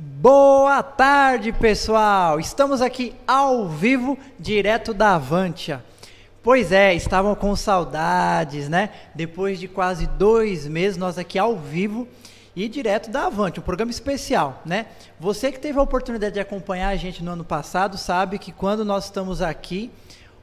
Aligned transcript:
Boa 0.00 0.80
tarde, 0.80 1.50
pessoal! 1.50 2.38
Estamos 2.38 2.80
aqui 2.80 3.16
ao 3.26 3.68
vivo, 3.68 4.16
direto 4.38 4.94
da 4.94 5.16
Avantia. 5.16 5.84
Pois 6.40 6.70
é, 6.70 6.94
estavam 6.94 7.34
com 7.34 7.56
saudades, 7.56 8.68
né? 8.68 8.90
Depois 9.12 9.58
de 9.58 9.66
quase 9.66 10.06
dois 10.06 10.68
meses, 10.68 10.96
nós 10.96 11.18
aqui 11.18 11.36
ao 11.36 11.56
vivo 11.56 12.06
e 12.54 12.68
direto 12.68 13.10
da 13.10 13.26
Avante, 13.26 13.58
um 13.58 13.62
programa 13.64 13.90
especial, 13.90 14.62
né? 14.64 14.86
Você 15.18 15.50
que 15.50 15.58
teve 15.58 15.80
a 15.80 15.82
oportunidade 15.82 16.34
de 16.34 16.40
acompanhar 16.40 16.90
a 16.90 16.96
gente 16.96 17.24
no 17.24 17.32
ano 17.32 17.44
passado 17.44 17.98
sabe 17.98 18.38
que 18.38 18.52
quando 18.52 18.84
nós 18.84 19.06
estamos 19.06 19.42
aqui, 19.42 19.90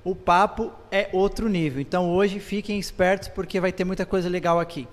o 0.03 0.13
papo 0.13 0.69
é 0.91 1.07
outro 1.13 1.47
nível. 1.47 1.79
Então 1.79 2.11
hoje 2.11 2.41
fiquem 2.41 2.77
espertos 2.77 3.29
porque 3.29 3.61
vai 3.61 3.71
ter 3.71 3.85
muita 3.85 4.05
coisa 4.05 4.27
legal 4.27 4.59
aqui. 4.59 4.85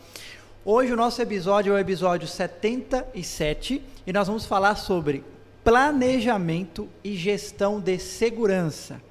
Hoje 0.65 0.93
o 0.93 0.97
nosso 0.97 1.21
episódio 1.21 1.73
é 1.73 1.75
o 1.75 1.79
episódio 1.81 2.29
77 2.29 3.83
e 4.07 4.13
nós 4.13 4.29
vamos 4.29 4.47
falar 4.47 4.77
sobre 4.77 5.25
planejamento 5.65 6.89
e 7.03 7.17
gestão 7.17 7.81
de 7.81 7.99
segurança. 7.99 9.03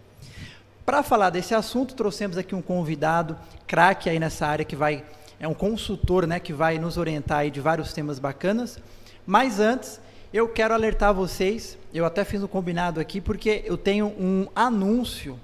Para 0.85 1.03
falar 1.03 1.29
desse 1.29 1.53
assunto, 1.53 1.93
trouxemos 1.93 2.37
aqui 2.37 2.55
um 2.55 2.61
convidado, 2.61 3.37
craque 3.67 4.09
aí 4.09 4.17
nessa 4.17 4.47
área, 4.47 4.63
que 4.63 4.77
vai, 4.77 5.03
é 5.41 5.45
um 5.45 5.53
consultor, 5.53 6.25
né, 6.25 6.39
que 6.39 6.53
vai 6.53 6.79
nos 6.79 6.95
orientar 6.95 7.39
aí 7.39 7.51
de 7.51 7.59
vários 7.59 7.91
temas 7.91 8.17
bacanas. 8.17 8.79
Mas 9.27 9.59
antes, 9.59 9.99
eu 10.33 10.47
quero 10.47 10.73
alertar 10.73 11.13
vocês, 11.13 11.77
eu 11.93 12.05
até 12.05 12.23
fiz 12.23 12.41
um 12.41 12.47
combinado 12.47 12.97
aqui, 12.97 13.19
porque 13.19 13.61
eu 13.65 13.77
tenho 13.77 14.05
um 14.05 14.47
anúncio 14.55 15.37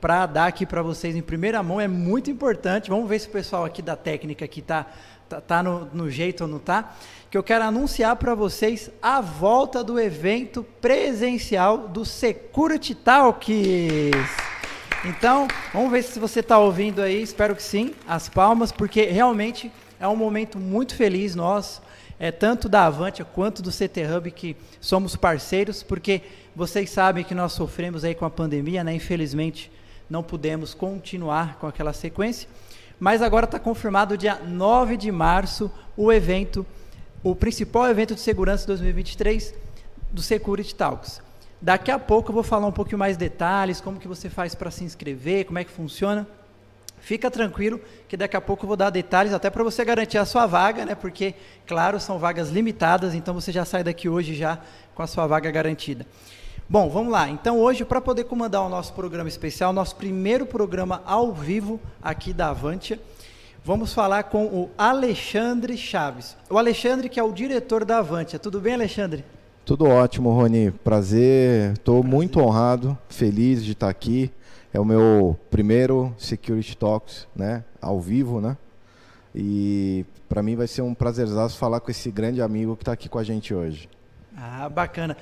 para 0.00 0.26
dar 0.26 0.46
aqui 0.46 0.66
para 0.66 0.82
vocês 0.82 1.16
em 1.16 1.22
primeira 1.22 1.62
mão, 1.62 1.80
é 1.80 1.88
muito 1.88 2.30
importante. 2.30 2.90
Vamos 2.90 3.08
ver 3.08 3.18
se 3.18 3.28
o 3.28 3.30
pessoal 3.30 3.64
aqui 3.64 3.80
da 3.80 3.96
técnica 3.96 4.44
aqui 4.44 4.60
está 4.60 4.86
tá, 5.28 5.40
tá 5.40 5.62
no, 5.62 5.86
no, 5.92 6.10
jeito 6.10 6.42
ou 6.42 6.48
não 6.48 6.58
tá, 6.58 6.94
que 7.30 7.36
eu 7.36 7.42
quero 7.42 7.64
anunciar 7.64 8.16
para 8.16 8.34
vocês 8.34 8.90
a 9.02 9.20
volta 9.20 9.82
do 9.82 9.98
evento 9.98 10.64
presencial 10.80 11.88
do 11.88 12.04
Security 12.04 12.94
Talks. 12.94 13.52
Então, 15.04 15.46
vamos 15.72 15.90
ver 15.90 16.02
se 16.02 16.18
você 16.18 16.40
está 16.40 16.58
ouvindo 16.58 17.00
aí, 17.00 17.22
espero 17.22 17.54
que 17.54 17.62
sim, 17.62 17.94
as 18.08 18.28
palmas, 18.28 18.72
porque 18.72 19.02
realmente 19.02 19.70
é 20.00 20.08
um 20.08 20.16
momento 20.16 20.58
muito 20.58 20.94
feliz 20.94 21.34
nós, 21.34 21.80
é, 22.18 22.32
tanto 22.32 22.68
da 22.68 22.86
Avantia 22.86 23.24
quanto 23.24 23.62
do 23.62 23.70
CT 23.70 24.06
Hub, 24.06 24.30
que 24.30 24.56
somos 24.80 25.14
parceiros, 25.14 25.82
porque 25.82 26.22
vocês 26.54 26.90
sabem 26.90 27.22
que 27.22 27.34
nós 27.34 27.52
sofremos 27.52 28.04
aí 28.04 28.14
com 28.14 28.24
a 28.24 28.30
pandemia, 28.30 28.82
né? 28.82 28.94
Infelizmente, 28.94 29.70
não 30.08 30.22
pudemos 30.22 30.72
continuar 30.72 31.56
com 31.58 31.66
aquela 31.66 31.92
sequência. 31.92 32.48
Mas 32.98 33.20
agora 33.20 33.44
está 33.44 33.58
confirmado 33.58 34.16
dia 34.16 34.36
9 34.36 34.96
de 34.96 35.12
março 35.12 35.70
o 35.96 36.10
evento, 36.10 36.64
o 37.22 37.34
principal 37.34 37.86
evento 37.88 38.14
de 38.14 38.20
segurança 38.20 38.66
2023 38.66 39.54
do 40.10 40.22
Security 40.22 40.74
Talks. 40.74 41.20
Daqui 41.60 41.90
a 41.90 41.98
pouco 41.98 42.30
eu 42.30 42.34
vou 42.34 42.42
falar 42.42 42.66
um 42.66 42.72
pouquinho 42.72 42.98
mais 42.98 43.16
detalhes, 43.16 43.80
como 43.80 43.98
que 43.98 44.08
você 44.08 44.30
faz 44.30 44.54
para 44.54 44.70
se 44.70 44.82
inscrever, 44.82 45.44
como 45.44 45.58
é 45.58 45.64
que 45.64 45.70
funciona. 45.70 46.26
Fica 46.98 47.30
tranquilo 47.30 47.80
que 48.08 48.16
daqui 48.16 48.36
a 48.36 48.40
pouco 48.40 48.64
eu 48.64 48.68
vou 48.68 48.76
dar 48.76 48.90
detalhes 48.90 49.32
até 49.32 49.50
para 49.50 49.62
você 49.62 49.84
garantir 49.84 50.18
a 50.18 50.24
sua 50.24 50.46
vaga, 50.46 50.84
né? 50.84 50.94
Porque, 50.94 51.34
claro, 51.66 52.00
são 52.00 52.18
vagas 52.18 52.48
limitadas, 52.48 53.14
então 53.14 53.34
você 53.34 53.52
já 53.52 53.64
sai 53.64 53.84
daqui 53.84 54.08
hoje 54.08 54.34
já 54.34 54.58
com 54.94 55.02
a 55.02 55.06
sua 55.06 55.26
vaga 55.26 55.50
garantida. 55.50 56.06
Bom, 56.68 56.90
vamos 56.90 57.12
lá. 57.12 57.30
Então, 57.30 57.60
hoje, 57.60 57.84
para 57.84 58.00
poder 58.00 58.24
comandar 58.24 58.60
o 58.62 58.68
nosso 58.68 58.92
programa 58.92 59.28
especial, 59.28 59.72
nosso 59.72 59.94
primeiro 59.94 60.44
programa 60.44 61.00
ao 61.06 61.32
vivo 61.32 61.78
aqui 62.02 62.32
da 62.32 62.48
Avantia, 62.48 62.98
vamos 63.64 63.94
falar 63.94 64.24
com 64.24 64.46
o 64.46 64.68
Alexandre 64.76 65.76
Chaves. 65.76 66.36
O 66.50 66.58
Alexandre, 66.58 67.08
que 67.08 67.20
é 67.20 67.22
o 67.22 67.30
diretor 67.30 67.84
da 67.84 67.98
Avantia. 67.98 68.36
Tudo 68.36 68.60
bem, 68.60 68.74
Alexandre? 68.74 69.24
Tudo 69.64 69.84
ótimo, 69.84 70.32
Rony. 70.32 70.72
Prazer. 70.72 71.74
Estou 71.74 72.02
muito 72.02 72.40
honrado, 72.40 72.98
feliz 73.08 73.64
de 73.64 73.70
estar 73.70 73.88
aqui. 73.88 74.28
É 74.74 74.80
o 74.80 74.84
meu 74.84 75.38
primeiro 75.48 76.12
Security 76.18 76.76
Talks, 76.76 77.28
né, 77.34 77.62
ao 77.80 78.00
vivo, 78.00 78.40
né? 78.40 78.56
E 79.32 80.04
para 80.28 80.42
mim 80.42 80.56
vai 80.56 80.66
ser 80.66 80.82
um 80.82 80.94
prazerzaço 80.94 81.56
falar 81.56 81.78
com 81.78 81.92
esse 81.92 82.10
grande 82.10 82.42
amigo 82.42 82.74
que 82.74 82.82
está 82.82 82.92
aqui 82.92 83.08
com 83.08 83.20
a 83.20 83.24
gente 83.24 83.54
hoje. 83.54 83.88
Ah, 84.36 84.68
bacana. 84.68 85.16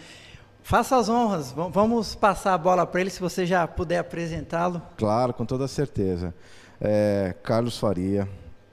Faça 0.65 0.97
as 0.97 1.11
honras. 1.11 1.53
Vamos 1.53 2.15
passar 2.15 2.55
a 2.55 2.59
bola 2.59 2.87
para 2.87 3.03
ele, 3.03 3.11
se 3.11 3.21
você 3.21 3.45
já 3.45 3.69
puder 3.69 3.99
apresentá-lo. 3.99 4.81
Claro, 4.97 5.35
com 5.35 5.45
toda 5.45 5.69
certeza. 5.69 6.35
É, 6.81 7.35
Carlos 7.43 7.77
Faria, 7.77 8.27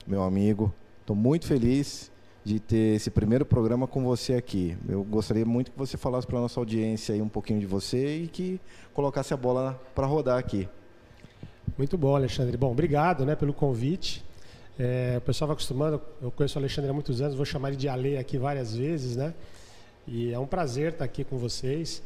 meu 0.08 0.24
amigo. 0.24 0.74
Estou 1.02 1.18
muito 1.18 1.46
feliz 1.46 2.10
de 2.46 2.62
ter 2.62 2.96
esse 2.96 3.12
primeiro 3.12 3.46
programa 3.46 3.88
com 3.88 4.06
você 4.06 4.36
aqui. 4.36 4.78
Eu 4.88 5.04
gostaria 5.04 5.46
muito 5.46 5.70
que 5.70 5.78
você 5.78 5.98
falasse 5.98 6.26
para 6.26 6.38
a 6.38 6.42
nossa 6.42 6.62
audiência 6.62 7.14
aí 7.14 7.22
um 7.22 7.28
pouquinho 7.28 7.60
de 7.60 7.66
você 7.66 8.20
e 8.20 8.28
que 8.30 8.58
colocasse 8.94 9.34
a 9.34 9.38
bola 9.38 9.78
para 9.94 10.08
rodar 10.08 10.40
aqui. 10.40 10.70
Muito 11.78 11.98
bom, 11.98 12.16
Alexandre. 12.16 12.56
Bom, 12.56 12.72
obrigado 12.72 13.26
né, 13.26 13.36
pelo 13.36 13.54
convite. 13.54 14.24
É, 14.80 15.16
o 15.18 15.22
pessoal 15.22 15.50
vai 15.50 15.56
acostumando, 15.56 16.02
eu 16.22 16.32
conheço 16.32 16.58
o 16.58 16.62
Alexandre 16.62 16.90
há 16.90 16.94
muitos 16.94 17.20
anos, 17.20 17.36
vou 17.36 17.46
chamar 17.46 17.68
ele 17.68 17.78
de 17.78 17.90
Ale 17.90 18.18
aqui 18.18 18.38
várias 18.38 18.74
vezes, 18.74 19.18
né? 19.18 19.34
E 20.08 20.32
é 20.32 20.40
um 20.40 20.48
prazer 20.48 20.94
estar 20.94 21.06
aqui 21.06 21.24
com 21.24 21.38
vocês, 21.38 22.02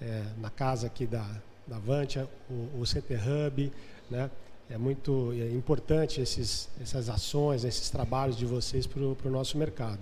é, 0.00 0.22
na 0.38 0.50
casa 0.50 0.86
aqui 0.86 1.06
da, 1.06 1.26
da 1.66 1.76
Avantia, 1.76 2.28
o, 2.50 2.80
o 2.80 2.84
CT 2.84 3.14
Hub, 3.14 3.72
né? 4.10 4.30
É 4.70 4.78
muito 4.78 5.32
é 5.32 5.50
importante 5.50 6.20
esses, 6.20 6.68
essas 6.80 7.10
ações, 7.10 7.62
esses 7.62 7.90
trabalhos 7.90 8.36
de 8.36 8.46
vocês 8.46 8.86
para 8.86 9.02
o 9.02 9.30
nosso 9.30 9.58
mercado. 9.58 10.00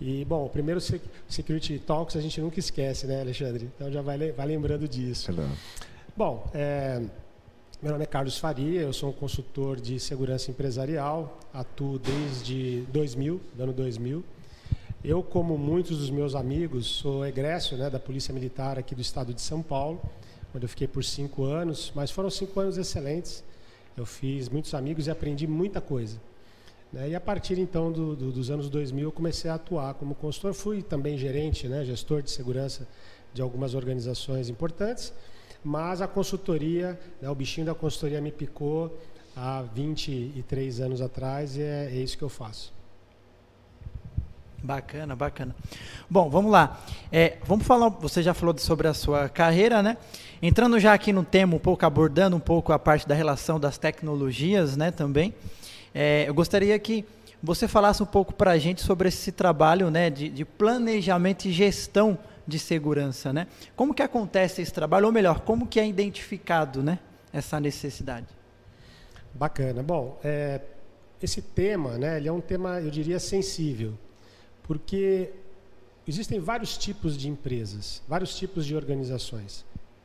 E, 0.00 0.24
bom, 0.24 0.44
o 0.44 0.48
primeiro 0.48 0.80
Security 1.28 1.78
Talks 1.78 2.16
a 2.16 2.20
gente 2.20 2.40
nunca 2.40 2.58
esquece, 2.58 3.06
né, 3.06 3.20
Alexandre? 3.22 3.70
Então 3.74 3.90
já 3.90 4.02
vai, 4.02 4.32
vai 4.32 4.46
lembrando 4.46 4.86
disso. 4.86 5.32
Bom, 6.16 6.50
é, 6.52 7.00
meu 7.80 7.92
nome 7.92 8.04
é 8.04 8.06
Carlos 8.06 8.36
Faria, 8.36 8.82
eu 8.82 8.92
sou 8.92 9.10
um 9.10 9.12
consultor 9.12 9.80
de 9.80 9.98
segurança 9.98 10.50
empresarial, 10.50 11.38
atuo 11.52 11.98
desde 11.98 12.82
2000, 12.92 13.40
ano 13.58 13.72
2000. 13.72 14.24
Eu, 15.04 15.22
como 15.22 15.58
muitos 15.58 15.98
dos 15.98 16.08
meus 16.08 16.34
amigos, 16.34 16.86
sou 16.86 17.26
egresso 17.26 17.76
né, 17.76 17.90
da 17.90 18.00
Polícia 18.00 18.32
Militar 18.32 18.78
aqui 18.78 18.94
do 18.94 19.02
estado 19.02 19.34
de 19.34 19.42
São 19.42 19.60
Paulo, 19.60 20.00
onde 20.54 20.64
eu 20.64 20.68
fiquei 20.68 20.88
por 20.88 21.04
cinco 21.04 21.44
anos, 21.44 21.92
mas 21.94 22.10
foram 22.10 22.30
cinco 22.30 22.58
anos 22.58 22.78
excelentes. 22.78 23.44
Eu 23.94 24.06
fiz 24.06 24.48
muitos 24.48 24.72
amigos 24.72 25.06
e 25.06 25.10
aprendi 25.10 25.46
muita 25.46 25.78
coisa. 25.78 26.18
Né? 26.90 27.10
E 27.10 27.14
a 27.14 27.20
partir 27.20 27.58
então 27.58 27.92
do, 27.92 28.16
do, 28.16 28.32
dos 28.32 28.50
anos 28.50 28.70
2000 28.70 29.08
eu 29.08 29.12
comecei 29.12 29.50
a 29.50 29.56
atuar 29.56 29.92
como 29.92 30.14
consultor. 30.14 30.54
Fui 30.54 30.82
também 30.82 31.18
gerente, 31.18 31.68
né, 31.68 31.84
gestor 31.84 32.22
de 32.22 32.30
segurança 32.30 32.88
de 33.34 33.42
algumas 33.42 33.74
organizações 33.74 34.48
importantes, 34.48 35.12
mas 35.62 36.00
a 36.00 36.08
consultoria, 36.08 36.98
né, 37.20 37.28
o 37.28 37.34
bichinho 37.34 37.66
da 37.66 37.74
consultoria 37.74 38.22
me 38.22 38.32
picou 38.32 38.98
há 39.36 39.60
23 39.60 40.80
anos 40.80 41.02
atrás 41.02 41.58
e 41.58 41.60
é, 41.60 41.90
é 41.92 41.96
isso 41.96 42.16
que 42.16 42.24
eu 42.24 42.30
faço. 42.30 42.73
Bacana, 44.64 45.14
bacana. 45.14 45.54
Bom, 46.08 46.30
vamos 46.30 46.50
lá. 46.50 46.80
É, 47.12 47.36
vamos 47.44 47.66
falar. 47.66 47.90
Você 47.90 48.22
já 48.22 48.32
falou 48.32 48.56
sobre 48.56 48.88
a 48.88 48.94
sua 48.94 49.28
carreira, 49.28 49.82
né? 49.82 49.98
Entrando 50.40 50.80
já 50.80 50.94
aqui 50.94 51.12
no 51.12 51.22
tema, 51.22 51.54
um 51.54 51.58
pouco 51.58 51.84
abordando 51.84 52.34
um 52.34 52.40
pouco 52.40 52.72
a 52.72 52.78
parte 52.78 53.06
da 53.06 53.14
relação 53.14 53.60
das 53.60 53.76
tecnologias, 53.76 54.74
né? 54.74 54.90
Também. 54.90 55.34
É, 55.94 56.26
eu 56.26 56.32
gostaria 56.32 56.78
que 56.78 57.04
você 57.42 57.68
falasse 57.68 58.02
um 58.02 58.06
pouco 58.06 58.32
para 58.32 58.52
a 58.52 58.58
gente 58.58 58.80
sobre 58.80 59.08
esse 59.08 59.30
trabalho, 59.32 59.90
né? 59.90 60.08
De, 60.08 60.30
de, 60.30 60.46
planejamento 60.46 61.44
e 61.44 61.52
gestão 61.52 62.18
de 62.46 62.58
segurança, 62.58 63.34
né? 63.34 63.46
Como 63.76 63.92
que 63.92 64.02
acontece 64.02 64.62
esse 64.62 64.72
trabalho, 64.72 65.04
ou 65.04 65.12
melhor, 65.12 65.40
como 65.40 65.66
que 65.66 65.78
é 65.78 65.86
identificado, 65.86 66.82
né? 66.82 67.00
Essa 67.34 67.60
necessidade. 67.60 68.28
Bacana. 69.34 69.82
Bom, 69.82 70.18
é, 70.24 70.62
esse 71.22 71.42
tema, 71.42 71.98
né? 71.98 72.16
Ele 72.16 72.28
é 72.28 72.32
um 72.32 72.40
tema, 72.40 72.80
eu 72.80 72.90
diria, 72.90 73.20
sensível 73.20 73.98
porque 74.64 75.30
existem 76.06 76.40
vários 76.40 76.76
tipos 76.76 77.16
de 77.16 77.28
empresas, 77.28 78.02
vários 78.08 78.36
tipos 78.36 78.66
de 78.66 78.74
organizações, 78.74 79.64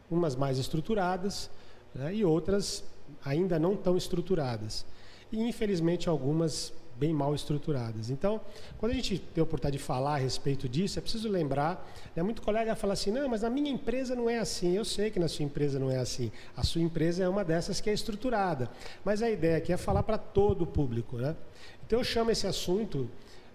umas 0.10 0.36
mais 0.36 0.58
estruturadas 0.58 1.50
né, 1.96 2.14
e 2.14 2.24
outras 2.24 2.84
ainda 3.26 3.58
não 3.58 3.76
tão 3.76 3.98
estruturadas. 3.98 4.86
E 5.32 5.42
infelizmente 5.42 6.08
algumas 6.08 6.74
bem 7.00 7.14
mal 7.14 7.34
estruturadas. 7.34 8.10
Então, 8.10 8.42
quando 8.78 8.92
a 8.92 8.96
gente 8.96 9.20
tem 9.20 9.42
a 9.42 9.44
oportunidade 9.44 9.78
de 9.78 9.84
falar 9.84 10.16
a 10.16 10.18
respeito 10.18 10.68
disso, 10.68 11.00
é 11.00 11.02
preciso 11.02 11.30
lembrar, 11.30 11.90
né, 12.14 12.22
muito 12.22 12.42
colega 12.42 12.76
fala 12.76 12.92
assim, 12.92 13.10
não, 13.10 13.30
mas 13.30 13.42
na 13.42 13.50
minha 13.50 13.72
empresa 13.72 14.16
não 14.16 14.30
é 14.30 14.38
assim. 14.38 14.76
Eu 14.76 14.84
sei 14.84 15.10
que 15.10 15.18
na 15.18 15.30
sua 15.30 15.46
empresa 15.46 15.80
não 15.80 15.90
é 15.90 15.98
assim. 15.98 16.30
A 16.58 16.64
sua 16.64 16.82
empresa 16.82 17.24
é 17.24 17.30
uma 17.30 17.46
dessas 17.46 17.80
que 17.80 17.90
é 17.90 17.94
estruturada. 17.94 18.70
Mas 19.06 19.22
a 19.22 19.30
ideia 19.30 19.58
aqui 19.58 19.72
é 19.72 19.78
falar 19.78 20.04
para 20.04 20.18
todo 20.18 20.64
o 20.64 20.68
público. 20.68 21.16
Né? 21.16 21.36
Então 21.86 22.00
eu 22.00 22.04
chamo 22.04 22.32
esse 22.32 22.46
assunto 22.46 23.10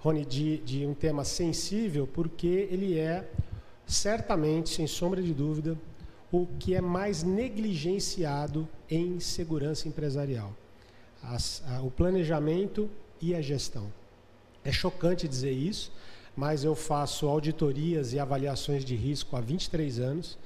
Rony, 0.04 0.22
de, 0.26 0.58
de 0.58 0.86
um 0.86 0.92
tema 0.92 1.24
sensível, 1.24 2.06
porque 2.06 2.68
ele 2.70 2.98
é, 2.98 3.26
certamente, 3.86 4.68
sem 4.68 4.86
sombra 4.86 5.22
de 5.22 5.32
dúvida, 5.32 5.78
o 6.30 6.46
que 6.58 6.74
é 6.74 6.80
mais 6.80 7.22
negligenciado 7.22 8.68
em 8.90 9.18
segurança 9.18 9.88
empresarial. 9.88 10.52
As, 11.22 11.62
a, 11.68 11.80
o 11.80 11.90
planejamento 11.90 12.90
e 13.18 13.34
a 13.34 13.40
gestão. 13.40 13.90
É 14.62 14.70
chocante 14.70 15.26
dizer 15.26 15.52
isso, 15.52 15.90
mas 16.36 16.64
eu 16.64 16.74
faço 16.74 17.26
auditorias 17.26 18.12
e 18.12 18.18
avaliações 18.18 18.84
de 18.84 18.94
risco 18.94 19.34
há 19.36 19.40
23 19.40 20.00
anos 20.00 20.36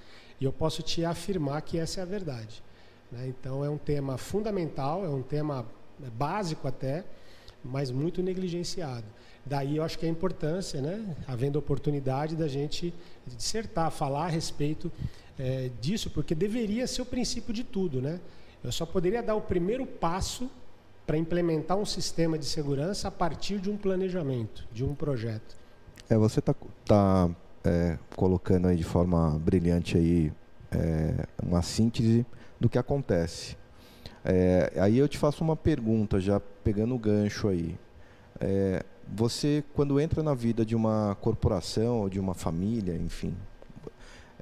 e 0.41 0.45
eu 0.45 0.53
posso 0.53 0.83
te 0.83 1.05
afirmar 1.05 1.63
que 1.63 1.79
essa 1.79 1.99
é 1.99 2.03
a 2.05 2.07
verdade. 2.07 2.63
Né? 3.11 3.27
Então 3.27 3.65
é 3.65 3.71
um 3.71 3.79
tema 3.79 4.17
fundamental, 4.19 5.05
é 5.05 5.09
um 5.09 5.23
tema 5.23 5.67
básico 6.17 6.69
até, 6.69 7.05
mas 7.65 7.91
muito 7.91 8.23
negligenciado. 8.23 9.07
Daí 9.45 9.77
eu 9.77 9.83
acho 9.83 9.99
que 9.99 10.05
a 10.05 10.09
importância, 10.09 10.81
né, 10.81 11.17
havendo 11.27 11.59
oportunidade 11.59 12.37
da 12.37 12.47
gente 12.47 12.93
dissertar, 13.27 13.91
falar 13.91 14.27
a 14.27 14.29
respeito 14.29 14.93
é, 15.39 15.71
disso, 15.81 16.11
porque 16.11 16.35
deveria 16.35 16.87
ser 16.87 17.03
o 17.03 17.07
princípio 17.07 17.53
de 17.53 17.65
tudo. 17.65 18.01
Né? 18.01 18.21
Eu 18.63 18.73
só 18.73 18.85
poderia 18.85 19.23
dar 19.23 19.35
o 19.35 19.41
primeiro 19.41 19.87
passo 19.87 20.51
para 21.07 21.17
implementar 21.17 21.77
um 21.79 21.87
sistema 21.87 22.39
de 22.39 22.45
segurança 22.45 23.09
a 23.09 23.11
partir 23.11 23.59
de 23.59 23.71
um 23.71 23.77
planejamento, 23.77 24.67
de 24.71 24.85
um 24.85 24.95
projeto. 24.95 25.57
É, 26.11 26.17
você 26.17 26.41
está 26.41 26.55
tá, 26.85 27.31
é, 27.65 27.99
colocando 28.15 28.69
aí 28.69 28.77
de 28.77 28.85
forma 28.85 29.39
brilhante 29.39 29.97
aí 29.97 30.33
é, 30.71 31.27
uma 31.43 31.63
síntese 31.63 32.27
do 32.61 32.69
que 32.69 32.79
acontece. 32.79 33.57
É, 34.25 34.73
aí 34.79 34.99
eu 34.99 35.09
te 35.09 35.17
faço 35.17 35.43
uma 35.43 35.57
pergunta, 35.57 36.21
já 36.21 36.39
pegando 36.41 36.95
o 36.95 36.99
gancho 36.99 37.49
aí. 37.49 37.79
É, 38.41 38.85
você, 39.15 39.65
quando 39.75 39.99
entra 40.01 40.23
na 40.23 40.35
vida 40.35 40.65
de 40.65 40.77
uma 40.77 41.17
corporação 41.21 42.01
ou 42.01 42.09
de 42.09 42.21
uma 42.21 42.35
família, 42.35 42.95
enfim, 42.95 43.35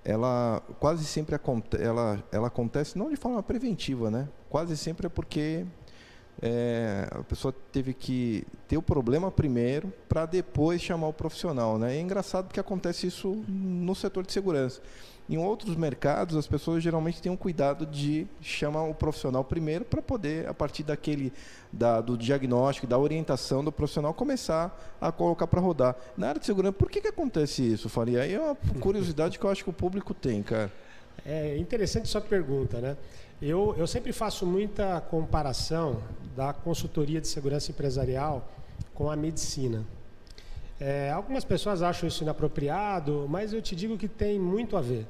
ela 0.04 0.62
quase 0.78 1.04
sempre 1.04 1.38
ela, 1.78 2.22
ela 2.30 2.46
acontece 2.46 2.96
não 2.96 3.10
de 3.10 3.16
forma 3.16 3.42
preventiva, 3.42 4.10
né? 4.10 4.28
Quase 4.48 4.76
sempre 4.76 5.06
é 5.06 5.08
porque 5.08 5.64
é, 6.42 7.08
a 7.10 7.22
pessoa 7.22 7.54
teve 7.72 7.94
que 7.94 8.46
ter 8.68 8.76
o 8.76 8.82
problema 8.82 9.30
primeiro 9.30 9.92
para 10.08 10.26
depois 10.26 10.82
chamar 10.82 11.08
o 11.08 11.12
profissional, 11.12 11.78
né? 11.78 11.96
É 11.96 12.00
engraçado 12.00 12.46
porque 12.46 12.60
acontece 12.60 13.06
isso 13.06 13.42
no 13.48 13.94
setor 13.94 14.24
de 14.24 14.32
segurança. 14.32 14.80
Em 15.28 15.38
outros 15.38 15.74
mercados, 15.74 16.36
as 16.36 16.46
pessoas 16.46 16.82
geralmente 16.82 17.20
têm 17.20 17.32
um 17.32 17.36
cuidado 17.36 17.84
de 17.84 18.28
chamar 18.40 18.84
o 18.84 18.94
profissional 18.94 19.42
primeiro 19.42 19.84
para 19.84 20.00
poder, 20.00 20.48
a 20.48 20.54
partir 20.54 20.84
daquele 20.84 21.32
da, 21.72 22.00
do 22.00 22.16
diagnóstico, 22.16 22.86
da 22.86 22.96
orientação 22.96 23.64
do 23.64 23.72
profissional, 23.72 24.14
começar 24.14 24.96
a 25.00 25.10
colocar 25.10 25.48
para 25.48 25.60
rodar. 25.60 25.96
Na 26.16 26.28
área 26.28 26.38
de 26.38 26.46
segurança, 26.46 26.74
por 26.74 26.88
que, 26.88 27.00
que 27.00 27.08
acontece 27.08 27.62
isso, 27.62 27.88
Faria? 27.88 28.22
Aí 28.22 28.34
é 28.34 28.40
uma 28.40 28.54
curiosidade 28.78 29.36
que 29.36 29.44
eu 29.44 29.50
acho 29.50 29.64
que 29.64 29.70
o 29.70 29.72
público 29.72 30.14
tem, 30.14 30.44
cara. 30.44 30.70
É 31.24 31.56
interessante 31.58 32.08
sua 32.08 32.20
pergunta, 32.20 32.80
né? 32.80 32.96
Eu, 33.40 33.74
eu 33.76 33.86
sempre 33.86 34.14
faço 34.14 34.46
muita 34.46 34.98
comparação 34.98 36.02
da 36.34 36.54
consultoria 36.54 37.20
de 37.20 37.28
segurança 37.28 37.70
empresarial 37.70 38.50
com 38.94 39.10
a 39.10 39.16
medicina. 39.16 39.84
É, 40.80 41.10
algumas 41.10 41.44
pessoas 41.44 41.82
acham 41.82 42.08
isso 42.08 42.22
inapropriado, 42.22 43.26
mas 43.28 43.52
eu 43.52 43.60
te 43.60 43.76
digo 43.76 43.98
que 43.98 44.08
tem 44.08 44.40
muito 44.40 44.74
a 44.74 44.80
ver. 44.80 45.06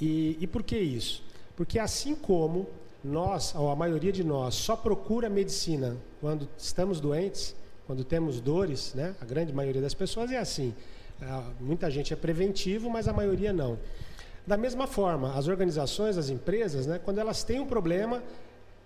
E, 0.00 0.36
e 0.40 0.46
por 0.46 0.62
que 0.62 0.78
isso? 0.78 1.24
Porque 1.56 1.80
assim 1.80 2.14
como 2.14 2.68
nós, 3.02 3.52
ou 3.56 3.68
a 3.68 3.74
maioria 3.74 4.12
de 4.12 4.22
nós, 4.22 4.54
só 4.54 4.76
procura 4.76 5.28
medicina 5.28 5.96
quando 6.20 6.48
estamos 6.56 7.00
doentes, 7.00 7.56
quando 7.84 8.04
temos 8.04 8.40
dores, 8.40 8.94
né? 8.94 9.16
a 9.20 9.24
grande 9.24 9.52
maioria 9.52 9.82
das 9.82 9.94
pessoas 9.94 10.30
é 10.30 10.38
assim. 10.38 10.72
É, 11.20 11.42
muita 11.60 11.90
gente 11.90 12.12
é 12.12 12.16
preventivo, 12.16 12.88
mas 12.88 13.08
a 13.08 13.12
maioria 13.12 13.52
não. 13.52 13.76
Da 14.46 14.56
mesma 14.56 14.86
forma, 14.86 15.34
as 15.34 15.48
organizações, 15.48 16.16
as 16.16 16.28
empresas, 16.28 16.86
né, 16.86 17.00
quando 17.02 17.18
elas 17.18 17.44
têm 17.44 17.60
um 17.60 17.66
problema, 17.66 18.22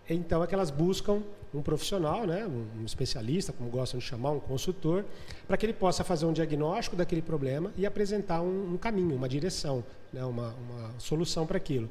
então 0.08 0.42
é 0.42 0.46
que 0.46 0.54
elas 0.54 0.70
buscam 0.70 1.22
um 1.54 1.62
profissional, 1.62 2.26
né, 2.26 2.46
um 2.46 2.84
especialista, 2.84 3.52
como 3.52 3.70
gostam 3.70 3.98
de 3.98 4.04
chamar, 4.04 4.32
um 4.32 4.40
consultor, 4.40 5.04
para 5.46 5.56
que 5.56 5.64
ele 5.64 5.72
possa 5.72 6.02
fazer 6.02 6.26
um 6.26 6.32
diagnóstico 6.32 6.96
daquele 6.96 7.22
problema 7.22 7.72
e 7.76 7.86
apresentar 7.86 8.42
um, 8.42 8.74
um 8.74 8.76
caminho, 8.76 9.14
uma 9.14 9.28
direção, 9.28 9.84
né, 10.12 10.24
uma, 10.24 10.48
uma 10.48 10.90
solução 10.98 11.46
para 11.46 11.56
aquilo. 11.56 11.88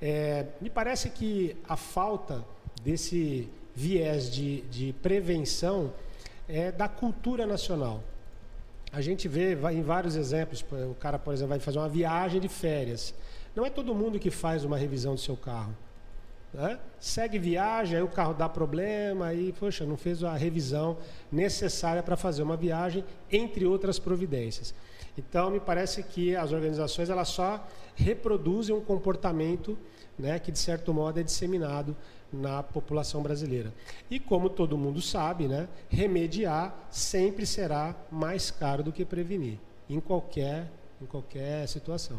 É, 0.00 0.46
me 0.60 0.70
parece 0.70 1.10
que 1.10 1.56
a 1.68 1.76
falta 1.76 2.44
desse 2.82 3.48
viés 3.74 4.30
de, 4.30 4.62
de 4.62 4.92
prevenção 5.02 5.92
é 6.48 6.70
da 6.70 6.88
cultura 6.88 7.46
nacional. 7.46 8.02
A 8.92 9.00
gente 9.00 9.26
vê 9.26 9.54
em 9.54 9.82
vários 9.82 10.16
exemplos, 10.16 10.62
o 10.90 10.94
cara, 10.94 11.18
por 11.18 11.32
exemplo, 11.32 11.48
vai 11.48 11.58
fazer 11.58 11.78
uma 11.78 11.88
viagem 11.88 12.38
de 12.38 12.48
férias. 12.48 13.14
Não 13.56 13.64
é 13.64 13.70
todo 13.70 13.94
mundo 13.94 14.18
que 14.18 14.30
faz 14.30 14.64
uma 14.64 14.76
revisão 14.76 15.14
do 15.14 15.20
seu 15.20 15.34
carro. 15.34 15.74
Né? 16.52 16.78
Segue 17.00 17.38
viagem, 17.38 17.96
aí 17.96 18.02
o 18.02 18.08
carro 18.08 18.34
dá 18.34 18.50
problema, 18.50 19.28
aí, 19.28 19.54
poxa, 19.58 19.86
não 19.86 19.96
fez 19.96 20.22
a 20.22 20.34
revisão 20.34 20.98
necessária 21.30 22.02
para 22.02 22.18
fazer 22.18 22.42
uma 22.42 22.54
viagem, 22.54 23.02
entre 23.30 23.64
outras 23.64 23.98
providências. 23.98 24.74
Então, 25.16 25.50
me 25.50 25.60
parece 25.60 26.02
que 26.02 26.36
as 26.36 26.52
organizações 26.52 27.08
elas 27.08 27.28
só 27.28 27.66
reproduzem 27.96 28.74
um 28.74 28.80
comportamento 28.82 29.78
né, 30.22 30.38
que, 30.38 30.52
de 30.52 30.58
certo 30.58 30.94
modo, 30.94 31.18
é 31.18 31.22
disseminado 31.22 31.96
na 32.32 32.62
população 32.62 33.22
brasileira. 33.22 33.72
E 34.08 34.20
como 34.20 34.48
todo 34.48 34.78
mundo 34.78 35.02
sabe, 35.02 35.48
né, 35.48 35.68
remediar 35.90 36.74
sempre 36.90 37.44
será 37.44 37.94
mais 38.10 38.50
caro 38.50 38.84
do 38.84 38.92
que 38.92 39.04
prevenir, 39.04 39.58
em 39.90 40.00
qualquer, 40.00 40.70
em 41.00 41.06
qualquer 41.06 41.66
situação. 41.66 42.18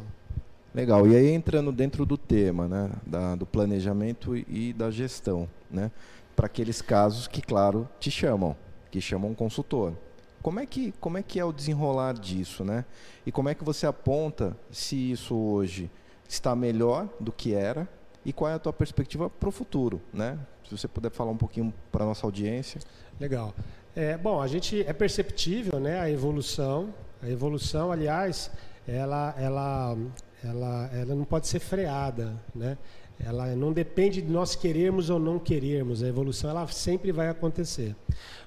Legal. 0.76 1.08
E 1.08 1.16
aí 1.16 1.30
entrando 1.30 1.72
dentro 1.72 2.06
do 2.06 2.18
tema, 2.18 2.68
né, 2.68 2.92
da, 3.06 3.36
do 3.36 3.46
planejamento 3.46 4.36
e 4.36 4.74
da 4.74 4.92
gestão, 4.92 5.50
né, 5.72 5.90
para 6.36 6.48
aqueles 6.48 6.82
casos 6.82 7.28
que, 7.28 7.42
claro, 7.42 7.88
te 8.00 8.12
chamam, 8.12 8.56
que 8.92 9.00
chamam 9.00 9.32
um 9.32 9.36
consultor. 9.36 9.94
Como 10.42 10.60
é 10.60 10.66
que 10.66 10.94
como 11.00 11.18
é 11.18 11.24
que 11.24 11.40
é 11.40 11.46
o 11.46 11.54
desenrolar 11.54 12.16
disso, 12.16 12.66
né? 12.66 12.84
E 13.26 13.32
como 13.32 13.48
é 13.48 13.56
que 13.56 13.64
você 13.64 13.88
aponta 13.88 14.58
se 14.70 15.12
isso 15.12 15.34
hoje 15.34 15.90
está 16.28 16.56
melhor 16.56 17.08
do 17.20 17.32
que 17.32 17.54
era 17.54 17.88
e 18.26 18.32
qual 18.32 18.50
é 18.50 18.54
a 18.54 18.60
tua 18.60 18.74
perspectiva 18.74 19.30
para 19.30 19.50
o 19.50 19.52
futuro, 19.52 20.02
né? 20.14 20.40
Se 20.68 20.78
você 20.78 20.88
puder 20.88 21.12
falar 21.12 21.32
um 21.32 21.38
pouquinho 21.38 21.74
para 21.92 22.06
nossa 22.06 22.26
audiência. 22.26 22.80
Legal. 23.20 23.54
É, 23.96 24.18
bom, 24.18 24.42
a 24.42 24.48
gente 24.48 24.82
é 24.82 24.94
perceptível, 24.94 25.80
né, 25.80 26.00
a 26.00 26.10
evolução. 26.10 26.94
A 27.22 27.30
evolução, 27.30 27.92
aliás, 27.92 28.50
ela, 28.88 29.36
ela, 29.38 29.96
ela, 30.44 30.90
ela 30.94 31.16
não 31.16 31.24
pode 31.24 31.48
ser 31.48 31.60
freada, 31.60 32.34
né? 32.56 32.78
Ela 33.20 33.56
não 33.56 33.72
depende 33.72 34.22
de 34.22 34.30
nós 34.30 34.56
querermos 34.56 35.10
ou 35.10 35.20
não 35.20 35.38
querermos. 35.38 36.04
A 36.04 36.08
evolução 36.08 36.50
ela 36.50 36.68
sempre 36.68 37.12
vai 37.12 37.30
acontecer. 37.30 37.96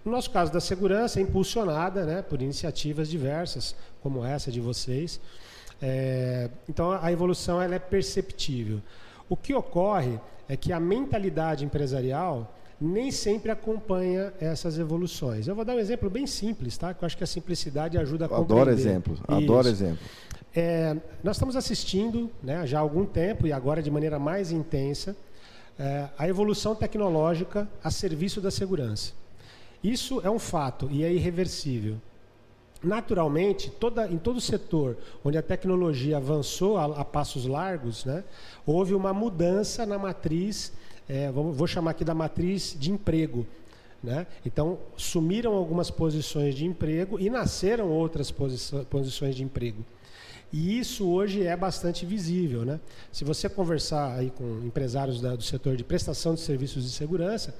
No 0.05 0.12
nosso 0.12 0.31
caso 0.31 0.52
da 0.52 0.61
segurança, 0.61 1.19
é 1.19 1.23
impulsionada 1.23 2.05
né, 2.05 2.23
por 2.23 2.43
iniciativas 2.43 3.08
diversas, 3.08 3.75
como 4.02 4.25
essa 4.25 4.50
de 4.50 4.61
vocês. 4.61 5.20
É, 5.81 6.50
então 6.68 6.90
a 6.92 7.12
evolução 7.12 7.61
ela 7.61 7.75
é 7.75 7.78
perceptível. 7.78 8.80
O 9.28 9.37
que 9.37 9.54
ocorre 9.54 10.18
é 10.49 10.56
que 10.56 10.73
a 10.73 10.80
mentalidade 10.80 11.64
empresarial 11.64 12.52
nem 12.80 13.11
sempre 13.11 13.50
acompanha 13.50 14.33
essas 14.40 14.78
evoluções. 14.78 15.49
Eu 15.49 15.54
vou 15.54 15.64
dar 15.64 15.75
um 15.75 15.78
exemplo 15.78 16.11
bem 16.11 16.26
simples, 16.26 16.76
tá? 16.76 16.92
Que 16.92 17.02
eu 17.02 17.06
acho 17.06 17.16
que 17.16 17.25
a 17.25 17.26
simplicidade 17.26 17.97
ajuda 17.97 18.26
a 18.26 18.28
compreender. 18.28 18.52
Adoro 18.52 18.71
exemplos, 18.71 19.21
adoro 19.26 19.68
exemplos. 19.68 20.06
É, 20.54 20.97
nós 21.23 21.37
estamos 21.37 21.56
assistindo, 21.56 22.30
né, 22.42 22.66
já 22.66 22.78
há 22.78 22.80
algum 22.80 23.04
tempo 23.04 23.47
e 23.47 23.52
agora 23.52 23.83
de 23.83 23.90
maneira 23.90 24.18
mais 24.18 24.50
intensa, 24.50 25.16
é, 25.78 26.09
a 26.16 26.28
evolução 26.28 26.75
tecnológica 26.75 27.68
a 27.83 27.90
serviço 27.90 28.40
da 28.40 28.50
segurança. 28.50 29.12
Isso 29.83 30.21
é 30.25 30.30
um 30.30 30.38
fato 30.38 30.88
e 30.90 31.04
é 31.04 31.12
irreversível. 31.12 31.97
Naturalmente, 32.83 33.71
toda, 33.71 34.06
em 34.06 34.18
todo 34.18 34.40
setor 34.40 34.97
onde 35.25 35.38
a 35.38 35.42
tecnologia 35.42 36.18
avançou 36.18 36.76
a, 36.76 37.00
a 37.00 37.04
passos 37.04 37.47
largos, 37.47 38.04
né, 38.04 38.23
houve 38.66 38.95
uma 38.95 39.14
mudança 39.14 39.87
na 39.87 39.99
matriz, 39.99 40.73
é, 41.09 41.30
vou 41.30 41.66
chamar 41.66 41.92
aqui 41.92 42.04
da 42.04 42.14
matriz 42.14 42.76
de 42.78 42.90
emprego. 42.90 43.47
Né? 44.02 44.26
Então, 44.45 44.78
sumiram 44.97 45.54
algumas 45.54 45.90
posições 45.90 46.54
de 46.54 46.64
emprego 46.64 47.18
e 47.18 47.30
nasceram 47.30 47.90
outras 47.90 48.30
posições 48.30 49.35
de 49.35 49.42
emprego. 49.42 49.85
E 50.52 50.78
isso 50.78 51.09
hoje 51.09 51.45
é 51.45 51.56
bastante 51.56 52.06
visível. 52.06 52.64
Né? 52.64 52.78
Se 53.11 53.25
você 53.25 53.49
conversar 53.49 54.16
aí 54.16 54.30
com 54.30 54.62
empresários 54.64 55.21
da, 55.21 55.35
do 55.35 55.42
setor 55.42 55.76
de 55.76 55.83
prestação 55.83 56.35
de 56.35 56.40
serviços 56.40 56.85
de 56.85 56.90
segurança, 56.90 57.54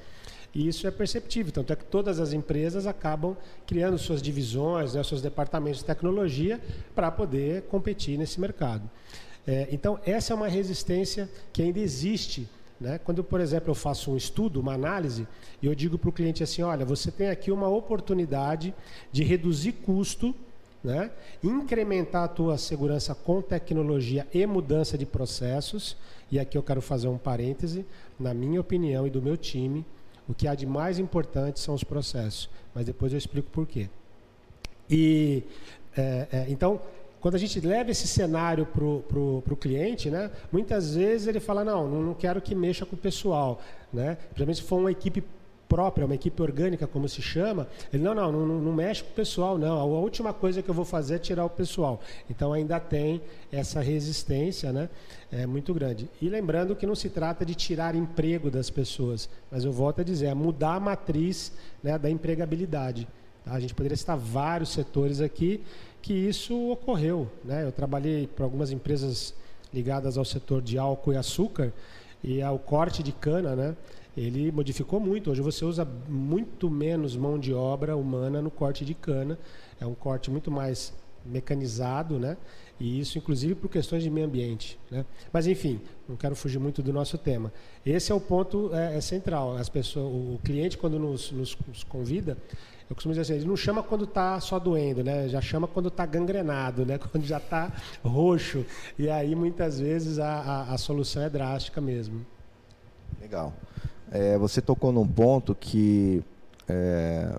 e 0.56 0.66
isso 0.66 0.86
é 0.86 0.90
perceptível, 0.90 1.52
tanto 1.52 1.70
é 1.70 1.76
que 1.76 1.84
todas 1.84 2.18
as 2.18 2.32
empresas 2.32 2.86
acabam 2.86 3.36
criando 3.66 3.98
suas 3.98 4.22
divisões, 4.22 4.94
né, 4.94 5.04
seus 5.04 5.20
departamentos 5.20 5.80
de 5.80 5.84
tecnologia 5.84 6.58
para 6.94 7.10
poder 7.10 7.64
competir 7.64 8.16
nesse 8.16 8.40
mercado. 8.40 8.88
É, 9.46 9.68
então, 9.70 10.00
essa 10.06 10.32
é 10.32 10.34
uma 10.34 10.48
resistência 10.48 11.28
que 11.52 11.60
ainda 11.60 11.78
existe. 11.78 12.48
Né? 12.80 12.98
Quando, 13.04 13.22
por 13.22 13.38
exemplo, 13.38 13.68
eu 13.68 13.75
faço 13.75 14.10
um 14.10 14.16
estudo, 14.16 14.58
uma 14.58 14.72
análise, 14.72 15.28
e 15.60 15.66
eu 15.66 15.75
digo 15.75 15.98
para 15.98 16.08
o 16.08 16.12
cliente 16.12 16.42
assim: 16.42 16.62
olha, 16.62 16.86
você 16.86 17.10
tem 17.10 17.28
aqui 17.28 17.52
uma 17.52 17.68
oportunidade 17.68 18.75
de 19.12 19.22
reduzir 19.22 19.72
custo 19.72 20.34
né? 20.82 21.10
incrementar 21.42 22.25
a 22.25 22.28
tua 22.28 22.56
segurança 22.56 23.14
com 23.14 23.42
tecnologia 23.42 24.26
e 24.32 24.46
mudança 24.46 24.96
de 24.96 25.04
processos. 25.04 25.98
E 26.32 26.38
aqui 26.38 26.56
eu 26.56 26.62
quero 26.62 26.80
fazer 26.80 27.08
um 27.08 27.18
parêntese, 27.18 27.84
na 28.18 28.32
minha 28.32 28.60
opinião 28.60 29.06
e 29.06 29.10
do 29.10 29.20
meu 29.20 29.36
time, 29.36 29.84
o 30.28 30.35
que 30.35 30.49
há 30.49 30.54
de 30.54 30.66
mais 30.66 30.99
importante 30.99 31.61
são 31.61 31.75
os 31.75 31.85
processos, 31.85 32.49
mas 32.75 32.85
depois 32.85 33.12
eu 33.12 33.18
explico 33.18 33.50
por 33.50 33.66
quê. 33.66 33.88
E 34.88 35.42
é, 35.97 36.28
é, 36.33 36.47
então, 36.49 36.80
quando 37.21 37.35
a 37.35 37.38
gente 37.38 37.59
leva 37.61 37.90
esse 37.90 38.06
cenário 38.06 38.66
para 38.66 38.85
o 38.85 39.56
cliente, 39.56 40.11
né, 40.11 40.30
muitas 40.52 40.95
vezes 40.95 41.26
ele 41.26 41.40
fala, 41.40 41.64
não, 41.64 41.88
não 41.88 42.14
quero 42.14 42.40
que 42.40 42.54
mexa 42.54 42.85
com 42.87 42.95
o 42.95 42.99
pessoal. 42.99 43.61
Né? 43.92 44.16
Principalmente 44.35 44.56
se 44.56 44.62
for 44.62 44.78
uma 44.78 44.92
equipe 44.92 45.25
própria, 45.68 46.06
uma 46.06 46.14
equipe 46.14 46.40
orgânica, 46.42 46.87
como 46.87 47.08
se 47.08 47.20
chama, 47.20 47.66
ele, 47.92 48.02
não, 48.02 48.14
não, 48.14 48.32
não, 48.32 48.46
não 48.46 48.73
mexe 48.73 49.02
com 49.02 49.11
o 49.11 49.14
pessoal, 49.14 49.58
não. 49.58 49.78
A 49.78 49.85
última 49.85 50.32
coisa 50.32 50.62
que 50.62 50.68
eu 50.68 50.75
vou 50.75 50.85
fazer 50.85 51.16
é 51.16 51.18
tirar 51.18 51.44
o 51.44 51.50
pessoal. 51.50 52.00
Então 52.30 52.52
ainda 52.52 52.78
tem 52.80 53.20
essa 53.50 53.80
resistência 53.80 54.73
né, 54.73 54.88
é, 55.30 55.46
muito 55.46 55.73
grande. 55.75 56.08
E 56.20 56.28
lembrando 56.28 56.76
que 56.76 56.87
não 56.87 56.94
se 56.94 57.08
trata 57.08 57.44
de 57.44 57.54
tirar 57.54 57.94
emprego 57.94 58.50
das 58.50 58.70
pessoas, 58.70 59.28
mas 59.50 59.64
eu 59.64 59.73
volto 59.73 60.00
a 60.00 60.04
dizer, 60.04 60.26
é 60.26 60.35
mudar 60.35 60.75
a 60.75 60.80
matriz 60.80 61.52
né, 61.82 61.99
da 61.99 62.11
empregabilidade. 62.11 63.06
Tá? 63.44 63.52
A 63.52 63.61
gente 63.61 63.75
poderia 63.75 63.96
citar 63.96 64.16
vários 64.16 64.70
setores 64.70 65.20
aqui 65.20 65.62
que 66.00 66.12
isso 66.12 66.70
ocorreu. 66.70 67.28
Né? 67.44 67.64
Eu 67.64 67.73
trabalhei 67.73 68.26
para 68.26 68.44
algumas 68.44 68.70
empresas 68.70 69.35
ligadas 69.73 70.16
ao 70.16 70.25
setor 70.25 70.62
de 70.62 70.78
álcool 70.78 71.12
e 71.12 71.16
açúcar 71.16 71.73
e 72.23 72.40
ao 72.40 72.58
corte 72.58 73.02
de 73.02 73.12
cana, 73.12 73.54
né? 73.54 73.76
Ele 74.16 74.50
modificou 74.50 74.99
muito. 74.99 75.30
Hoje 75.30 75.42
você 75.42 75.64
usa 75.64 75.85
muito 76.08 76.70
menos 76.70 77.16
mão 77.16 77.38
de 77.38 77.52
obra 77.52 77.96
humana 77.96 78.40
no 78.40 78.50
corte 78.50 78.85
de 78.85 78.94
cana. 78.94 79.38
É 79.80 79.85
um 79.85 79.94
corte 79.94 80.30
muito 80.30 80.50
mais 80.50 80.92
mecanizado, 81.25 82.18
né? 82.18 82.37
E 82.78 83.00
isso, 83.00 83.18
inclusive, 83.18 83.54
por 83.54 83.70
questões 83.70 84.02
de 84.02 84.11
meio 84.11 84.26
ambiente. 84.26 84.78
Né? 84.90 85.04
Mas, 85.32 85.46
enfim, 85.46 85.80
não 86.08 86.16
quero 86.16 86.37
fugir 86.37 86.58
muito 86.58 86.82
do 86.82 86.92
nosso 86.92 87.16
tema. 87.16 87.52
Esse 87.85 88.12
é 88.12 88.14
o 88.14 88.20
ponto 88.20 88.70
é, 88.75 88.96
é 88.96 89.00
central. 89.00 89.56
As 89.56 89.68
pessoas, 89.68 90.06
o 90.06 90.38
cliente, 90.44 90.76
quando 90.76 90.99
nos, 90.99 91.32
nos, 91.32 91.56
nos 91.66 91.85
convida, 91.85 92.37
eu 92.88 92.94
costumo 92.94 93.12
dizer 93.12 93.23
assim, 93.23 93.35
ele 93.40 93.49
não 93.49 93.56
chama 93.56 93.82
quando 93.82 94.04
está 94.04 94.38
só 94.40 94.58
doendo, 94.58 95.02
né? 95.02 95.28
Já 95.28 95.40
chama 95.40 95.66
quando 95.66 95.88
está 95.88 96.06
gangrenado, 96.06 96.87
né? 96.87 96.99
Quando 97.11 97.25
já 97.25 97.38
está 97.38 97.73
roxo. 98.04 98.64
E 98.99 99.08
aí, 99.08 99.35
muitas 99.35 99.80
vezes, 99.80 100.18
a, 100.18 100.28
a, 100.28 100.75
a 100.75 100.78
solução 100.78 101.23
é 101.23 101.30
drástica 101.30 101.80
mesmo. 101.80 102.25
Legal. 103.20 103.54
É, 104.10 104.38
você 104.38 104.60
tocou 104.60 104.92
num 104.92 105.06
ponto 105.06 105.54
que, 105.54 106.22
é, 106.68 107.36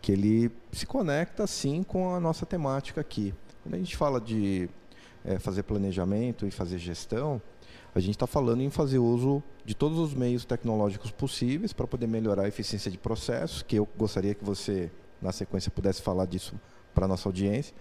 que 0.00 0.12
ele 0.12 0.50
se 0.72 0.86
conecta 0.86 1.46
sim 1.46 1.82
com 1.82 2.14
a 2.14 2.20
nossa 2.20 2.44
temática 2.44 3.00
aqui. 3.00 3.32
Quando 3.62 3.74
a 3.74 3.78
gente 3.78 3.96
fala 3.96 4.20
de 4.20 4.68
é, 5.24 5.38
fazer 5.38 5.62
planejamento 5.62 6.46
e 6.46 6.50
fazer 6.50 6.78
gestão, 6.78 7.40
a 7.94 8.00
gente 8.00 8.14
está 8.14 8.26
falando 8.26 8.62
em 8.62 8.70
fazer 8.70 8.98
uso 8.98 9.42
de 9.64 9.74
todos 9.74 9.98
os 9.98 10.14
meios 10.14 10.44
tecnológicos 10.44 11.10
possíveis 11.10 11.72
para 11.72 11.86
poder 11.86 12.06
melhorar 12.06 12.44
a 12.44 12.48
eficiência 12.48 12.90
de 12.90 12.98
processos, 12.98 13.62
que 13.62 13.76
eu 13.76 13.88
gostaria 13.96 14.34
que 14.34 14.44
você, 14.44 14.90
na 15.20 15.32
sequência, 15.32 15.70
pudesse 15.70 16.00
falar 16.00 16.26
disso 16.26 16.54
para 16.94 17.04
a 17.04 17.08
nossa 17.08 17.28
audiência. 17.28 17.74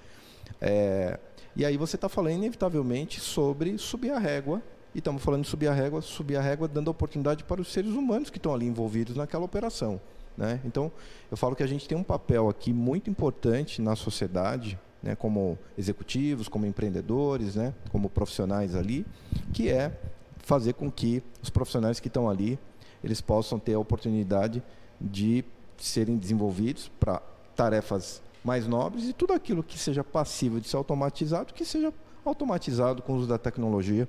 É, 0.59 1.19
e 1.55 1.65
aí 1.65 1.77
você 1.77 1.95
está 1.95 2.09
falando, 2.09 2.33
inevitavelmente, 2.33 3.19
sobre 3.19 3.77
subir 3.77 4.11
a 4.11 4.19
régua 4.19 4.61
e 4.93 4.99
estamos 4.99 5.23
falando 5.23 5.43
de 5.43 5.49
subir 5.49 5.67
a 5.67 5.73
régua, 5.73 6.01
subir 6.01 6.35
a 6.35 6.41
régua 6.41 6.67
dando 6.67 6.89
oportunidade 6.89 7.43
para 7.43 7.61
os 7.61 7.71
seres 7.71 7.91
humanos 7.91 8.29
que 8.29 8.37
estão 8.37 8.53
ali 8.53 8.65
envolvidos 8.65 9.15
naquela 9.15 9.45
operação. 9.45 9.99
Né? 10.37 10.59
Então, 10.65 10.91
eu 11.29 11.37
falo 11.37 11.55
que 11.55 11.63
a 11.63 11.67
gente 11.67 11.87
tem 11.87 11.97
um 11.97 12.03
papel 12.03 12.49
aqui 12.49 12.71
muito 12.71 13.09
importante 13.09 13.81
na 13.81 13.95
sociedade, 13.95 14.79
né, 15.01 15.15
como 15.15 15.57
executivos, 15.77 16.47
como 16.47 16.65
empreendedores, 16.65 17.55
né, 17.55 17.73
como 17.91 18.09
profissionais 18.09 18.75
ali, 18.75 19.05
que 19.53 19.69
é 19.69 19.97
fazer 20.39 20.73
com 20.73 20.91
que 20.91 21.23
os 21.41 21.49
profissionais 21.49 21.99
que 21.99 22.07
estão 22.07 22.29
ali 22.29 22.57
eles 23.03 23.21
possam 23.21 23.59
ter 23.59 23.73
a 23.73 23.79
oportunidade 23.79 24.61
de 24.99 25.43
serem 25.77 26.17
desenvolvidos 26.17 26.91
para 26.99 27.21
tarefas 27.55 28.21
mais 28.43 28.67
nobres 28.67 29.05
e 29.05 29.13
tudo 29.13 29.33
aquilo 29.33 29.63
que 29.63 29.77
seja 29.77 30.03
passível 30.03 30.59
de 30.59 30.67
ser 30.67 30.77
automatizado, 30.77 31.53
que 31.53 31.63
seja 31.63 31.93
automatizado 32.25 33.01
com 33.01 33.13
o 33.13 33.15
uso 33.17 33.27
da 33.27 33.37
tecnologia 33.37 34.07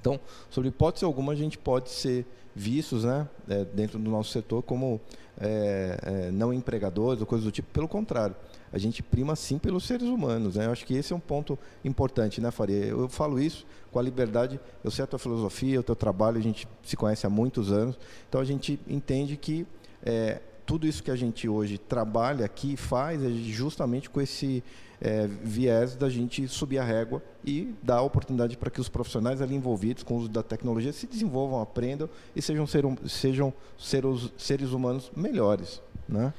então, 0.00 0.18
sobre 0.50 0.68
hipótese 0.68 1.04
alguma, 1.04 1.32
a 1.32 1.36
gente 1.36 1.56
pode 1.56 1.90
ser 1.90 2.26
vistos 2.54 3.04
né, 3.04 3.28
é, 3.48 3.64
dentro 3.64 3.98
do 3.98 4.10
nosso 4.10 4.30
setor 4.30 4.62
como 4.62 5.00
é, 5.40 5.98
é, 6.02 6.30
não 6.30 6.52
empregadores 6.52 7.20
ou 7.20 7.26
coisas 7.26 7.44
do 7.44 7.50
tipo. 7.50 7.68
Pelo 7.72 7.88
contrário, 7.88 8.34
a 8.72 8.78
gente 8.78 9.02
prima 9.02 9.34
sim 9.36 9.58
pelos 9.58 9.84
seres 9.84 10.08
humanos. 10.08 10.56
Né? 10.56 10.66
Eu 10.66 10.72
acho 10.72 10.84
que 10.84 10.94
esse 10.94 11.12
é 11.12 11.16
um 11.16 11.20
ponto 11.20 11.58
importante, 11.84 12.40
né, 12.40 12.50
Faria? 12.50 12.84
Eu, 12.84 13.02
eu 13.02 13.08
falo 13.08 13.40
isso 13.40 13.66
com 13.90 13.98
a 13.98 14.02
liberdade. 14.02 14.60
Eu 14.82 14.90
sei 14.90 15.04
a 15.04 15.06
tua 15.06 15.18
filosofia, 15.18 15.80
o 15.80 15.82
teu 15.82 15.96
trabalho, 15.96 16.38
a 16.38 16.42
gente 16.42 16.68
se 16.82 16.96
conhece 16.96 17.26
há 17.26 17.30
muitos 17.30 17.72
anos. 17.72 17.98
Então, 18.28 18.40
a 18.40 18.44
gente 18.44 18.78
entende 18.88 19.36
que 19.36 19.66
é, 20.04 20.40
tudo 20.64 20.86
isso 20.86 21.02
que 21.02 21.10
a 21.10 21.16
gente 21.16 21.48
hoje 21.48 21.78
trabalha 21.78 22.44
aqui 22.44 22.76
faz 22.76 23.22
é 23.22 23.30
justamente 23.30 24.08
com 24.08 24.20
esse 24.20 24.62
é, 25.00 25.26
viés 25.26 25.96
da 25.96 26.08
gente 26.08 26.46
subir 26.46 26.78
a 26.78 26.84
régua 26.84 27.20
e 27.44 27.74
dar 27.82 27.96
a 27.96 28.02
oportunidade 28.02 28.56
para 28.56 28.70
que 28.70 28.80
os 28.80 28.88
profissionais 28.88 29.42
ali 29.42 29.54
envolvidos 29.54 30.04
com 30.04 30.14
o 30.14 30.18
uso 30.18 30.28
da 30.28 30.42
tecnologia 30.42 30.92
se 30.92 31.06
desenvolvam, 31.06 31.60
aprendam 31.60 32.08
e 32.36 32.40
sejam, 32.40 32.66
ser, 32.66 32.84
sejam 33.06 33.52
seres, 33.76 34.32
seres 34.38 34.70
humanos 34.70 35.10
melhores. 35.16 35.82
Né? 36.08 36.32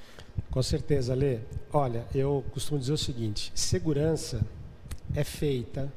Com 0.49 0.63
certeza, 0.63 1.13
Lê. 1.13 1.39
Olha, 1.71 2.05
eu 2.15 2.43
costumo 2.51 2.79
dizer 2.79 2.93
o 2.93 2.97
seguinte: 2.97 3.51
segurança 3.53 4.41
é 5.13 5.23
feita 5.23 5.91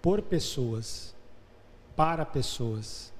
por 0.00 0.22
pessoas, 0.22 1.14
para 1.94 2.24
pessoas 2.24 3.12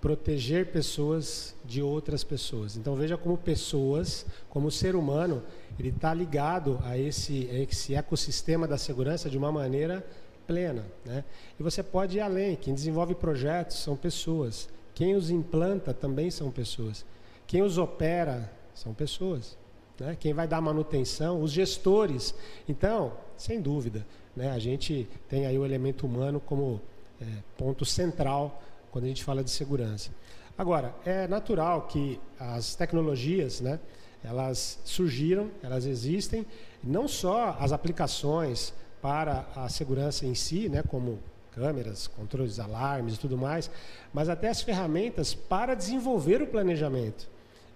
proteger 0.00 0.66
pessoas 0.66 1.54
de 1.64 1.82
outras 1.82 2.22
pessoas. 2.22 2.76
Então 2.76 2.94
veja 2.94 3.16
como 3.16 3.36
pessoas, 3.36 4.24
como 4.48 4.70
ser 4.70 4.94
humano, 4.94 5.42
ele 5.78 5.88
está 5.88 6.14
ligado 6.14 6.78
a 6.84 6.96
esse, 6.96 7.48
a 7.50 7.58
esse 7.58 7.94
ecossistema 7.94 8.66
da 8.66 8.78
segurança 8.78 9.28
de 9.28 9.36
uma 9.36 9.50
maneira 9.50 10.04
plena. 10.46 10.84
Né? 11.04 11.24
E 11.58 11.62
você 11.62 11.82
pode 11.82 12.16
ir 12.16 12.20
além. 12.20 12.56
Quem 12.56 12.74
desenvolve 12.74 13.14
projetos 13.14 13.78
são 13.78 13.96
pessoas. 13.96 14.68
Quem 14.94 15.14
os 15.14 15.30
implanta 15.30 15.92
também 15.92 16.30
são 16.30 16.50
pessoas. 16.50 17.04
Quem 17.46 17.62
os 17.62 17.76
opera 17.76 18.50
são 18.74 18.94
pessoas. 18.94 19.56
Né? 19.98 20.16
Quem 20.18 20.32
vai 20.32 20.46
dar 20.46 20.60
manutenção, 20.60 21.42
os 21.42 21.50
gestores. 21.50 22.34
Então, 22.68 23.12
sem 23.36 23.60
dúvida, 23.60 24.06
né? 24.34 24.50
a 24.50 24.58
gente 24.58 25.08
tem 25.28 25.46
aí 25.46 25.58
o 25.58 25.64
elemento 25.64 26.06
humano 26.06 26.40
como 26.40 26.80
é, 27.20 27.24
ponto 27.56 27.84
central 27.84 28.62
quando 28.90 29.04
a 29.04 29.08
gente 29.08 29.24
fala 29.24 29.42
de 29.42 29.50
segurança. 29.50 30.10
Agora, 30.56 30.94
é 31.04 31.28
natural 31.28 31.82
que 31.82 32.20
as 32.38 32.74
tecnologias, 32.74 33.60
né, 33.60 33.78
elas 34.24 34.78
surgiram, 34.84 35.50
elas 35.62 35.86
existem, 35.86 36.44
não 36.82 37.06
só 37.06 37.56
as 37.60 37.72
aplicações 37.72 38.74
para 39.00 39.46
a 39.54 39.68
segurança 39.68 40.26
em 40.26 40.34
si, 40.34 40.68
né, 40.68 40.82
como 40.82 41.18
câmeras, 41.52 42.06
controles, 42.06 42.58
alarmes 42.58 43.14
e 43.14 43.18
tudo 43.18 43.36
mais, 43.36 43.70
mas 44.12 44.28
até 44.28 44.48
as 44.48 44.62
ferramentas 44.62 45.34
para 45.34 45.74
desenvolver 45.74 46.42
o 46.42 46.46
planejamento. 46.46 47.28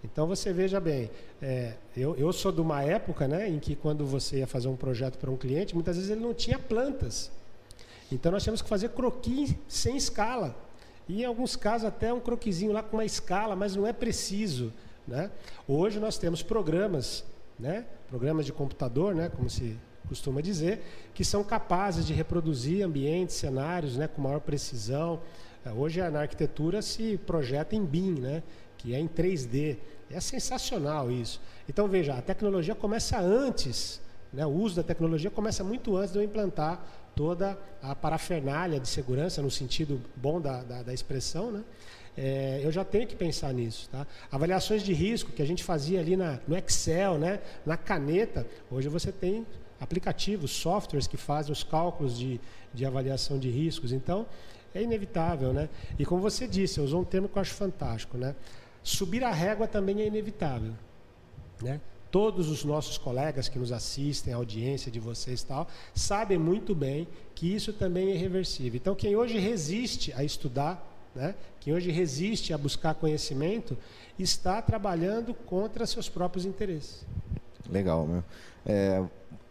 Então 0.05 0.27
você 0.27 0.53
veja 0.53 0.81
bem, 0.81 1.11
é, 1.41 1.75
eu, 1.97 2.17
eu 2.17 2.33
sou 2.33 2.51
de 2.51 2.61
uma 2.61 2.83
época 2.83 3.29
né, 3.29 3.49
em 3.49 3.59
que 3.59 3.77
quando 3.77 4.05
você 4.05 4.39
ia 4.39 4.47
fazer 4.47 4.69
um 4.69 4.77
projeto 4.77 5.17
para 5.17 5.31
um 5.31 5.37
cliente, 5.37 5.75
muitas 5.75 5.97
vezes 5.97 6.11
ele 6.11 6.21
não 6.21 6.35
tinha 6.35 6.59
plantas. 6.59 7.31
Então 8.11 8.33
nós 8.33 8.43
tínhamos 8.43 8.61
que 8.61 8.69
fazer 8.69 8.91
croquis 8.91 9.55
sem 9.69 9.97
escala. 9.97 10.57
E 11.09 11.23
em 11.23 11.25
alguns 11.25 11.57
casos 11.57 11.87
até 11.87 12.13
um 12.13 12.21
croquisinho 12.21 12.73
lá 12.73 12.83
com 12.83 12.97
uma 12.97 13.05
escala, 13.05 13.57
mas 13.57 13.75
não 13.75 13.87
é 13.87 13.93
preciso. 13.93 14.73
Né? 15.07 15.31
Hoje 15.67 15.99
nós 15.99 16.17
temos 16.19 16.43
programas, 16.43 17.25
né? 17.59 17.85
programas 18.09 18.47
de 18.47 18.53
computador, 18.53 19.15
né? 19.15 19.29
como 19.29 19.51
se 19.51 19.77
costuma 20.09 20.41
dizer, 20.41 20.83
que 21.15 21.25
são 21.25 21.43
capazes 21.43 22.07
de 22.07 22.13
reproduzir 22.13 22.85
ambientes, 22.85 23.37
cenários 23.37 23.97
né? 23.97 24.07
com 24.07 24.21
maior 24.21 24.41
precisão. 24.41 25.21
É, 25.65 25.73
hoje 25.73 26.01
na 26.11 26.21
arquitetura 26.21 26.83
se 26.83 27.19
projeta 27.19 27.75
em 27.75 27.85
BIM, 27.85 28.21
né? 28.21 28.43
que 28.79 28.95
é 28.95 29.01
em 29.01 29.09
3D. 29.09 29.79
É 30.11 30.21
sensacional 30.21 31.11
isso. 31.11 31.41
Então 31.69 31.89
veja, 31.89 32.15
a 32.15 32.23
tecnologia 32.23 32.75
começa 32.75 33.19
antes, 33.19 34.01
né? 34.33 34.45
o 34.47 34.51
uso 34.51 34.77
da 34.77 34.83
tecnologia 34.83 35.31
começa 35.31 35.65
muito 35.65 35.97
antes 35.97 36.13
de 36.13 36.19
eu 36.19 36.23
implantar 36.23 37.02
toda 37.15 37.59
a 37.83 37.95
parafernália 37.95 38.81
de 38.81 38.89
segurança, 38.89 39.43
no 39.43 39.51
sentido 39.51 40.01
bom 40.17 40.41
da, 40.41 40.63
da, 40.63 40.83
da 40.83 40.95
expressão, 40.95 41.51
né? 41.51 41.65
É, 42.17 42.61
eu 42.63 42.71
já 42.71 42.85
tenho 42.85 43.07
que 43.07 43.17
pensar 43.17 43.53
nisso. 43.55 43.89
Tá? 43.91 44.07
Avaliações 44.31 44.83
de 44.83 44.93
risco 44.93 45.33
que 45.33 45.41
a 45.41 45.47
gente 45.47 45.65
fazia 45.65 46.01
ali 46.01 46.17
na, 46.17 46.39
no 46.47 46.57
Excel, 46.57 47.19
né? 47.19 47.41
na 47.65 47.77
caneta, 47.77 48.47
hoje 48.71 48.89
você 48.89 49.11
tem 49.11 49.47
aplicativos, 49.81 50.51
softwares 50.51 51.07
que 51.07 51.17
fazem 51.17 51.53
os 51.53 51.65
cálculos 51.65 52.19
de, 52.19 52.41
de 52.73 52.85
avaliação 52.85 53.39
de 53.39 53.49
riscos. 53.51 53.93
Então, 53.93 54.27
é 54.75 54.83
inevitável. 54.83 55.53
Né? 55.53 55.69
E 55.99 56.05
como 56.05 56.21
você 56.21 56.47
disse, 56.47 56.79
eu 56.79 56.85
usou 56.85 57.01
um 57.01 57.05
termo 57.05 57.29
que 57.29 57.37
eu 57.37 57.41
acho 57.41 57.55
fantástico. 57.55 58.19
Né? 58.19 58.35
Subir 58.83 59.25
a 59.25 59.33
régua 59.33 59.67
também 59.67 60.03
é 60.03 60.07
inevitável. 60.07 60.73
Né? 61.63 61.81
Todos 62.13 62.51
os 62.51 62.63
nossos 62.63 62.99
colegas 62.99 63.49
que 63.49 63.59
nos 63.59 63.73
assistem, 63.73 64.35
a 64.35 64.37
audiência 64.37 64.93
de 64.93 65.01
vocês 65.01 65.41
e 65.41 65.47
tal, 65.47 65.67
sabem 65.95 66.39
muito 66.39 66.75
bem 66.75 67.09
que 67.35 67.53
isso 67.53 67.73
também 67.73 68.11
é 68.11 68.15
irreversível. 68.15 68.77
Então, 68.77 68.95
quem 68.95 69.17
hoje 69.17 69.39
resiste 69.39 70.13
a 70.13 70.23
estudar, 70.23 70.87
né, 71.15 71.35
quem 71.59 71.73
hoje 71.73 71.91
resiste 71.91 72.53
a 72.53 72.59
buscar 72.59 72.95
conhecimento, 72.95 73.79
está 74.19 74.61
trabalhando 74.61 75.33
contra 75.33 75.87
seus 75.87 76.09
próprios 76.09 76.45
interesses. 76.45 77.05
Legal, 77.69 78.07
meu. 78.07 78.23
É, 78.67 79.03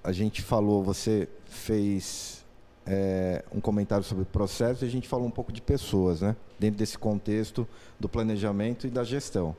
a 0.03 0.11
gente 0.11 0.43
falou, 0.43 0.83
você 0.83 1.27
fez 1.45 2.45
é, 2.85 3.43
um 3.51 3.59
comentário 3.59 4.03
sobre 4.03 4.23
processo 4.23 4.85
e 4.85 4.87
a 4.87 4.91
gente 4.91 5.07
falou 5.07 5.25
um 5.25 5.31
pouco 5.31 5.51
de 5.51 5.61
pessoas, 5.63 6.21
né? 6.21 6.35
Dentro 6.59 6.77
desse 6.77 6.97
contexto 6.97 7.67
do 7.99 8.07
planejamento 8.07 8.85
e 8.85 8.91
da 8.91 9.03
gestão. 9.03 9.55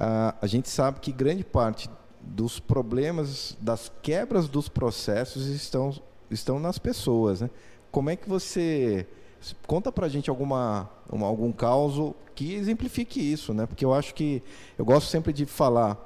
Ah, 0.00 0.34
a 0.40 0.46
gente 0.46 0.68
sabe 0.68 1.00
que 1.00 1.10
grande 1.10 1.42
parte 1.42 1.90
dos 2.20 2.60
problemas, 2.60 3.56
das 3.60 3.90
quebras 4.02 4.48
dos 4.48 4.68
processos 4.68 5.46
estão, 5.46 5.94
estão 6.30 6.58
nas 6.58 6.78
pessoas, 6.78 7.40
né? 7.40 7.50
Como 7.90 8.10
é 8.10 8.16
que 8.16 8.28
você 8.28 9.06
conta 9.66 9.90
para 9.90 10.06
a 10.06 10.08
gente 10.08 10.28
alguma 10.28 10.90
uma, 11.10 11.26
algum 11.26 11.52
caso 11.52 12.14
que 12.34 12.54
exemplifique 12.54 13.20
isso, 13.20 13.54
né? 13.54 13.66
Porque 13.66 13.84
eu 13.84 13.94
acho 13.94 14.14
que 14.14 14.42
eu 14.76 14.84
gosto 14.84 15.08
sempre 15.08 15.32
de 15.32 15.46
falar 15.46 15.96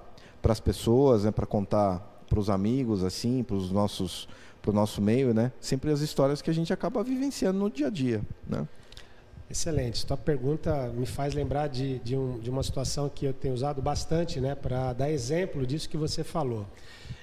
para 0.40 0.52
as 0.52 0.60
pessoas, 0.60 1.24
né? 1.24 1.30
Para 1.30 1.46
contar 1.46 2.24
para 2.28 2.38
os 2.38 2.48
amigos, 2.48 3.04
assim, 3.04 3.42
para 3.42 3.56
os 3.56 3.70
nossos 3.70 4.28
para 4.60 4.70
o 4.70 4.74
nosso 4.74 5.02
meio, 5.02 5.34
né? 5.34 5.52
Sempre 5.60 5.90
as 5.90 6.00
histórias 6.00 6.40
que 6.40 6.48
a 6.48 6.54
gente 6.54 6.72
acaba 6.72 7.02
vivenciando 7.02 7.58
no 7.58 7.68
dia 7.68 7.88
a 7.88 7.90
dia, 7.90 8.22
né? 8.46 8.66
Excelente. 9.52 10.06
Tua 10.06 10.16
pergunta 10.16 10.88
me 10.96 11.04
faz 11.04 11.34
lembrar 11.34 11.66
de, 11.66 11.98
de, 11.98 12.16
um, 12.16 12.38
de 12.40 12.48
uma 12.48 12.62
situação 12.62 13.10
que 13.10 13.26
eu 13.26 13.34
tenho 13.34 13.52
usado 13.52 13.82
bastante, 13.82 14.40
né, 14.40 14.54
para 14.54 14.94
dar 14.94 15.10
exemplo 15.10 15.66
disso 15.66 15.90
que 15.90 15.96
você 15.98 16.24
falou. 16.24 16.66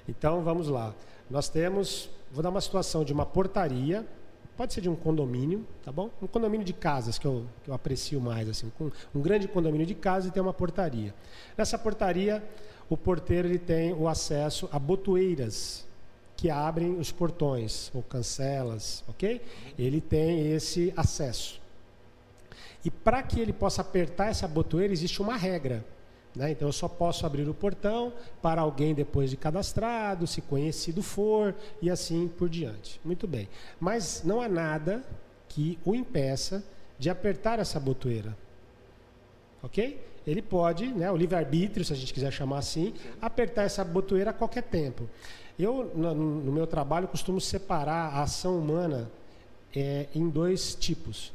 Então, 0.07 0.43
vamos 0.43 0.67
lá. 0.67 0.93
Nós 1.27 1.49
temos, 1.49 2.07
vou 2.31 2.43
dar 2.43 2.51
uma 2.51 2.61
situação 2.61 3.03
de 3.03 3.11
uma 3.11 3.25
portaria, 3.25 4.05
pode 4.55 4.75
ser 4.75 4.81
de 4.81 4.87
um 4.87 4.95
condomínio, 4.95 5.65
tá 5.83 5.91
bom? 5.91 6.11
Um 6.21 6.27
condomínio 6.27 6.63
de 6.63 6.71
casas 6.71 7.17
que 7.17 7.25
eu, 7.25 7.47
que 7.63 7.71
eu 7.71 7.73
aprecio 7.73 8.21
mais, 8.21 8.47
assim, 8.47 8.71
um 9.15 9.21
grande 9.21 9.47
condomínio 9.47 9.87
de 9.87 9.95
casas 9.95 10.29
e 10.29 10.31
tem 10.31 10.43
uma 10.43 10.53
portaria. 10.53 11.15
Nessa 11.57 11.79
portaria, 11.79 12.43
o 12.87 12.95
porteiro 12.95 13.47
ele 13.47 13.57
tem 13.57 13.91
o 13.91 14.07
acesso 14.07 14.69
a 14.71 14.77
botoeiras 14.77 15.83
que 16.37 16.47
abrem 16.47 16.95
os 16.99 17.11
portões 17.11 17.89
ou 17.91 18.03
cancelas, 18.03 19.03
ok? 19.07 19.41
Ele 19.79 19.99
tem 19.99 20.51
esse 20.51 20.93
acesso. 20.95 21.58
E 22.83 22.89
para 22.89 23.21
que 23.21 23.39
ele 23.39 23.51
possa 23.51 23.81
apertar 23.81 24.29
essa 24.29 24.47
botoeira, 24.47 24.93
existe 24.93 25.21
uma 25.21 25.35
regra. 25.35 25.83
Né? 26.35 26.51
Então 26.51 26.67
eu 26.67 26.71
só 26.71 26.87
posso 26.87 27.25
abrir 27.25 27.47
o 27.49 27.53
portão 27.53 28.13
para 28.41 28.61
alguém 28.61 28.93
depois 28.93 29.29
de 29.29 29.37
cadastrado, 29.37 30.27
se 30.27 30.41
conhecido 30.41 31.01
for, 31.03 31.55
e 31.81 31.89
assim 31.89 32.27
por 32.27 32.47
diante. 32.47 32.99
Muito 33.03 33.27
bem. 33.27 33.49
Mas 33.79 34.23
não 34.23 34.41
há 34.41 34.47
nada 34.47 35.03
que 35.47 35.77
o 35.83 35.95
impeça 35.95 36.63
de 36.97 37.09
apertar 37.09 37.59
essa 37.59 37.79
botoeira. 37.79 38.37
Ok? 39.61 40.05
Ele 40.25 40.41
pode, 40.41 40.87
né, 40.87 41.11
o 41.11 41.17
livre-arbítrio, 41.17 41.83
se 41.83 41.91
a 41.91 41.95
gente 41.95 42.13
quiser 42.13 42.31
chamar 42.31 42.59
assim, 42.59 42.93
apertar 43.21 43.63
essa 43.63 43.83
botoeira 43.83 44.29
a 44.29 44.33
qualquer 44.33 44.63
tempo. 44.63 45.09
Eu, 45.57 45.91
no, 45.95 46.13
no 46.13 46.51
meu 46.51 46.67
trabalho, 46.67 47.07
costumo 47.07 47.41
separar 47.41 48.13
a 48.13 48.21
ação 48.21 48.57
humana 48.57 49.09
é, 49.75 50.07
em 50.13 50.29
dois 50.29 50.75
tipos 50.75 51.33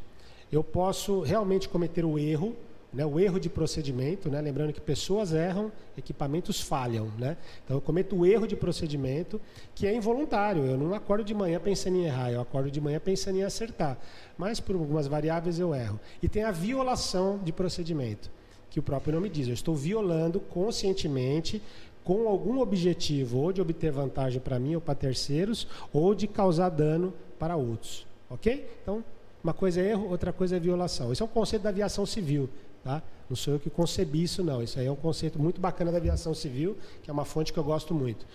eu 0.55 0.63
posso 0.63 1.21
realmente 1.21 1.69
cometer 1.69 2.05
o 2.05 2.19
erro, 2.19 2.55
né, 2.93 3.05
o 3.05 3.19
erro 3.19 3.41
de 3.41 3.51
procedimento, 3.51 4.31
né, 4.31 4.41
lembrando 4.41 4.73
que 4.73 4.81
pessoas 4.81 5.33
erram, 5.33 5.73
equipamentos 5.99 6.61
falham. 6.61 7.11
Né? 7.19 7.37
Então 7.65 7.77
eu 7.77 7.81
cometo 7.81 8.15
o 8.15 8.25
erro 8.25 8.47
de 8.47 8.55
procedimento 8.55 9.41
que 9.75 9.87
é 9.87 9.95
involuntário. 9.95 10.65
Eu 10.65 10.79
não 10.79 10.95
acordo 10.95 11.25
de 11.25 11.35
manhã 11.35 11.59
pensando 11.59 11.97
em 11.97 12.05
errar, 12.05 12.31
eu 12.31 12.41
acordo 12.41 12.71
de 12.71 12.81
manhã 12.81 13.01
pensando 13.01 13.37
em 13.39 13.43
acertar. 13.43 13.99
Mas 14.39 14.61
por 14.61 14.77
algumas 14.77 15.09
variáveis 15.09 15.59
eu 15.59 15.75
erro. 15.75 15.99
E 16.23 16.29
tem 16.29 16.45
a 16.45 16.53
violação 16.53 17.41
de 17.43 17.53
procedimento, 17.53 18.31
que 18.71 18.79
o 18.79 18.83
próprio 18.83 19.15
nome 19.15 19.29
diz. 19.29 19.49
Eu 19.49 19.55
estou 19.55 19.75
violando 19.75 20.39
conscientemente 20.39 21.61
com 22.05 22.29
algum 22.29 22.61
objetivo, 22.61 23.39
ou 23.39 23.53
de 23.53 23.61
obter 23.61 23.91
vantagem 23.91 24.39
para 24.39 24.59
mim 24.59 24.75
ou 24.75 24.81
para 24.81 24.95
terceiros, 24.95 25.67
ou 25.93 26.15
de 26.15 26.29
causar 26.29 26.69
dano 26.69 27.13
para 27.39 27.57
outros. 27.57 28.07
Ok? 28.29 28.69
Então, 28.83 29.03
uma 29.45 29.53
coisa 29.53 29.81
é 29.81 29.91
erro, 29.91 30.09
outra 30.09 30.33
coisa 30.33 30.57
é 30.57 30.59
violação. 30.59 31.13
Esse 31.13 31.21
é 31.21 31.25
um 31.25 31.29
conceito 31.29 31.63
da 31.63 31.69
aviação 31.69 32.07
civil. 32.07 32.49
Tá? 32.83 33.03
Não 33.29 33.37
sou 33.37 33.55
eu 33.55 33.61
que 33.61 33.69
concebi 33.69 34.23
isso, 34.23 34.43
não. 34.43 34.63
Isso 34.63 34.81
aí 34.81 34.87
é 34.87 34.91
um 34.91 34.97
conceito 34.97 35.39
muito 35.39 35.61
bacana 35.61 35.93
da 35.93 35.99
aviação 35.99 36.35
civil, 36.35 36.77
que 37.03 37.11
é 37.11 37.13
uma 37.13 37.27
fonte 37.27 37.53
que 37.53 37.59
eu 37.59 37.65
gosto 37.65 37.93
muito. 37.95 38.27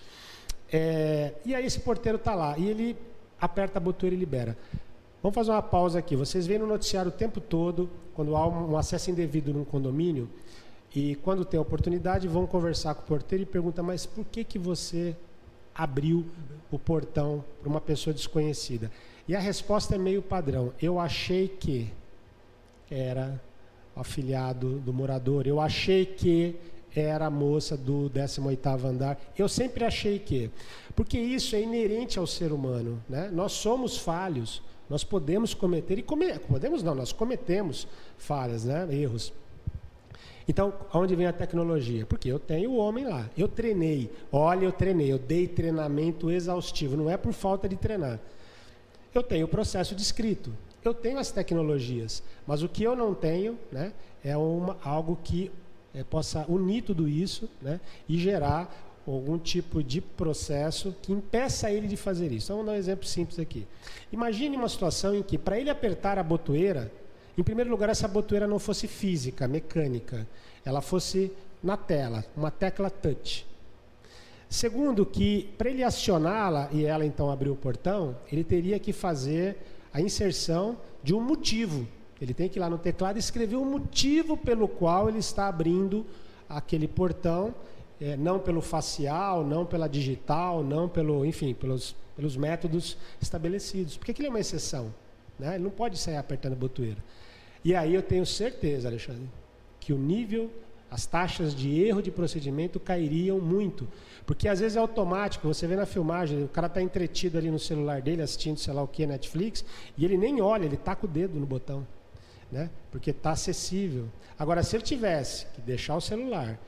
É, 0.72 1.34
e 1.44 1.52
aí 1.52 1.66
esse 1.66 1.80
porteiro 1.80 2.16
está 2.16 2.34
lá 2.34 2.56
e 2.56 2.68
ele 2.68 2.96
aperta 3.40 3.78
a 3.78 3.80
botoeira 3.80 4.14
e 4.14 4.18
libera. 4.18 4.56
Vamos 5.20 5.34
fazer 5.34 5.50
uma 5.50 5.62
pausa 5.62 5.98
aqui. 5.98 6.14
Vocês 6.14 6.46
veem 6.46 6.60
no 6.60 6.66
noticiário 6.66 7.10
o 7.10 7.14
tempo 7.14 7.40
todo, 7.40 7.90
quando 8.14 8.36
há 8.36 8.46
um 8.46 8.76
acesso 8.76 9.10
indevido 9.10 9.52
num 9.52 9.64
condomínio, 9.64 10.30
e 10.94 11.16
quando 11.16 11.44
tem 11.44 11.58
oportunidade, 11.58 12.26
vão 12.26 12.46
conversar 12.46 12.94
com 12.94 13.02
o 13.02 13.06
porteiro 13.06 13.42
e 13.42 13.46
perguntam, 13.46 13.84
mas 13.84 14.06
por 14.06 14.24
que, 14.24 14.42
que 14.42 14.58
você 14.58 15.16
abriu 15.74 16.24
o 16.70 16.78
portão 16.78 17.44
para 17.60 17.68
uma 17.68 17.80
pessoa 17.80 18.14
desconhecida? 18.14 18.90
E 19.30 19.36
a 19.36 19.38
resposta 19.38 19.94
é 19.94 19.98
meio 19.98 20.20
padrão. 20.20 20.72
Eu 20.82 20.98
achei 20.98 21.46
que 21.46 21.88
era 22.90 23.40
afiliado 23.94 24.80
do 24.80 24.92
morador. 24.92 25.46
Eu 25.46 25.60
achei 25.60 26.04
que 26.04 26.56
era 26.96 27.26
a 27.26 27.30
moça 27.30 27.76
do 27.76 28.10
18º 28.12 28.84
andar. 28.84 29.20
Eu 29.38 29.48
sempre 29.48 29.84
achei 29.84 30.18
que. 30.18 30.50
Porque 30.96 31.16
isso 31.16 31.54
é 31.54 31.62
inerente 31.62 32.18
ao 32.18 32.26
ser 32.26 32.50
humano. 32.50 33.00
Né? 33.08 33.30
Nós 33.32 33.52
somos 33.52 33.96
falhos. 33.96 34.60
Nós 34.88 35.04
podemos 35.04 35.54
cometer, 35.54 35.96
e 35.96 36.02
come, 36.02 36.36
podemos 36.40 36.82
não, 36.82 36.96
nós 36.96 37.12
cometemos 37.12 37.86
falhas, 38.18 38.64
né? 38.64 38.88
erros. 38.90 39.32
Então, 40.48 40.74
aonde 40.92 41.14
vem 41.14 41.26
a 41.26 41.32
tecnologia? 41.32 42.04
Porque 42.04 42.28
eu 42.28 42.40
tenho 42.40 42.72
o 42.72 42.78
homem 42.78 43.04
lá. 43.04 43.30
Eu 43.38 43.46
treinei. 43.46 44.10
Olha, 44.32 44.64
eu 44.64 44.72
treinei. 44.72 45.12
Eu 45.12 45.20
dei 45.20 45.46
treinamento 45.46 46.32
exaustivo. 46.32 46.96
Não 46.96 47.08
é 47.08 47.16
por 47.16 47.32
falta 47.32 47.68
de 47.68 47.76
treinar. 47.76 48.18
Eu 49.14 49.22
tenho 49.22 49.46
o 49.46 49.48
processo 49.48 49.94
de 49.94 50.02
escrito, 50.02 50.52
eu 50.84 50.94
tenho 50.94 51.18
as 51.18 51.30
tecnologias, 51.30 52.22
mas 52.46 52.62
o 52.62 52.68
que 52.68 52.82
eu 52.82 52.94
não 52.94 53.14
tenho 53.14 53.58
né, 53.70 53.92
é 54.24 54.36
uma, 54.36 54.78
algo 54.82 55.18
que 55.22 55.50
é, 55.94 56.04
possa 56.04 56.44
unir 56.48 56.82
tudo 56.82 57.08
isso 57.08 57.48
né, 57.60 57.80
e 58.08 58.16
gerar 58.18 58.72
algum 59.06 59.38
tipo 59.38 59.82
de 59.82 60.00
processo 60.00 60.94
que 61.02 61.12
impeça 61.12 61.70
ele 61.70 61.88
de 61.88 61.96
fazer 61.96 62.30
isso. 62.30 62.46
Então, 62.46 62.56
vamos 62.56 62.70
dar 62.70 62.76
um 62.76 62.78
exemplo 62.78 63.04
simples 63.06 63.38
aqui. 63.38 63.66
Imagine 64.12 64.56
uma 64.56 64.68
situação 64.68 65.14
em 65.14 65.22
que, 65.22 65.36
para 65.36 65.58
ele 65.58 65.70
apertar 65.70 66.18
a 66.18 66.22
botoeira, 66.22 66.92
em 67.36 67.42
primeiro 67.42 67.70
lugar, 67.70 67.88
essa 67.88 68.06
botoeira 68.06 68.46
não 68.46 68.58
fosse 68.58 68.86
física, 68.86 69.48
mecânica, 69.48 70.28
ela 70.64 70.80
fosse 70.80 71.32
na 71.62 71.76
tela, 71.76 72.24
uma 72.36 72.50
tecla 72.50 72.90
touch. 72.90 73.46
Segundo, 74.50 75.06
que 75.06 75.48
para 75.56 75.70
ele 75.70 75.84
acioná-la 75.84 76.68
e 76.72 76.84
ela 76.84 77.06
então 77.06 77.30
abrir 77.30 77.50
o 77.50 77.54
portão, 77.54 78.16
ele 78.32 78.42
teria 78.42 78.80
que 78.80 78.92
fazer 78.92 79.56
a 79.94 80.00
inserção 80.00 80.76
de 81.04 81.14
um 81.14 81.20
motivo. 81.20 81.86
Ele 82.20 82.34
tem 82.34 82.48
que 82.48 82.58
ir 82.58 82.60
lá 82.60 82.68
no 82.68 82.76
teclado 82.76 83.16
escrever 83.16 83.54
o 83.54 83.62
um 83.62 83.64
motivo 83.64 84.36
pelo 84.36 84.66
qual 84.66 85.08
ele 85.08 85.18
está 85.18 85.46
abrindo 85.46 86.04
aquele 86.48 86.88
portão, 86.88 87.54
é, 88.00 88.16
não 88.16 88.40
pelo 88.40 88.60
facial, 88.60 89.44
não 89.44 89.64
pela 89.64 89.86
digital, 89.86 90.64
não 90.64 90.88
pelo, 90.88 91.24
enfim, 91.24 91.54
pelos, 91.54 91.94
pelos 92.16 92.36
métodos 92.36 92.98
estabelecidos. 93.22 93.96
Porque 93.96 94.10
aquilo 94.10 94.26
é 94.26 94.30
uma 94.30 94.40
exceção. 94.40 94.92
Né? 95.38 95.54
Ele 95.54 95.64
não 95.64 95.70
pode 95.70 95.96
sair 95.96 96.16
apertando 96.16 96.54
a 96.54 96.56
botoeira. 96.56 96.98
E 97.64 97.72
aí 97.72 97.94
eu 97.94 98.02
tenho 98.02 98.26
certeza, 98.26 98.88
Alexandre, 98.88 99.30
que 99.78 99.92
o 99.92 99.98
nível 99.98 100.50
as 100.90 101.06
taxas 101.06 101.54
de 101.54 101.82
erro 101.82 102.02
de 102.02 102.10
procedimento 102.10 102.80
cairiam 102.80 103.38
muito. 103.38 103.86
Porque 104.26 104.48
às 104.48 104.58
vezes 104.58 104.76
é 104.76 104.80
automático, 104.80 105.46
você 105.46 105.66
vê 105.66 105.76
na 105.76 105.86
filmagem, 105.86 106.42
o 106.42 106.48
cara 106.48 106.66
está 106.66 106.82
entretido 106.82 107.38
ali 107.38 107.50
no 107.50 107.58
celular 107.58 108.02
dele, 108.02 108.22
assistindo 108.22 108.58
sei 108.58 108.74
lá 108.74 108.82
o 108.82 108.88
que, 108.88 109.06
Netflix, 109.06 109.64
e 109.96 110.04
ele 110.04 110.16
nem 110.16 110.40
olha, 110.40 110.64
ele 110.64 110.76
taca 110.76 111.06
o 111.06 111.08
dedo 111.08 111.38
no 111.38 111.46
botão. 111.46 111.86
Né? 112.50 112.68
Porque 112.90 113.10
está 113.10 113.30
acessível. 113.30 114.08
Agora, 114.36 114.62
se 114.64 114.74
ele 114.74 114.82
tivesse 114.82 115.46
que 115.54 115.60
deixar 115.60 115.94
o 115.96 116.00
celular, 116.00 116.58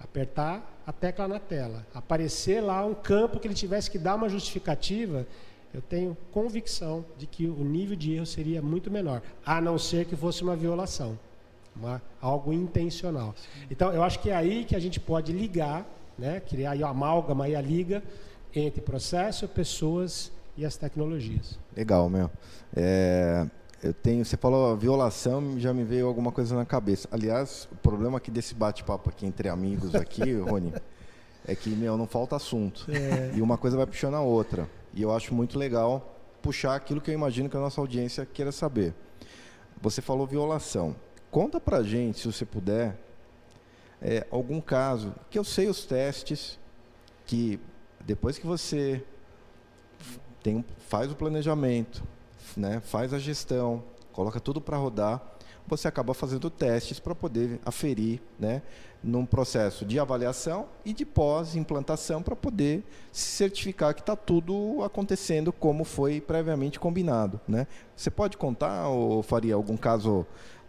apertar 0.00 0.82
a 0.84 0.92
tecla 0.92 1.28
na 1.28 1.38
tela, 1.38 1.86
aparecer 1.94 2.60
lá 2.60 2.84
um 2.84 2.94
campo 2.94 3.38
que 3.38 3.46
ele 3.46 3.54
tivesse 3.54 3.88
que 3.88 3.98
dar 3.98 4.16
uma 4.16 4.28
justificativa, 4.28 5.26
eu 5.72 5.80
tenho 5.80 6.16
convicção 6.32 7.04
de 7.16 7.26
que 7.26 7.46
o 7.46 7.62
nível 7.62 7.96
de 7.96 8.14
erro 8.14 8.26
seria 8.26 8.60
muito 8.60 8.90
menor, 8.90 9.22
a 9.44 9.60
não 9.60 9.78
ser 9.78 10.06
que 10.06 10.16
fosse 10.16 10.42
uma 10.42 10.56
violação 10.56 11.16
uma, 11.78 12.02
algo 12.20 12.52
intencional. 12.52 13.34
Então, 13.70 13.92
eu 13.92 14.02
acho 14.02 14.18
que 14.20 14.30
é 14.30 14.34
aí 14.34 14.64
que 14.64 14.74
a 14.74 14.80
gente 14.80 14.98
pode 14.98 15.32
ligar, 15.32 15.86
né, 16.18 16.40
criar 16.40 16.72
aí 16.72 16.82
a 16.82 16.88
amálgama 16.88 17.44
aí 17.44 17.54
a 17.54 17.60
liga 17.60 18.02
entre 18.54 18.80
processo, 18.80 19.46
pessoas 19.46 20.32
e 20.56 20.64
as 20.64 20.76
tecnologias. 20.76 21.58
Legal, 21.76 22.08
meu. 22.08 22.30
É, 22.74 23.46
eu 23.82 23.92
tenho, 23.92 24.24
você 24.24 24.36
falou 24.36 24.76
violação, 24.76 25.58
já 25.60 25.72
me 25.74 25.84
veio 25.84 26.06
alguma 26.06 26.32
coisa 26.32 26.56
na 26.56 26.64
cabeça. 26.64 27.08
Aliás, 27.12 27.68
o 27.70 27.76
problema 27.76 28.18
aqui 28.18 28.30
desse 28.30 28.54
bate-papo 28.54 29.10
aqui 29.10 29.26
entre 29.26 29.48
amigos 29.48 29.94
aqui, 29.94 30.34
Rony, 30.40 30.72
é 31.46 31.54
que 31.54 31.70
meu 31.70 31.96
não 31.96 32.06
falta 32.06 32.36
assunto 32.36 32.86
é. 32.90 33.32
e 33.36 33.42
uma 33.42 33.58
coisa 33.58 33.76
vai 33.76 33.86
puxando 33.86 34.14
a 34.14 34.20
outra. 34.20 34.68
E 34.94 35.02
eu 35.02 35.14
acho 35.14 35.34
muito 35.34 35.58
legal 35.58 36.14
puxar 36.40 36.74
aquilo 36.74 37.00
que 37.00 37.10
eu 37.10 37.14
imagino 37.14 37.48
que 37.48 37.56
a 37.56 37.60
nossa 37.60 37.80
audiência 37.80 38.24
queira 38.24 38.50
saber. 38.50 38.94
Você 39.80 40.00
falou 40.00 40.26
violação. 40.26 40.96
Conta 41.36 41.60
pra 41.60 41.82
gente, 41.82 42.20
se 42.20 42.32
você 42.32 42.46
puder, 42.46 42.96
é, 44.00 44.26
algum 44.30 44.58
caso, 44.58 45.12
que 45.28 45.38
eu 45.38 45.44
sei 45.44 45.68
os 45.68 45.84
testes, 45.84 46.58
que 47.26 47.60
depois 48.00 48.38
que 48.38 48.46
você 48.46 49.04
tem, 50.42 50.64
faz 50.88 51.12
o 51.12 51.14
planejamento, 51.14 52.02
né, 52.56 52.80
faz 52.80 53.12
a 53.12 53.18
gestão, 53.18 53.84
coloca 54.14 54.40
tudo 54.40 54.62
para 54.62 54.78
rodar, 54.78 55.20
você 55.66 55.86
acaba 55.86 56.14
fazendo 56.14 56.48
testes 56.48 56.98
para 56.98 57.14
poder 57.14 57.60
aferir, 57.66 58.22
né, 58.38 58.62
num 59.02 59.26
processo 59.26 59.84
de 59.84 60.00
avaliação 60.00 60.66
e 60.84 60.92
de 60.92 61.04
pós-implantação 61.04 62.22
para 62.22 62.34
poder 62.34 62.82
se 63.12 63.26
certificar 63.36 63.94
que 63.94 64.00
está 64.00 64.16
tudo 64.16 64.82
acontecendo 64.82 65.52
como 65.52 65.84
foi 65.84 66.20
previamente 66.20 66.80
combinado, 66.80 67.40
né? 67.46 67.66
Você 67.94 68.10
pode 68.10 68.36
contar 68.36 68.88
ou 68.88 69.22
faria 69.22 69.54
algum 69.54 69.76
caso, 69.76 70.26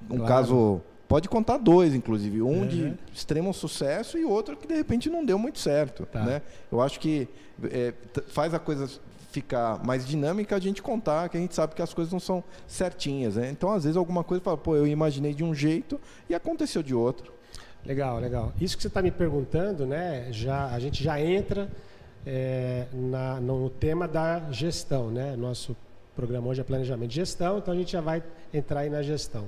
um 0.09 0.17
claro. 0.17 0.25
caso 0.25 0.81
Pode 1.07 1.29
contar 1.29 1.57
dois, 1.57 1.93
inclusive. 1.93 2.41
Um 2.41 2.61
uhum. 2.61 2.67
de 2.67 2.93
extremo 3.13 3.53
sucesso 3.53 4.17
e 4.17 4.25
outro 4.25 4.57
que 4.57 4.67
de 4.67 4.75
repente 4.75 5.09
não 5.09 5.23
deu 5.23 5.39
muito 5.39 5.57
certo. 5.57 6.05
Tá. 6.05 6.21
Né? 6.21 6.41
Eu 6.69 6.81
acho 6.81 6.99
que 6.99 7.29
é, 7.63 7.93
faz 8.27 8.53
a 8.53 8.59
coisa 8.59 8.89
ficar 9.31 9.83
mais 9.85 10.05
dinâmica 10.05 10.55
a 10.55 10.59
gente 10.59 10.81
contar 10.81 11.29
que 11.29 11.37
a 11.37 11.39
gente 11.39 11.53
sabe 11.53 11.75
que 11.75 11.81
as 11.81 11.93
coisas 11.93 12.11
não 12.11 12.19
são 12.19 12.43
certinhas. 12.67 13.37
Né? 13.37 13.49
Então, 13.49 13.71
às 13.71 13.83
vezes, 13.83 13.95
alguma 13.95 14.23
coisa 14.23 14.43
fala, 14.43 14.57
pô, 14.57 14.75
eu 14.75 14.85
imaginei 14.85 15.33
de 15.33 15.43
um 15.43 15.53
jeito 15.53 15.99
e 16.29 16.35
aconteceu 16.35 16.83
de 16.83 16.93
outro. 16.93 17.31
Legal, 17.85 18.19
legal. 18.19 18.51
Isso 18.59 18.75
que 18.75 18.81
você 18.81 18.89
está 18.89 19.01
me 19.01 19.11
perguntando, 19.11 19.85
né? 19.85 20.27
Já, 20.31 20.67
a 20.67 20.79
gente 20.79 21.01
já 21.01 21.21
entra 21.21 21.69
é, 22.25 22.85
na, 22.91 23.39
no 23.39 23.69
tema 23.69 24.09
da 24.09 24.51
gestão, 24.51 25.09
né? 25.09 25.37
Nosso 25.37 25.73
programa 26.17 26.47
hoje 26.47 26.59
é 26.59 26.63
planejamento 26.63 27.09
de 27.11 27.15
gestão, 27.15 27.59
então 27.59 27.71
a 27.71 27.77
gente 27.77 27.91
já 27.91 28.01
vai 28.01 28.23
entrar 28.51 28.81
aí 28.81 28.89
na 28.89 29.03
gestão. 29.03 29.45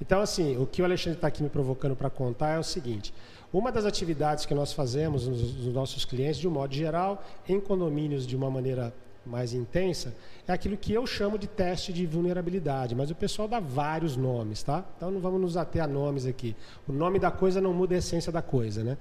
Então, 0.00 0.20
assim, 0.20 0.56
o 0.58 0.66
que 0.66 0.82
o 0.82 0.84
Alexandre 0.84 1.16
está 1.16 1.28
aqui 1.28 1.42
me 1.42 1.48
provocando 1.48 1.96
para 1.96 2.10
contar 2.10 2.50
é 2.50 2.58
o 2.58 2.62
seguinte: 2.62 3.14
uma 3.50 3.72
das 3.72 3.86
atividades 3.86 4.44
que 4.44 4.54
nós 4.54 4.72
fazemos 4.72 5.26
nos, 5.26 5.54
nos 5.54 5.74
nossos 5.74 6.04
clientes, 6.04 6.38
de 6.38 6.46
um 6.46 6.50
modo 6.50 6.74
geral, 6.74 7.24
em 7.48 7.58
condomínios 7.58 8.26
de 8.26 8.36
uma 8.36 8.50
maneira 8.50 8.92
mais 9.24 9.54
intensa, 9.54 10.14
é 10.46 10.52
aquilo 10.52 10.76
que 10.76 10.92
eu 10.92 11.06
chamo 11.06 11.38
de 11.38 11.46
teste 11.46 11.92
de 11.92 12.06
vulnerabilidade, 12.06 12.94
mas 12.94 13.10
o 13.10 13.14
pessoal 13.14 13.48
dá 13.48 13.60
vários 13.60 14.16
nomes, 14.16 14.62
tá? 14.62 14.84
Então 14.96 15.10
não 15.10 15.20
vamos 15.20 15.40
nos 15.40 15.56
ater 15.56 15.82
a 15.82 15.86
nomes 15.86 16.26
aqui. 16.26 16.54
O 16.86 16.92
nome 16.92 17.18
da 17.18 17.30
coisa 17.30 17.60
não 17.60 17.72
muda 17.72 17.94
a 17.94 17.98
essência 17.98 18.30
da 18.30 18.42
coisa, 18.42 18.84
né? 18.84 18.98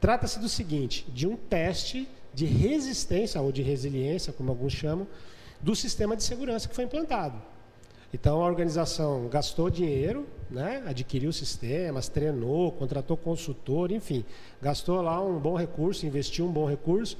Trata-se 0.00 0.38
do 0.38 0.48
seguinte, 0.48 1.06
de 1.12 1.26
um 1.26 1.36
teste 1.36 2.08
de 2.32 2.46
resistência 2.46 3.40
ou 3.40 3.52
de 3.52 3.62
resiliência, 3.62 4.32
como 4.32 4.50
alguns 4.50 4.72
chamam, 4.72 5.06
do 5.64 5.74
sistema 5.74 6.14
de 6.14 6.22
segurança 6.22 6.68
que 6.68 6.74
foi 6.74 6.84
implantado. 6.84 7.40
Então 8.12 8.42
a 8.42 8.46
organização 8.46 9.28
gastou 9.28 9.70
dinheiro, 9.70 10.26
né, 10.50 10.84
adquiriu 10.86 11.32
sistemas, 11.32 12.06
treinou, 12.06 12.70
contratou 12.70 13.16
consultor, 13.16 13.90
enfim, 13.90 14.26
gastou 14.60 15.00
lá 15.00 15.20
um 15.24 15.38
bom 15.38 15.56
recurso, 15.56 16.04
investiu 16.04 16.44
um 16.44 16.52
bom 16.52 16.68
recurso. 16.68 17.16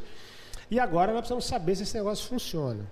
E 0.70 0.78
agora 0.78 1.10
nós 1.10 1.22
precisamos 1.22 1.46
saber 1.46 1.74
se 1.74 1.84
esse 1.84 1.96
negócio 1.96 2.28
funciona, 2.28 2.84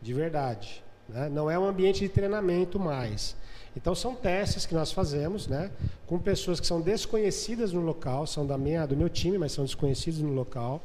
de 0.00 0.14
verdade. 0.14 0.82
Né? 1.08 1.28
Não 1.28 1.50
é 1.50 1.58
um 1.58 1.66
ambiente 1.66 2.00
de 2.00 2.08
treinamento 2.08 2.78
mais. 2.78 3.36
Então 3.76 3.96
são 3.96 4.14
testes 4.14 4.64
que 4.64 4.74
nós 4.74 4.92
fazemos, 4.92 5.48
né, 5.48 5.72
com 6.06 6.20
pessoas 6.20 6.60
que 6.60 6.66
são 6.66 6.80
desconhecidas 6.80 7.72
no 7.72 7.80
local, 7.80 8.28
são 8.28 8.46
da 8.46 8.56
minha, 8.56 8.86
do 8.86 8.96
meu 8.96 9.08
time, 9.08 9.38
mas 9.38 9.50
são 9.50 9.64
desconhecidos 9.64 10.20
no 10.20 10.32
local, 10.32 10.80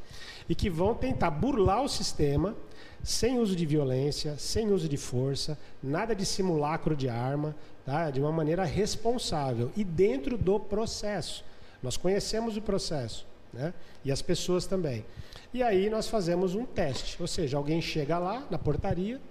e 0.49 0.55
que 0.55 0.69
vão 0.69 0.95
tentar 0.95 1.29
burlar 1.29 1.83
o 1.83 1.87
sistema 1.87 2.55
sem 3.03 3.39
uso 3.39 3.55
de 3.55 3.65
violência, 3.65 4.35
sem 4.37 4.71
uso 4.71 4.89
de 4.89 4.97
força, 4.97 5.57
nada 5.81 6.15
de 6.15 6.25
simulacro 6.25 6.95
de 6.95 7.07
arma, 7.07 7.55
tá? 7.85 8.09
de 8.09 8.19
uma 8.19 8.31
maneira 8.31 8.63
responsável 8.63 9.71
e 9.75 9.83
dentro 9.83 10.37
do 10.37 10.59
processo. 10.59 11.43
Nós 11.81 11.97
conhecemos 11.97 12.57
o 12.57 12.61
processo 12.61 13.25
né? 13.53 13.73
e 14.03 14.11
as 14.11 14.21
pessoas 14.21 14.65
também. 14.65 15.05
E 15.53 15.63
aí 15.63 15.89
nós 15.89 16.07
fazemos 16.07 16.55
um 16.55 16.65
teste, 16.65 17.15
ou 17.21 17.27
seja, 17.27 17.57
alguém 17.57 17.81
chega 17.81 18.17
lá 18.17 18.45
na 18.49 18.57
portaria 18.57 19.21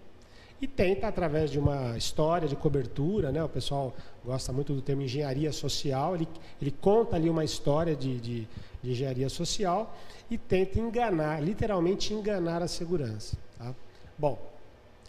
e 0.61 0.67
tenta, 0.67 1.09
através 1.09 1.51
de 1.51 1.59
uma 1.59 1.99
história 1.99 2.49
de 2.49 2.57
cobertura, 2.57 3.31
né? 3.31 3.43
o 3.43 3.49
pessoal 3.49 3.95
gosta 4.25 4.53
muito 4.53 4.73
do 4.73 4.81
termo 4.81 5.03
engenharia 5.03 5.53
social, 5.53 6.15
ele, 6.15 6.29
ele 6.63 6.71
conta 6.71 7.17
ali 7.17 7.29
uma 7.29 7.45
história 7.45 7.95
de, 7.95 8.19
de, 8.19 8.49
de 8.83 8.91
engenharia 8.91 9.29
social 9.29 9.95
e 10.31 10.39
tenta 10.39 10.79
enganar, 10.79 11.43
literalmente 11.43 12.15
enganar 12.15 12.63
a 12.63 12.69
segurança. 12.69 13.37
Bom, 14.17 14.39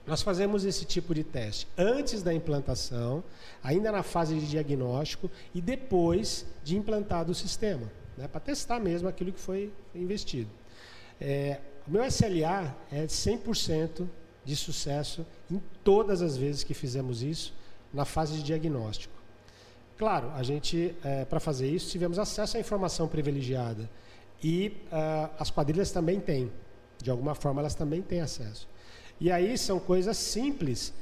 nós 0.06 0.22
fazemos 0.22 0.66
esse 0.66 0.86
tipo 0.86 1.14
de 1.14 1.24
teste 1.24 1.68
antes 1.78 2.22
da 2.22 2.34
implantação, 2.34 3.24
ainda 3.64 3.92
na 3.92 4.04
fase 4.04 4.40
de 4.40 4.48
diagnóstico 4.48 5.30
e 5.54 5.62
depois 5.62 6.46
de 6.64 6.78
implantado 6.78 7.32
o 7.32 7.36
sistema, 7.36 7.92
né, 8.18 8.28
para 8.28 8.40
testar 8.40 8.80
mesmo 8.80 9.08
aquilo 9.08 9.32
que 9.32 9.40
foi 9.40 9.72
investido. 9.94 10.50
É, 11.20 11.60
o 11.88 11.92
meu 11.92 12.04
SLA 12.06 12.76
é 12.92 13.06
100% 13.06 14.08
de 14.44 14.56
sucesso 14.56 15.26
em 15.50 15.62
todas 15.84 16.22
as 16.22 16.38
vezes 16.38 16.64
que 16.64 16.74
fizemos 16.74 17.24
isso 17.24 17.54
na 17.94 18.06
fase 18.06 18.36
de 18.36 18.44
diagnóstico. 18.44 19.14
Claro, 19.98 20.30
a 20.32 20.44
gente, 20.44 20.94
é, 21.04 21.26
para 21.26 21.40
fazer 21.40 21.68
isso, 21.68 21.90
tivemos 21.90 22.20
acesso 22.20 22.58
à 22.58 22.60
informação 22.60 23.08
privilegiada 23.08 23.90
e 24.44 24.78
uh, 24.92 25.32
as 25.40 25.50
quadrilhas 25.50 25.90
também 25.92 26.20
têm. 26.20 26.52
De 27.02 27.10
alguma 27.10 27.34
forma, 27.34 27.62
elas 27.62 27.76
também 27.76 28.02
têm 28.02 28.22
acesso. 28.22 28.68
E 29.20 29.32
aí 29.32 29.58
são 29.58 29.80
coisas 29.80 30.18
simples 30.18 30.94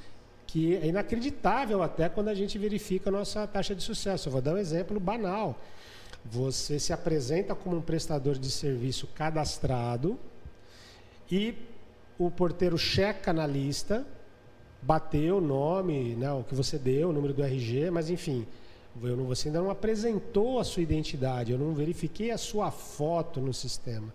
que 0.45 0.76
é 0.76 0.86
inacreditável 0.86 1.82
até 1.82 2.08
quando 2.08 2.28
a 2.28 2.34
gente 2.36 2.58
verifica 2.60 3.10
a 3.10 3.12
nossa 3.12 3.47
taxa 3.47 3.73
de 3.73 3.82
sucesso. 3.82 4.28
Eu 4.28 4.34
vou 4.34 4.41
dar 4.41 4.54
um 4.54 4.58
exemplo 4.58 4.99
banal. 4.99 5.60
Você 6.26 6.80
se 6.80 6.93
apresenta 6.93 7.56
como 7.56 7.78
um 7.78 7.82
prestador 7.82 8.38
de 8.38 8.52
serviço 8.52 9.08
cadastrado 9.08 10.17
e 11.30 11.56
o 12.17 12.30
porteiro 12.30 12.78
checa 12.78 13.34
na 13.34 13.47
lista, 13.47 14.06
bateu 14.82 15.38
o 15.38 15.41
nome, 15.41 16.15
né, 16.15 16.32
o 16.32 16.43
que 16.43 16.54
você 16.54 16.78
deu, 16.78 17.10
o 17.10 17.13
número 17.13 17.34
do 17.34 17.43
RG, 17.43 17.89
mas 17.89 18.10
enfim, 18.10 18.45
não, 18.95 19.26
você 19.26 19.47
ainda 19.47 19.60
não 19.60 19.71
apresentou 19.71 20.60
a 20.60 20.63
sua 20.63 20.84
identidade, 20.84 21.52
eu 21.52 21.58
não 21.58 21.73
verifiquei 21.73 22.32
a 22.32 22.38
sua 22.38 22.69
foto 22.69 23.41
no 23.41 23.54
sistema. 23.54 24.13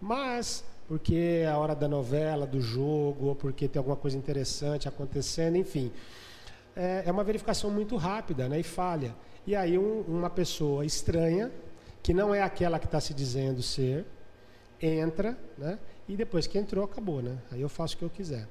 Mas, 0.00 0.64
porque 0.86 1.42
é 1.42 1.46
a 1.46 1.56
hora 1.56 1.74
da 1.74 1.88
novela, 1.88 2.46
do 2.46 2.60
jogo, 2.60 3.26
ou 3.26 3.34
porque 3.34 3.68
tem 3.68 3.78
alguma 3.78 3.96
coisa 3.96 4.16
interessante 4.16 4.88
acontecendo, 4.88 5.56
enfim. 5.56 5.90
É, 6.76 7.04
é 7.06 7.12
uma 7.12 7.24
verificação 7.24 7.70
muito 7.70 7.96
rápida 7.96 8.48
né, 8.48 8.60
e 8.60 8.62
falha. 8.62 9.14
E 9.46 9.54
aí 9.54 9.78
um, 9.78 10.00
uma 10.02 10.30
pessoa 10.30 10.84
estranha, 10.84 11.50
que 12.02 12.12
não 12.12 12.34
é 12.34 12.42
aquela 12.42 12.78
que 12.78 12.86
está 12.86 13.00
se 13.00 13.14
dizendo 13.14 13.62
ser, 13.62 14.04
entra, 14.80 15.38
né, 15.56 15.78
e 16.08 16.16
depois 16.16 16.46
que 16.46 16.58
entrou, 16.58 16.84
acabou. 16.84 17.22
Né? 17.22 17.38
Aí 17.50 17.60
eu 17.60 17.68
faço 17.68 17.94
o 17.94 17.98
que 17.98 18.04
eu 18.04 18.10
quiser. 18.10 18.46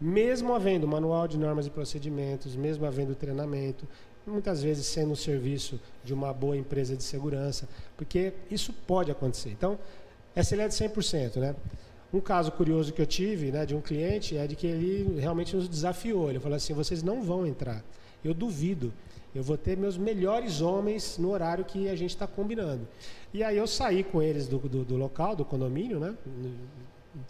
Mesmo 0.00 0.54
havendo 0.54 0.86
manual 0.86 1.26
de 1.26 1.36
normas 1.36 1.66
e 1.66 1.70
procedimentos, 1.70 2.54
mesmo 2.54 2.86
havendo 2.86 3.14
treinamento, 3.14 3.86
muitas 4.24 4.62
vezes 4.62 4.86
sendo 4.86 5.12
um 5.12 5.16
serviço 5.16 5.80
de 6.04 6.14
uma 6.14 6.32
boa 6.32 6.56
empresa 6.56 6.96
de 6.96 7.02
segurança, 7.02 7.68
porque 7.96 8.32
isso 8.50 8.72
pode 8.72 9.10
acontecer. 9.10 9.50
Então, 9.50 9.78
SLA 10.42 10.64
é 10.64 10.68
de 10.68 10.74
100%, 10.74 11.36
né? 11.36 11.54
Um 12.12 12.20
caso 12.20 12.50
curioso 12.52 12.92
que 12.92 13.02
eu 13.02 13.06
tive, 13.06 13.52
né, 13.52 13.66
de 13.66 13.74
um 13.74 13.82
cliente, 13.82 14.36
é 14.36 14.46
de 14.46 14.56
que 14.56 14.66
ele 14.66 15.20
realmente 15.20 15.54
nos 15.54 15.68
desafiou. 15.68 16.30
Ele 16.30 16.40
falou 16.40 16.56
assim: 16.56 16.72
vocês 16.72 17.02
não 17.02 17.22
vão 17.22 17.46
entrar. 17.46 17.84
Eu 18.24 18.32
duvido. 18.32 18.92
Eu 19.34 19.42
vou 19.42 19.58
ter 19.58 19.76
meus 19.76 19.98
melhores 19.98 20.62
homens 20.62 21.18
no 21.18 21.30
horário 21.30 21.64
que 21.64 21.88
a 21.88 21.94
gente 21.94 22.10
está 22.10 22.26
combinando. 22.26 22.88
E 23.32 23.44
aí 23.44 23.58
eu 23.58 23.66
saí 23.66 24.02
com 24.02 24.22
eles 24.22 24.48
do, 24.48 24.58
do, 24.58 24.84
do 24.84 24.96
local, 24.96 25.36
do 25.36 25.44
condomínio, 25.44 26.00
né? 26.00 26.14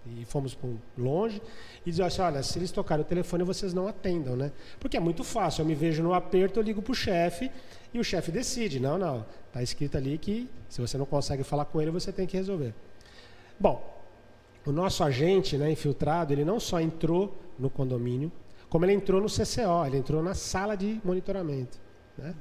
e 0.07 0.25
fomos 0.25 0.57
longe, 0.97 1.41
e 1.85 1.91
dizia 1.91 2.07
assim, 2.07 2.21
olha, 2.21 2.43
se 2.43 2.59
eles 2.59 2.71
tocarem 2.71 3.05
o 3.05 3.07
telefone, 3.07 3.43
vocês 3.45 3.73
não 3.73 3.87
atendam, 3.87 4.37
né? 4.37 4.53
Porque 4.79 4.97
é 4.97 5.01
muito 5.01 5.25
fácil, 5.25 5.63
eu 5.63 5.67
me 5.67 5.75
vejo 5.75 6.03
no 6.03 6.13
aperto, 6.13 6.59
eu 6.59 6.63
ligo 6.63 6.83
para 6.83 6.93
o 6.93 6.95
chefe, 6.95 7.51
e 7.93 7.99
o 7.99 8.05
chefe 8.05 8.31
decide, 8.31 8.81
não, 8.81 8.99
não, 8.99 9.25
está 9.47 9.63
escrito 9.63 9.97
ali 9.97 10.19
que 10.19 10.49
se 10.69 10.81
você 10.81 10.99
não 10.99 11.07
consegue 11.07 11.43
falar 11.43 11.65
com 11.65 11.81
ele, 11.81 11.91
você 11.91 12.13
tem 12.13 12.27
que 12.27 12.37
resolver. 12.37 12.75
Bom, 13.59 13.83
o 14.65 14.73
nosso 14.73 15.03
agente 15.03 15.57
né, 15.57 15.71
infiltrado, 15.71 16.33
ele 16.33 16.45
não 16.45 16.61
só 16.61 16.81
entrou 16.81 17.35
no 17.59 17.69
condomínio, 17.69 18.31
como 18.69 18.85
ele 18.85 18.93
entrou 18.93 19.21
no 19.21 19.29
CCO, 19.29 19.87
ele 19.87 19.97
entrou 19.97 20.23
na 20.23 20.35
sala 20.35 20.77
de 20.77 21.01
monitoramento. 21.03 21.79
Né? 22.17 22.35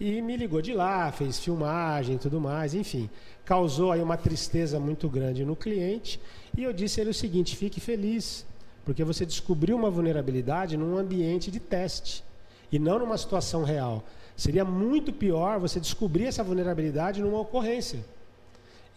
E 0.00 0.22
me 0.22 0.36
ligou 0.36 0.62
de 0.62 0.72
lá, 0.72 1.10
fez 1.12 1.38
filmagem 1.38 2.16
e 2.16 2.18
tudo 2.18 2.40
mais, 2.40 2.72
enfim. 2.72 3.10
Causou 3.44 3.92
aí 3.92 4.00
uma 4.00 4.16
tristeza 4.16 4.78
muito 4.78 5.08
grande 5.08 5.44
no 5.44 5.56
cliente. 5.56 6.20
E 6.56 6.62
eu 6.62 6.72
disse 6.72 7.00
a 7.00 7.02
ele 7.02 7.10
o 7.10 7.14
seguinte: 7.14 7.56
fique 7.56 7.80
feliz, 7.80 8.46
porque 8.84 9.02
você 9.04 9.26
descobriu 9.26 9.76
uma 9.76 9.90
vulnerabilidade 9.90 10.76
num 10.76 10.96
ambiente 10.96 11.50
de 11.50 11.58
teste 11.58 12.24
e 12.70 12.78
não 12.78 12.98
numa 12.98 13.18
situação 13.18 13.64
real. 13.64 14.04
Seria 14.36 14.64
muito 14.64 15.12
pior 15.12 15.58
você 15.58 15.80
descobrir 15.80 16.26
essa 16.26 16.44
vulnerabilidade 16.44 17.20
numa 17.20 17.40
ocorrência. 17.40 18.04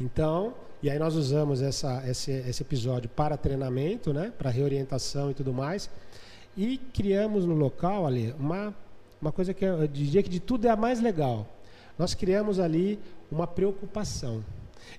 Então, 0.02 0.54
e 0.82 0.90
aí 0.90 0.98
nós 0.98 1.16
usamos 1.16 1.62
essa, 1.62 2.04
esse, 2.10 2.32
esse 2.32 2.64
episódio 2.64 3.10
para 3.10 3.38
treinamento, 3.38 4.12
né, 4.12 4.34
para 4.38 4.50
reorientação 4.50 5.30
e 5.30 5.34
tudo 5.34 5.54
mais, 5.54 5.90
e 6.58 6.78
criamos 6.78 7.46
no 7.46 7.54
local 7.54 8.06
ali 8.08 8.34
uma 8.40 8.74
uma 9.22 9.32
coisa 9.32 9.54
que 9.54 9.64
eu 9.64 9.88
diria 9.88 10.24
que 10.24 10.30
de 10.30 10.40
tudo 10.40 10.66
é 10.66 10.72
a 10.72 10.76
mais 10.76 11.00
legal. 11.00 11.48
Nós 11.98 12.16
criamos 12.16 12.60
ali 12.60 13.00
uma 13.32 13.46
preocupação. 13.46 14.44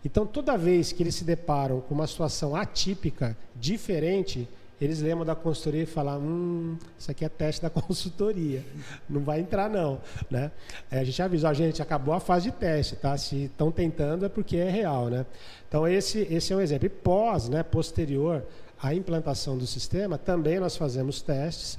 Então, 0.05 0.25
toda 0.25 0.57
vez 0.57 0.93
que 0.93 1.03
eles 1.03 1.17
se 1.17 1.25
deparam 1.25 1.81
com 1.81 1.95
uma 1.95 2.07
situação 2.07 2.55
atípica, 2.55 3.37
diferente, 3.57 4.49
eles 4.83 5.01
lembram 5.01 5.25
da 5.25 5.35
consultoria 5.35 5.83
e 5.83 5.87
falam: 5.87 6.21
hum, 6.21 6.79
isso 6.99 7.11
aqui 7.11 7.25
é 7.25 7.29
teste 7.29 7.63
da 7.63 7.71
consultoria, 7.71 8.65
não 9.09 9.23
vai 9.23 9.41
entrar 9.41 9.71
não, 9.71 10.01
né? 10.31 10.51
É, 10.91 10.99
a 10.99 11.05
gente 11.05 11.23
avisa, 11.23 11.49
a 11.49 11.55
gente 11.55 11.81
acabou 11.81 12.13
a 12.15 12.21
fase 12.21 12.51
de 12.51 12.57
teste, 12.57 12.97
tá? 12.97 13.17
Se 13.17 13.45
estão 13.45 13.71
tentando 13.71 14.27
é 14.27 14.29
porque 14.29 14.57
é 14.57 14.71
real, 14.71 15.09
né? 15.09 15.25
Então 15.69 15.87
esse 15.87 16.27
esse 16.31 16.53
é 16.53 16.57
um 16.57 16.61
exemplo. 16.61 16.87
E 16.87 16.89
pós, 16.89 17.49
né, 17.49 17.63
posterior 17.63 18.45
à 18.83 18.95
implantação 18.95 19.57
do 19.57 19.67
sistema, 19.67 20.19
também 20.19 20.59
nós 20.59 20.77
fazemos 20.77 21.23
testes 21.23 21.79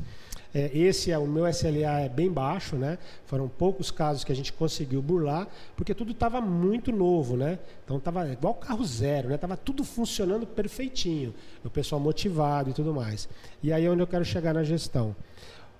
é, 0.53 0.69
esse 0.77 1.11
é 1.11 1.17
o 1.17 1.25
meu 1.25 1.47
SLA 1.47 2.01
é 2.01 2.09
bem 2.09 2.31
baixo, 2.31 2.75
né? 2.75 2.99
Foram 3.25 3.49
poucos 3.49 3.89
casos 3.89 4.23
que 4.23 4.31
a 4.31 4.35
gente 4.35 4.53
conseguiu 4.53 5.01
burlar, 5.01 5.47
porque 5.75 5.95
tudo 5.95 6.11
estava 6.11 6.39
muito 6.39 6.91
novo, 6.91 7.35
né? 7.35 7.57
Então 7.83 7.97
estava 7.97 8.27
igual 8.29 8.53
carro 8.53 8.85
zero, 8.85 9.29
né? 9.29 9.37
Tava 9.37 9.57
tudo 9.57 9.83
funcionando 9.83 10.45
perfeitinho, 10.45 11.33
o 11.65 11.69
pessoal 11.71 11.99
motivado 11.99 12.69
e 12.69 12.73
tudo 12.73 12.93
mais. 12.93 13.27
E 13.63 13.73
aí 13.73 13.85
é 13.85 13.89
onde 13.89 14.03
eu 14.03 14.07
quero 14.07 14.23
chegar 14.23 14.53
na 14.53 14.63
gestão. 14.63 15.15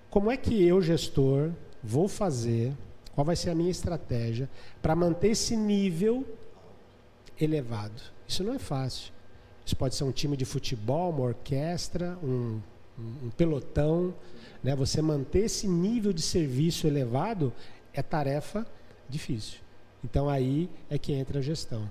Como 0.10 0.32
é 0.32 0.38
que 0.38 0.64
eu, 0.64 0.82
gestor, 0.82 1.52
vou 1.84 2.08
fazer? 2.08 2.74
Qual 3.14 3.24
vai 3.24 3.36
ser 3.36 3.52
a 3.52 3.56
minha 3.56 3.70
estratégia 3.70 4.50
para 4.82 4.96
manter 4.96 5.30
esse 5.30 5.56
nível 5.56 6.26
elevado? 7.40 8.02
Isso 8.28 8.44
não 8.44 8.56
é 8.56 8.60
fácil. 8.60 9.14
Isso 9.64 9.76
pode 9.76 9.94
ser 9.94 10.04
um 10.04 10.12
time 10.12 10.36
de 10.36 10.46
futebol, 10.46 11.12
uma 11.12 11.26
orquestra, 11.26 12.18
um, 12.24 12.60
um 12.98 13.30
pelotão, 13.30 14.14
né? 14.64 14.76
Você 14.76 15.02
manter 15.02 15.46
esse 15.46 15.68
nível 15.68 16.14
de 16.14 16.22
serviço 16.22 16.88
elevado 16.88 17.52
é 17.94 18.02
tarefa 18.02 18.66
difícil. 19.10 19.60
Então 20.04 20.30
aí 20.30 20.70
é 20.90 20.98
que 20.98 21.14
entra 21.14 21.40
a 21.40 21.42
gestão. 21.42 21.90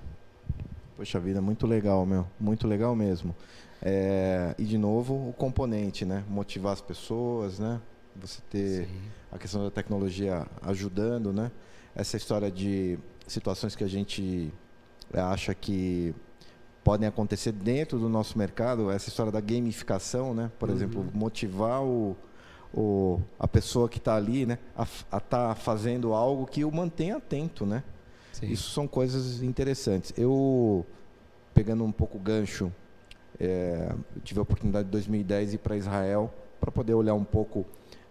Poxa 0.96 1.18
vida, 1.18 1.40
muito 1.40 1.66
legal, 1.66 2.04
meu. 2.06 2.26
Muito 2.38 2.66
legal 2.66 2.94
mesmo. 2.94 3.35
É, 3.80 4.54
e 4.58 4.64
de 4.64 4.78
novo 4.78 5.28
o 5.28 5.32
componente, 5.32 6.04
né? 6.04 6.24
Motivar 6.28 6.72
as 6.72 6.80
pessoas, 6.80 7.58
né? 7.58 7.80
Você 8.16 8.40
ter 8.50 8.87
Sim. 8.87 9.00
a 9.30 9.38
questão 9.38 9.64
da 9.64 9.70
tecnologia 9.70 10.46
ajudando, 10.62 11.32
né? 11.32 11.50
Essa 11.94 12.16
história 12.16 12.50
de 12.50 12.98
situações 13.26 13.74
que 13.74 13.85
a 13.85 13.88
gente 13.88 14.52
acha 15.12 15.54
que 15.54 16.14
podem 16.85 17.08
acontecer 17.08 17.52
dentro 17.52 17.98
do 17.98 18.08
nosso 18.08 18.37
mercado, 18.37 18.90
essa 18.90 19.08
história 19.08 19.32
da 19.32 19.40
gamificação, 19.40 20.35
né? 20.35 20.50
Por 20.58 20.68
uhum. 20.68 20.74
exemplo, 20.74 21.06
motivar 21.14 21.82
o, 21.82 22.16
o, 22.74 23.20
a 23.38 23.46
pessoa 23.46 23.88
que 23.88 23.98
está 23.98 24.16
ali, 24.16 24.46
né, 24.46 24.58
a 25.11 25.20
tá 25.20 25.54
fazendo 25.54 26.12
algo 26.12 26.46
que 26.46 26.64
o 26.64 26.72
mantenha 26.72 27.16
atento, 27.16 27.66
né? 27.66 27.82
Sim. 28.32 28.46
Isso 28.46 28.70
são 28.70 28.88
coisas 28.88 29.42
interessantes. 29.42 30.12
Eu, 30.16 30.87
pegando 31.52 31.85
um 31.85 31.92
pouco 31.92 32.16
o 32.16 32.20
gancho, 32.20 32.72
é, 33.38 33.94
tive 34.24 34.40
a 34.40 34.42
oportunidade 34.42 34.87
de 34.87 34.92
2010 34.92 35.54
ir 35.54 35.58
para 35.58 35.76
Israel 35.76 36.32
para 36.61 36.70
poder 36.70 36.94
olhar 36.94 37.14
um 37.14 37.24
pouco 37.24 37.66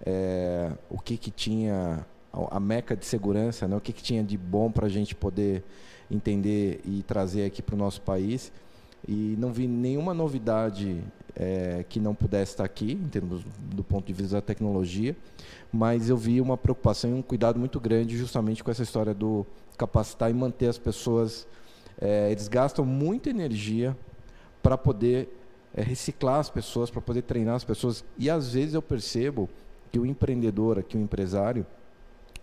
é, 0.05 0.71
o 0.89 0.99
que 0.99 1.17
que 1.17 1.31
tinha 1.31 2.05
a, 2.31 2.57
a 2.57 2.59
meca 2.59 2.95
de 2.95 3.05
segurança, 3.05 3.67
né? 3.67 3.75
O 3.75 3.81
que 3.81 3.93
que 3.93 4.03
tinha 4.03 4.23
de 4.23 4.37
bom 4.37 4.71
para 4.71 4.85
a 4.85 4.89
gente 4.89 5.15
poder 5.15 5.63
entender 6.09 6.81
e 6.85 7.01
trazer 7.03 7.45
aqui 7.45 7.61
para 7.61 7.73
o 7.73 7.77
nosso 7.77 8.01
país 8.01 8.51
e 9.07 9.35
não 9.39 9.51
vi 9.51 9.67
nenhuma 9.67 10.13
novidade 10.13 11.01
é, 11.35 11.85
que 11.87 11.99
não 11.99 12.13
pudesse 12.13 12.53
estar 12.53 12.63
aqui, 12.63 12.93
em 12.93 13.07
termos 13.07 13.43
do 13.59 13.83
ponto 13.83 14.05
de 14.05 14.13
vista 14.13 14.35
da 14.35 14.41
tecnologia, 14.41 15.15
mas 15.71 16.09
eu 16.09 16.17
vi 16.17 16.41
uma 16.41 16.57
preocupação 16.57 17.09
e 17.09 17.13
um 17.13 17.21
cuidado 17.21 17.59
muito 17.59 17.79
grande 17.79 18.17
justamente 18.17 18.63
com 18.63 18.71
essa 18.71 18.83
história 18.83 19.13
do 19.13 19.45
capacitar 19.77 20.29
e 20.29 20.33
manter 20.33 20.67
as 20.67 20.77
pessoas. 20.77 21.47
É, 21.99 22.31
eles 22.31 22.47
gastam 22.47 22.85
muita 22.85 23.29
energia 23.29 23.95
para 24.61 24.77
poder 24.77 25.29
é, 25.73 25.81
reciclar 25.81 26.39
as 26.39 26.49
pessoas, 26.49 26.89
para 26.89 27.01
poder 27.01 27.23
treinar 27.23 27.55
as 27.55 27.63
pessoas. 27.63 28.03
E 28.17 28.29
às 28.29 28.53
vezes 28.53 28.73
eu 28.73 28.81
percebo 28.81 29.49
que 29.91 29.99
o 29.99 30.05
empreendedor, 30.05 30.79
aqui 30.79 30.97
o 30.97 31.01
empresário, 31.01 31.65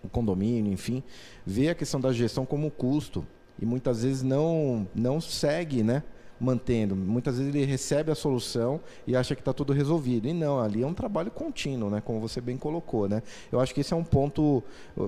o 0.03 0.09
condomínio, 0.09 0.73
enfim, 0.73 1.03
vê 1.45 1.69
a 1.69 1.75
questão 1.75 2.01
da 2.01 2.13
gestão 2.13 2.47
como 2.47 2.71
custo 2.71 3.27
e 3.61 3.67
muitas 3.67 4.03
vezes 4.03 4.23
não 4.23 4.87
não 4.95 5.21
segue, 5.21 5.83
né? 5.83 6.03
Mantendo. 6.41 6.95
Muitas 6.95 7.39
vezes 7.39 7.55
ele 7.55 7.65
recebe 7.65 8.11
a 8.11 8.15
solução 8.15 8.81
e 9.07 9.17
acha 9.17 9.35
que 9.35 9.41
está 9.41 9.53
tudo 9.53 9.73
resolvido. 9.73 10.29
E 10.29 10.33
não, 10.33 10.61
ali 10.61 10.83
é 10.83 10.87
um 10.87 10.95
trabalho 10.95 11.31
contínuo, 11.31 11.91
né? 11.91 12.01
como 12.05 12.21
você 12.21 12.41
bem 12.41 12.57
colocou. 12.57 13.09
Né? 13.09 13.23
Eu 13.51 13.61
acho 13.61 13.75
que 13.75 13.81
esse 13.81 13.93
é 13.93 13.97
um 13.97 14.05
ponto, 14.05 14.63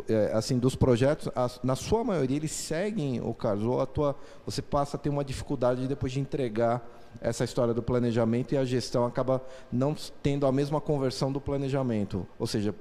é, 0.08 0.32
assim, 0.32 0.58
dos 0.58 0.74
projetos, 0.74 1.28
na 1.62 1.76
sua 1.76 2.02
maioria, 2.02 2.36
eles 2.36 2.52
seguem 2.52 3.20
o 3.20 3.32
caso, 3.32 3.70
ou 3.70 3.80
a 3.80 3.86
tua, 3.86 4.16
você 4.44 4.60
passa 4.60 4.96
a 4.96 5.00
ter 5.00 5.08
uma 5.08 5.24
dificuldade 5.24 5.86
depois 5.86 6.12
de 6.12 6.20
entregar 6.20 6.86
essa 7.20 7.44
história 7.44 7.74
do 7.74 7.82
planejamento 7.82 8.54
e 8.54 8.56
a 8.56 8.64
gestão 8.64 9.04
acaba 9.04 9.42
não 9.72 9.96
tendo 10.22 10.46
a 10.46 10.52
mesma 10.52 10.80
conversão 10.80 11.32
do 11.32 11.40
planejamento. 11.40 12.26
Ou 12.38 12.46
seja, 12.46 12.74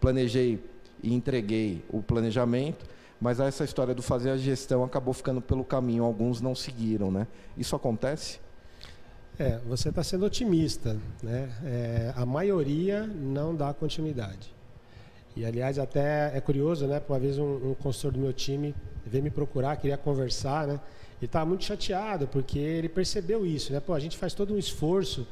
planejei 0.00 0.62
e 1.02 1.14
entreguei 1.14 1.84
o 1.90 2.02
planejamento, 2.02 2.86
mas 3.20 3.40
essa 3.40 3.64
história 3.64 3.94
do 3.94 4.02
fazer 4.02 4.30
a 4.30 4.36
gestão 4.36 4.84
acabou 4.84 5.14
ficando 5.14 5.40
pelo 5.40 5.64
caminho, 5.64 6.04
alguns 6.04 6.40
não 6.40 6.54
seguiram, 6.54 7.10
né? 7.10 7.26
Isso 7.56 7.74
acontece? 7.74 8.40
É, 9.38 9.58
você 9.66 9.90
está 9.90 10.02
sendo 10.02 10.24
otimista, 10.24 10.96
né? 11.22 11.50
É, 11.64 12.12
a 12.16 12.24
maioria 12.24 13.06
não 13.06 13.54
dá 13.54 13.72
continuidade. 13.74 14.54
E 15.36 15.44
aliás 15.44 15.78
até 15.78 16.34
é 16.34 16.40
curioso, 16.40 16.86
né? 16.86 17.02
Uma 17.06 17.18
vez 17.18 17.38
um, 17.38 17.70
um 17.70 17.74
consultor 17.74 18.12
do 18.12 18.18
meu 18.18 18.32
time 18.32 18.74
veio 19.04 19.22
me 19.22 19.30
procurar, 19.30 19.76
queria 19.76 19.98
conversar, 19.98 20.66
né? 20.66 20.80
E 21.20 21.26
estava 21.26 21.44
muito 21.44 21.64
chateado 21.64 22.26
porque 22.26 22.58
ele 22.58 22.88
percebeu 22.88 23.44
isso, 23.46 23.72
né? 23.72 23.80
Pô, 23.80 23.92
a 23.92 24.00
gente 24.00 24.16
faz 24.16 24.32
todo 24.32 24.54
um 24.54 24.58
esforço 24.58 25.26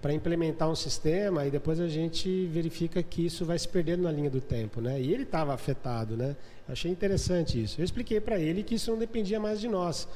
para 0.00 0.14
implementar 0.14 0.68
um 0.70 0.74
sistema 0.74 1.46
e 1.46 1.50
depois 1.50 1.78
a 1.78 1.88
gente 1.88 2.46
verifica 2.46 3.02
que 3.02 3.26
isso 3.26 3.44
vai 3.44 3.58
se 3.58 3.68
perdendo 3.68 4.02
na 4.02 4.10
linha 4.10 4.30
do 4.30 4.40
tempo, 4.40 4.80
né? 4.80 5.00
E 5.00 5.12
ele 5.12 5.24
estava 5.24 5.52
afetado, 5.52 6.16
né? 6.16 6.34
Achei 6.68 6.90
interessante 6.90 7.62
isso. 7.62 7.80
Eu 7.80 7.84
expliquei 7.84 8.20
para 8.20 8.38
ele 8.38 8.62
que 8.62 8.76
isso 8.76 8.90
não 8.90 8.98
dependia 8.98 9.38
mais 9.38 9.60
de 9.60 9.68
nós, 9.68 10.08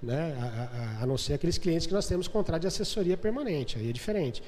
né? 0.00 0.36
A, 0.38 1.00
a, 1.00 1.02
a, 1.02 1.06
não 1.06 1.18
ser 1.18 1.34
aqueles 1.34 1.58
clientes 1.58 1.86
que 1.86 1.92
nós 1.92 2.06
temos 2.06 2.28
contrato 2.28 2.62
de 2.62 2.68
assessoria 2.68 3.16
permanente, 3.16 3.78
aí 3.78 3.90
é 3.90 3.92
diferente. 3.92 4.42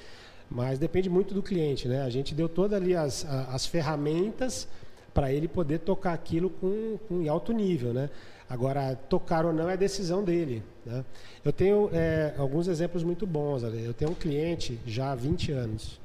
Mas 0.48 0.78
depende 0.78 1.10
muito 1.10 1.34
do 1.34 1.42
cliente, 1.42 1.88
né? 1.88 2.02
A 2.02 2.10
gente 2.10 2.34
deu 2.34 2.48
todas 2.48 2.80
ali 2.80 2.94
as, 2.94 3.24
as 3.24 3.66
ferramentas 3.66 4.68
para 5.12 5.32
ele 5.32 5.48
poder 5.48 5.80
tocar 5.80 6.12
aquilo 6.12 6.50
com, 6.50 6.98
com 7.08 7.28
alto 7.28 7.52
nível, 7.52 7.92
né? 7.92 8.10
Agora, 8.48 8.94
tocar 9.08 9.46
ou 9.46 9.52
não 9.52 9.68
é 9.70 9.76
decisão 9.76 10.22
dele. 10.22 10.62
Né? 10.84 11.04
Eu 11.44 11.52
tenho 11.52 11.88
é, 11.92 12.34
alguns 12.36 12.68
exemplos 12.68 13.02
muito 13.02 13.26
bons. 13.26 13.62
Eu 13.62 13.94
tenho 13.94 14.10
um 14.10 14.14
cliente 14.14 14.78
já 14.86 15.12
há 15.12 15.14
20 15.14 15.52
anos. 15.52 16.00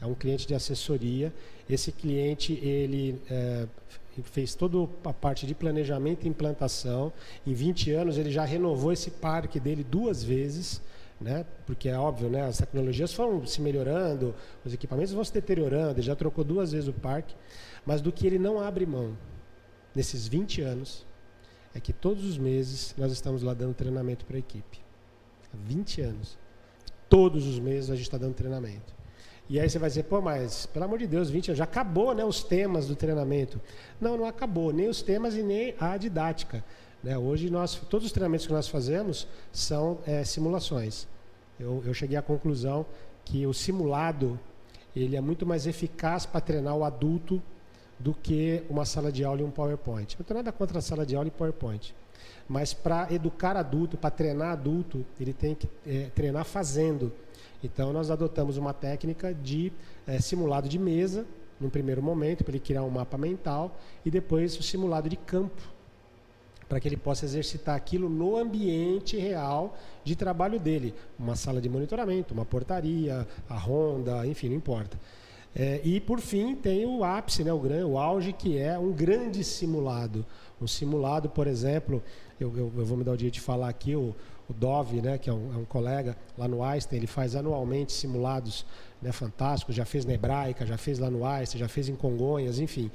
É 0.00 0.06
um 0.06 0.14
cliente 0.14 0.46
de 0.46 0.54
assessoria. 0.54 1.32
Esse 1.68 1.90
cliente, 1.90 2.54
ele 2.62 3.20
é, 3.28 3.66
fez 4.24 4.54
toda 4.54 4.88
a 5.04 5.12
parte 5.12 5.46
de 5.46 5.54
planejamento 5.54 6.24
e 6.24 6.28
implantação. 6.28 7.12
Em 7.46 7.52
20 7.52 7.90
anos, 7.92 8.16
ele 8.16 8.30
já 8.30 8.44
renovou 8.44 8.92
esse 8.92 9.10
parque 9.10 9.58
dele 9.58 9.84
duas 9.84 10.22
vezes. 10.22 10.80
Né? 11.20 11.44
Porque 11.66 11.88
é 11.88 11.96
óbvio, 11.96 12.28
né? 12.28 12.42
As 12.42 12.58
tecnologias 12.58 13.12
foram 13.12 13.46
se 13.46 13.60
melhorando, 13.60 14.34
os 14.64 14.74
equipamentos 14.74 15.12
vão 15.12 15.22
se 15.22 15.32
deteriorando, 15.32 15.92
ele 15.92 16.02
já 16.02 16.16
trocou 16.16 16.42
duas 16.42 16.72
vezes 16.72 16.88
o 16.88 16.92
parque, 16.92 17.32
mas 17.86 18.00
do 18.00 18.10
que 18.10 18.26
ele 18.26 18.40
não 18.40 18.58
abre 18.58 18.84
mão 18.84 19.16
nesses 19.94 20.26
20 20.26 20.62
anos 20.62 21.06
é 21.74 21.80
que 21.80 21.92
todos 21.92 22.24
os 22.24 22.38
meses 22.38 22.94
nós 22.96 23.12
estamos 23.12 23.42
lá 23.42 23.54
dando 23.54 23.74
treinamento 23.74 24.24
para 24.24 24.36
a 24.36 24.38
equipe. 24.38 24.80
Há 25.52 25.56
20 25.66 26.00
anos. 26.02 26.38
Todos 27.08 27.46
os 27.46 27.58
meses 27.58 27.90
a 27.90 27.94
gente 27.94 28.04
está 28.04 28.18
dando 28.18 28.34
treinamento. 28.34 28.94
E 29.48 29.60
aí 29.60 29.68
você 29.68 29.78
vai 29.78 29.88
dizer, 29.88 30.04
pô, 30.04 30.20
mas 30.20 30.66
pelo 30.66 30.84
amor 30.84 30.98
de 30.98 31.06
Deus, 31.06 31.28
20 31.28 31.48
anos, 31.48 31.58
já 31.58 31.64
acabou 31.64 32.14
né, 32.14 32.24
os 32.24 32.42
temas 32.42 32.86
do 32.86 32.96
treinamento. 32.96 33.60
Não, 34.00 34.16
não 34.16 34.24
acabou, 34.24 34.72
nem 34.72 34.88
os 34.88 35.02
temas 35.02 35.34
e 35.34 35.42
nem 35.42 35.74
a 35.78 35.96
didática. 35.96 36.64
Né? 37.02 37.18
Hoje 37.18 37.50
nós, 37.50 37.74
todos 37.74 38.06
os 38.06 38.12
treinamentos 38.12 38.46
que 38.46 38.52
nós 38.52 38.68
fazemos 38.68 39.26
são 39.52 39.98
é, 40.06 40.24
simulações. 40.24 41.06
Eu, 41.58 41.82
eu 41.84 41.92
cheguei 41.92 42.16
à 42.16 42.22
conclusão 42.22 42.86
que 43.24 43.46
o 43.46 43.52
simulado 43.52 44.38
ele 44.94 45.16
é 45.16 45.20
muito 45.20 45.44
mais 45.46 45.66
eficaz 45.66 46.26
para 46.26 46.40
treinar 46.40 46.76
o 46.76 46.84
adulto 46.84 47.42
do 48.02 48.12
que 48.12 48.64
uma 48.68 48.84
sala 48.84 49.12
de 49.12 49.24
aula 49.24 49.40
e 49.40 49.44
um 49.44 49.50
PowerPoint. 49.50 50.16
Não 50.18 50.24
tenho 50.24 50.38
nada 50.38 50.50
contra 50.50 50.78
a 50.78 50.82
sala 50.82 51.06
de 51.06 51.14
aula 51.14 51.28
e 51.28 51.30
PowerPoint. 51.30 51.94
Mas 52.48 52.74
para 52.74 53.12
educar 53.12 53.56
adulto, 53.56 53.96
para 53.96 54.10
treinar 54.10 54.52
adulto, 54.52 55.06
ele 55.20 55.32
tem 55.32 55.54
que 55.54 55.68
é, 55.86 56.10
treinar 56.14 56.44
fazendo. 56.44 57.12
Então 57.62 57.92
nós 57.92 58.10
adotamos 58.10 58.56
uma 58.56 58.74
técnica 58.74 59.32
de 59.32 59.72
é, 60.06 60.20
simulado 60.20 60.68
de 60.68 60.78
mesa, 60.78 61.24
num 61.60 61.70
primeiro 61.70 62.02
momento, 62.02 62.42
para 62.42 62.52
ele 62.52 62.60
criar 62.60 62.82
um 62.82 62.90
mapa 62.90 63.16
mental, 63.16 63.78
e 64.04 64.10
depois 64.10 64.58
o 64.58 64.62
simulado 64.64 65.08
de 65.08 65.16
campo, 65.16 65.62
para 66.68 66.80
que 66.80 66.88
ele 66.88 66.96
possa 66.96 67.24
exercitar 67.24 67.76
aquilo 67.76 68.08
no 68.08 68.36
ambiente 68.36 69.16
real 69.16 69.78
de 70.02 70.16
trabalho 70.16 70.58
dele. 70.58 70.92
Uma 71.16 71.36
sala 71.36 71.60
de 71.60 71.68
monitoramento, 71.68 72.34
uma 72.34 72.44
portaria, 72.44 73.28
a 73.48 73.56
ronda, 73.56 74.26
enfim, 74.26 74.48
não 74.48 74.56
importa. 74.56 74.98
É, 75.54 75.80
e 75.84 76.00
por 76.00 76.20
fim 76.20 76.54
tem 76.54 76.86
o 76.86 77.04
ápice, 77.04 77.44
né, 77.44 77.52
o, 77.52 77.58
o 77.58 77.98
auge, 77.98 78.32
que 78.32 78.58
é 78.58 78.78
um 78.78 78.92
grande 78.92 79.44
simulado. 79.44 80.24
Um 80.60 80.66
simulado, 80.66 81.28
por 81.28 81.46
exemplo, 81.46 82.02
eu, 82.40 82.56
eu, 82.56 82.72
eu 82.76 82.86
vou 82.86 82.96
me 82.96 83.04
dar 83.04 83.12
o 83.12 83.16
dia 83.16 83.30
de 83.30 83.40
falar 83.40 83.68
aqui, 83.68 83.94
o, 83.94 84.14
o 84.48 84.52
Dove, 84.52 85.02
né, 85.02 85.18
que 85.18 85.28
é 85.28 85.32
um, 85.32 85.52
é 85.52 85.56
um, 85.56 85.64
colega 85.64 86.16
lá 86.38 86.48
no 86.48 86.62
Einstein, 86.62 86.98
ele 86.98 87.06
faz 87.06 87.36
anualmente 87.36 87.92
simulados 87.92 88.64
né, 89.00 89.12
fantásticos, 89.12 89.74
já 89.74 89.84
fez 89.84 90.04
na 90.06 90.14
Hebraica, 90.14 90.64
já 90.64 90.78
fez 90.78 90.98
lá 90.98 91.10
no 91.10 91.26
Einstein, 91.26 91.60
já 91.60 91.68
fez 91.68 91.88
em 91.88 91.94
Congonhas, 91.94 92.58
enfim. 92.58 92.90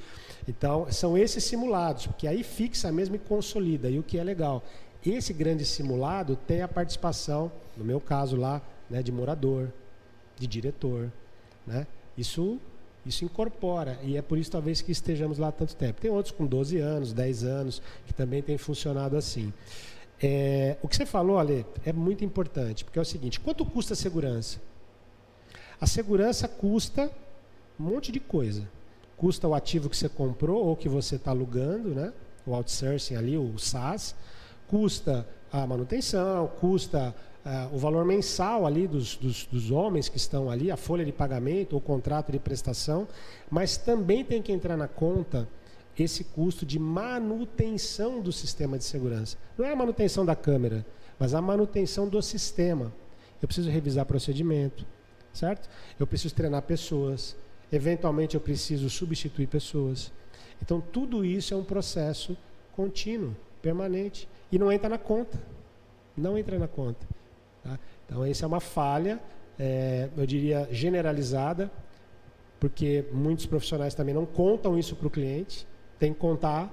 Então, 0.47 0.91
são 0.91 1.17
esses 1.17 1.43
simulados, 1.43 2.07
porque 2.07 2.27
aí 2.27 2.43
fixa 2.43 2.91
mesmo 2.91 3.15
e 3.15 3.19
consolida. 3.19 3.89
E 3.89 3.99
o 3.99 4.03
que 4.03 4.17
é 4.17 4.23
legal, 4.23 4.63
esse 5.05 5.31
grande 5.31 5.63
simulado 5.63 6.35
tem 6.35 6.61
a 6.61 6.67
participação, 6.67 7.51
no 7.75 7.85
meu 7.85 7.99
caso 7.99 8.35
lá, 8.35 8.61
né, 8.89 9.03
de 9.03 9.11
morador, 9.11 9.71
de 10.37 10.47
diretor, 10.47 11.11
né? 11.65 11.85
Isso 12.17 12.59
isso 13.05 13.23
incorpora 13.23 13.97
e 14.03 14.17
é 14.17 14.21
por 14.21 14.37
isso 14.37 14.51
talvez 14.51 14.81
que 14.81 14.91
estejamos 14.91 15.37
lá 15.37 15.49
tanto 15.49 15.73
tempo. 15.77 16.01
Tem 16.01 16.11
outros 16.11 16.35
com 16.35 16.45
12 16.45 16.77
anos, 16.77 17.13
10 17.13 17.43
anos 17.45 17.81
que 18.05 18.13
também 18.13 18.41
têm 18.41 18.57
funcionado 18.57 19.15
assim. 19.15 19.53
É, 20.21 20.75
o 20.81 20.89
que 20.89 20.95
você 20.95 21.05
falou, 21.05 21.39
Ale, 21.39 21.65
é 21.85 21.93
muito 21.93 22.25
importante, 22.25 22.83
porque 22.83 22.99
é 22.99 23.01
o 23.01 23.05
seguinte: 23.05 23.39
quanto 23.39 23.65
custa 23.65 23.93
a 23.93 23.95
segurança? 23.95 24.59
A 25.79 25.87
segurança 25.87 26.47
custa 26.47 27.09
um 27.79 27.83
monte 27.83 28.11
de 28.11 28.19
coisa. 28.19 28.67
Custa 29.15 29.47
o 29.47 29.55
ativo 29.55 29.89
que 29.89 29.95
você 29.95 30.09
comprou 30.09 30.65
ou 30.65 30.75
que 30.75 30.89
você 30.89 31.15
está 31.15 31.31
alugando, 31.31 31.89
né? 31.95 32.11
o 32.45 32.53
outsourcing 32.53 33.15
ali, 33.15 33.37
o 33.37 33.57
SaaS. 33.57 34.15
Custa 34.67 35.27
a 35.51 35.65
manutenção, 35.65 36.47
custa 36.59 37.15
uh, 37.47 37.73
o 37.73 37.77
valor 37.77 38.03
mensal 38.03 38.65
ali 38.65 38.87
dos, 38.87 39.15
dos, 39.15 39.45
dos, 39.45 39.71
homens 39.71 40.09
que 40.09 40.17
estão 40.17 40.49
ali, 40.49 40.69
a 40.69 40.77
folha 40.77 41.05
de 41.05 41.13
pagamento, 41.13 41.77
o 41.77 41.81
contrato 41.81 42.31
de 42.31 42.39
prestação, 42.39 43.07
mas 43.49 43.77
também 43.77 44.23
tem 44.23 44.41
que 44.41 44.51
entrar 44.51 44.75
na 44.75 44.87
conta 44.87 45.47
esse 45.97 46.25
custo 46.25 46.65
de 46.65 46.77
manutenção 46.77 48.21
do 48.21 48.31
sistema 48.31 48.77
de 48.77 48.83
segurança. 48.83 49.37
Não 49.57 49.65
é 49.65 49.71
a 49.71 49.75
manutenção 49.75 50.25
da 50.25 50.35
câmera, 50.35 50.85
mas 51.17 51.33
a 51.33 51.41
manutenção 51.41 52.07
do 52.07 52.21
sistema. 52.21 52.93
Eu 53.41 53.47
preciso 53.47 53.69
revisar 53.69 54.05
procedimento, 54.05 54.85
certo? 55.33 55.69
Eu 55.99 56.05
preciso 56.05 56.35
treinar 56.35 56.61
pessoas, 56.63 57.35
eventualmente 57.71 58.35
eu 58.35 58.41
preciso 58.41 58.89
substituir 58.89 59.47
pessoas. 59.47 60.11
Então 60.61 60.81
tudo 60.81 61.25
isso 61.25 61.53
é 61.53 61.57
um 61.57 61.63
processo 61.63 62.37
contínuo, 62.75 63.35
permanente 63.61 64.27
e 64.51 64.59
não 64.59 64.71
entra 64.71 64.89
na 64.89 64.97
conta. 64.97 65.41
Não 66.15 66.37
entra 66.37 66.57
na 66.57 66.67
conta. 66.67 67.16
Tá? 67.63 67.79
Então, 68.05 68.25
essa 68.25 68.45
é 68.45 68.47
uma 68.47 68.59
falha, 68.59 69.19
é, 69.57 70.09
eu 70.15 70.25
diria, 70.25 70.67
generalizada, 70.71 71.71
porque 72.59 73.05
muitos 73.11 73.45
profissionais 73.45 73.93
também 73.93 74.13
não 74.13 74.25
contam 74.25 74.77
isso 74.77 74.95
para 74.95 75.07
o 75.07 75.09
cliente, 75.09 75.67
tem 75.99 76.13
que 76.13 76.19
contar, 76.19 76.71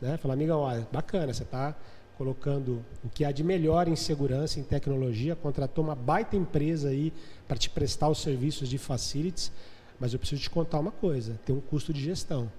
né? 0.00 0.16
falar, 0.16 0.34
amiga, 0.34 0.56
olha, 0.56 0.86
bacana, 0.92 1.32
você 1.32 1.42
está 1.42 1.74
colocando 2.16 2.84
o 3.04 3.08
que 3.08 3.24
há 3.24 3.30
de 3.30 3.44
melhor 3.44 3.86
em 3.86 3.94
segurança, 3.94 4.58
em 4.58 4.64
tecnologia, 4.64 5.36
contratou 5.36 5.84
uma 5.84 5.94
baita 5.94 6.36
empresa 6.36 6.88
aí 6.88 7.12
para 7.46 7.56
te 7.56 7.70
prestar 7.70 8.08
os 8.08 8.20
serviços 8.20 8.68
de 8.68 8.76
facilities, 8.76 9.52
mas 10.00 10.12
eu 10.12 10.18
preciso 10.18 10.42
te 10.42 10.50
contar 10.50 10.80
uma 10.80 10.90
coisa, 10.90 11.38
tem 11.44 11.54
um 11.54 11.60
custo 11.60 11.92
de 11.92 12.02
gestão 12.02 12.50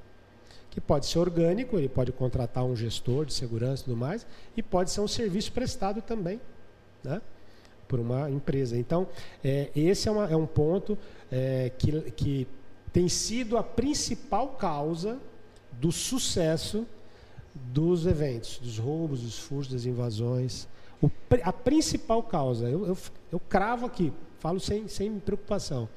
que 0.69 0.79
pode 0.79 1.08
ser 1.08 1.19
orgânico, 1.19 1.77
ele 1.77 1.89
pode 1.89 2.12
contratar 2.12 2.63
um 2.63 2.75
gestor 2.75 3.25
de 3.25 3.34
segurança 3.34 3.82
e 3.82 3.86
tudo 3.86 3.97
mais, 3.97 4.25
e 4.55 4.62
pode 4.62 4.91
ser 4.91 5.01
um 5.01 5.08
serviço 5.08 5.51
prestado 5.51 6.01
também, 6.01 6.39
né? 7.03 7.21
Por 7.89 7.99
uma 7.99 8.30
empresa. 8.30 8.78
Então, 8.78 9.08
é, 9.43 9.69
esse 9.75 10.08
é, 10.08 10.12
uma, 10.12 10.32
é, 10.32 10.36
um 10.36 10.45
ponto 10.45 10.97
é, 11.32 11.71
que, 11.78 12.12
que 12.12 12.47
tem 12.93 13.10
sido 13.10 13.58
a 13.58 13.63
principal 13.63 14.49
causa 14.49 15.19
do 15.71 15.91
sucesso 15.91 16.86
dos 17.54 18.06
eventos, 18.06 18.60
dos 18.60 18.78
roubos, 18.78 19.21
dos 19.23 19.39
furtos, 19.39 19.73
das 19.73 19.86
invasões. 19.86 20.67
O, 21.02 21.10
a 21.43 21.52
principal 21.52 22.21
causa, 22.21 22.69
eu, 22.69 22.86
eu, 22.86 22.97
eu 23.32 23.39
cravo 23.39 23.88
aqui, 23.88 24.13
falo 24.38 24.60
sem, 24.60 24.88
sem 24.88 25.19
preocupação, 25.19 25.89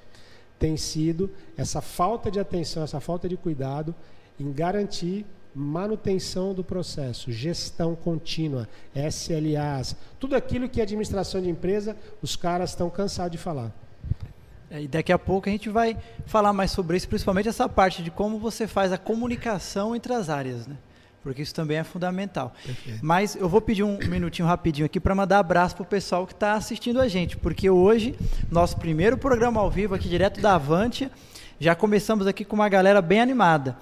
tem 0.59 0.77
sido 0.79 1.31
essa 1.57 1.83
falta 1.83 2.31
de 2.31 2.41
atenção, 2.41 2.83
essa 2.83 3.01
falta 3.01 3.29
de 3.29 3.37
cuidado 3.37 3.95
em 4.41 4.51
garantir 4.51 5.27
manutenção 5.55 6.55
do 6.55 6.65
processo, 6.65 7.31
gestão 7.31 7.95
contínua, 7.95 8.69
SLAs, 8.95 9.97
tudo 10.19 10.35
aquilo 10.35 10.69
que 10.69 10.81
a 10.81 10.85
administração 10.85 11.41
de 11.41 11.51
empresa, 11.51 11.97
os 12.23 12.37
caras 12.37 12.71
estão 12.71 12.89
cansados 12.89 13.33
de 13.33 13.39
falar. 13.39 13.71
É, 14.71 14.83
e 14.83 14.89
daqui 14.89 15.13
a 15.13 15.19
pouco 15.19 15.49
a 15.49 15.53
gente 15.53 15.69
vai 15.69 15.97
falar 16.25 16.53
mais 16.55 16.71
sobre 16.71 16.97
isso, 16.97 17.07
principalmente 17.07 17.49
essa 17.49 17.69
parte 17.69 18.03
de 18.03 18.11
como 18.11 18.39
você 18.39 18.67
faz 18.67 18.91
a 18.91 18.97
comunicação 18.97 19.95
entre 19.95 20.15
as 20.15 20.31
áreas, 20.31 20.67
né? 20.67 20.77
Porque 21.23 21.43
isso 21.43 21.55
também 21.55 21.77
é 21.77 21.85
fundamental. 21.85 22.53
Perfeito. 22.65 22.99
Mas 23.01 23.37
eu 23.37 23.49
vou 23.49 23.61
pedir 23.61 23.85
um 23.85 23.99
minutinho 24.09 24.49
rapidinho 24.49 24.87
aqui 24.87 24.99
para 24.99 25.15
mandar 25.15 25.39
abraço 25.39 25.77
para 25.77 25.83
o 25.83 25.87
pessoal 25.87 26.27
que 26.27 26.33
está 26.33 26.55
assistindo 26.55 27.01
a 27.01 27.07
gente, 27.07 27.37
porque 27.37 27.71
hoje, 27.71 28.19
nosso 28.51 28.77
primeiro 28.79 29.17
programa 29.17 29.61
ao 29.61 29.71
vivo 29.71 29.95
aqui 29.95 30.09
direto 30.09 30.41
da 30.41 30.55
Avante, 30.55 31.09
já 31.61 31.77
começamos 31.77 32.27
aqui 32.27 32.45
com 32.45 32.57
uma 32.57 32.69
galera 32.69 33.01
bem 33.01 33.21
animada. 33.21 33.77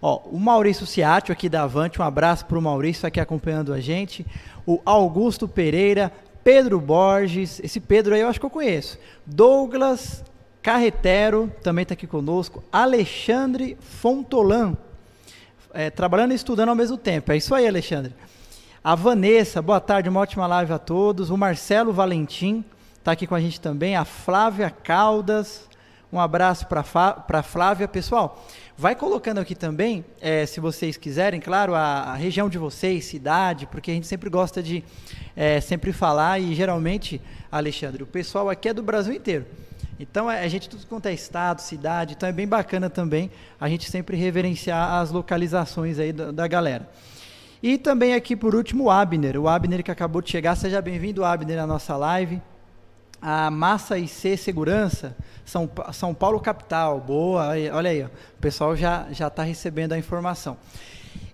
Ó, 0.00 0.20
o 0.30 0.38
Maurício 0.38 0.86
Ciatio 0.86 1.32
aqui 1.32 1.48
da 1.48 1.62
Avante, 1.62 2.00
um 2.00 2.04
abraço 2.04 2.46
para 2.46 2.58
o 2.58 2.62
Maurício 2.62 3.06
aqui 3.06 3.20
acompanhando 3.20 3.72
a 3.72 3.80
gente. 3.80 4.26
O 4.66 4.80
Augusto 4.84 5.48
Pereira, 5.48 6.12
Pedro 6.42 6.80
Borges, 6.80 7.60
esse 7.64 7.80
Pedro 7.80 8.14
aí 8.14 8.20
eu 8.20 8.28
acho 8.28 8.38
que 8.38 8.46
eu 8.46 8.50
conheço. 8.50 8.98
Douglas 9.24 10.22
Carretero 10.62 11.52
também 11.62 11.82
está 11.82 11.94
aqui 11.94 12.06
conosco. 12.06 12.64
Alexandre 12.72 13.76
Fontolan, 13.80 14.76
é, 15.72 15.90
trabalhando 15.90 16.32
e 16.32 16.34
estudando 16.34 16.70
ao 16.70 16.74
mesmo 16.74 16.96
tempo. 16.96 17.32
É 17.32 17.36
isso 17.36 17.54
aí, 17.54 17.66
Alexandre. 17.66 18.14
A 18.82 18.94
Vanessa, 18.94 19.62
boa 19.62 19.80
tarde, 19.80 20.08
uma 20.08 20.20
ótima 20.20 20.46
live 20.46 20.72
a 20.72 20.78
todos. 20.78 21.30
O 21.30 21.36
Marcelo 21.36 21.92
Valentim 21.92 22.64
está 22.98 23.12
aqui 23.12 23.26
com 23.26 23.34
a 23.34 23.40
gente 23.40 23.60
também. 23.60 23.96
A 23.96 24.04
Flávia 24.04 24.70
Caldas, 24.70 25.68
um 26.12 26.20
abraço 26.20 26.66
para 26.66 27.42
Flávia. 27.42 27.88
Pessoal, 27.88 28.42
Vai 28.76 28.96
colocando 28.96 29.38
aqui 29.38 29.54
também, 29.54 30.04
é, 30.20 30.44
se 30.46 30.58
vocês 30.58 30.96
quiserem, 30.96 31.38
claro, 31.38 31.76
a, 31.76 32.10
a, 32.10 32.14
região 32.16 32.48
de 32.48 32.58
vocês, 32.58 33.04
cidade, 33.04 33.66
porque 33.66 33.92
a 33.92 33.94
gente 33.94 34.08
sempre 34.08 34.28
gosta 34.28 34.60
de 34.60 34.82
é, 35.36 35.60
sempre 35.60 35.92
falar 35.92 36.40
e 36.40 36.56
geralmente, 36.56 37.20
Alexandre, 37.52 38.02
o 38.02 38.06
pessoal 38.06 38.50
aqui 38.50 38.68
é 38.68 38.74
do 38.74 38.82
Brasil 38.82 39.14
inteiro. 39.14 39.46
Então 39.98 40.28
é, 40.28 40.42
a 40.42 40.48
gente 40.48 40.68
tudo 40.68 40.84
quanto 40.88 41.06
é 41.06 41.12
estado, 41.12 41.60
cidade, 41.60 42.14
então 42.14 42.28
é 42.28 42.32
bem 42.32 42.48
bacana 42.48 42.90
também 42.90 43.30
a 43.60 43.68
gente 43.68 43.88
sempre 43.88 44.16
reverenciar 44.16 44.94
as 44.94 45.12
localizações 45.12 46.00
aí 46.00 46.12
da, 46.12 46.32
da 46.32 46.48
galera. 46.48 46.90
E 47.62 47.78
também 47.78 48.12
aqui 48.12 48.34
por 48.34 48.56
último 48.56 48.84
o 48.84 48.90
Abner, 48.90 49.40
o 49.40 49.48
Abner 49.48 49.84
que 49.84 49.90
acabou 49.92 50.20
de 50.20 50.30
chegar, 50.30 50.56
seja 50.56 50.82
bem-vindo 50.82 51.24
Abner 51.24 51.58
na 51.58 51.66
nossa 51.66 51.96
live. 51.96 52.42
A 53.26 53.50
Massa 53.50 53.98
IC 53.98 54.36
Segurança, 54.36 55.16
são, 55.46 55.70
São 55.94 56.12
Paulo 56.12 56.38
capital, 56.38 57.00
boa, 57.00 57.52
olha 57.72 57.90
aí, 57.90 58.02
ó, 58.02 58.06
o 58.06 58.38
pessoal 58.38 58.76
já 58.76 59.08
está 59.10 59.42
recebendo 59.42 59.94
a 59.94 59.98
informação. 59.98 60.58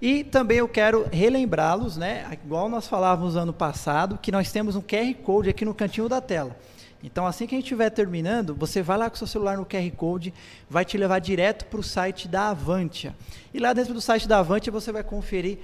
E 0.00 0.22
também 0.22 0.58
eu 0.58 0.68
quero 0.68 1.08
relembrá-los, 1.10 1.96
né, 1.96 2.24
igual 2.44 2.68
nós 2.68 2.86
falávamos 2.86 3.34
ano 3.34 3.52
passado, 3.52 4.16
que 4.22 4.30
nós 4.30 4.52
temos 4.52 4.76
um 4.76 4.80
QR 4.80 5.12
Code 5.24 5.50
aqui 5.50 5.64
no 5.64 5.74
cantinho 5.74 6.08
da 6.08 6.20
tela. 6.20 6.56
Então, 7.02 7.26
assim 7.26 7.46
que 7.46 7.54
a 7.54 7.58
gente 7.58 7.64
estiver 7.64 7.90
terminando, 7.90 8.54
você 8.54 8.82
vai 8.82 8.98
lá 8.98 9.08
com 9.08 9.16
seu 9.16 9.26
celular 9.26 9.56
no 9.56 9.64
QR 9.64 9.90
Code, 9.96 10.34
vai 10.68 10.84
te 10.84 10.96
levar 10.96 11.18
direto 11.18 11.64
para 11.64 11.80
o 11.80 11.82
site 11.82 12.28
da 12.28 12.50
Avantia. 12.50 13.16
E 13.52 13.58
lá 13.58 13.72
dentro 13.72 13.94
do 13.94 14.00
site 14.00 14.28
da 14.28 14.38
Avantia 14.38 14.70
você 14.70 14.92
vai 14.92 15.02
conferir 15.02 15.58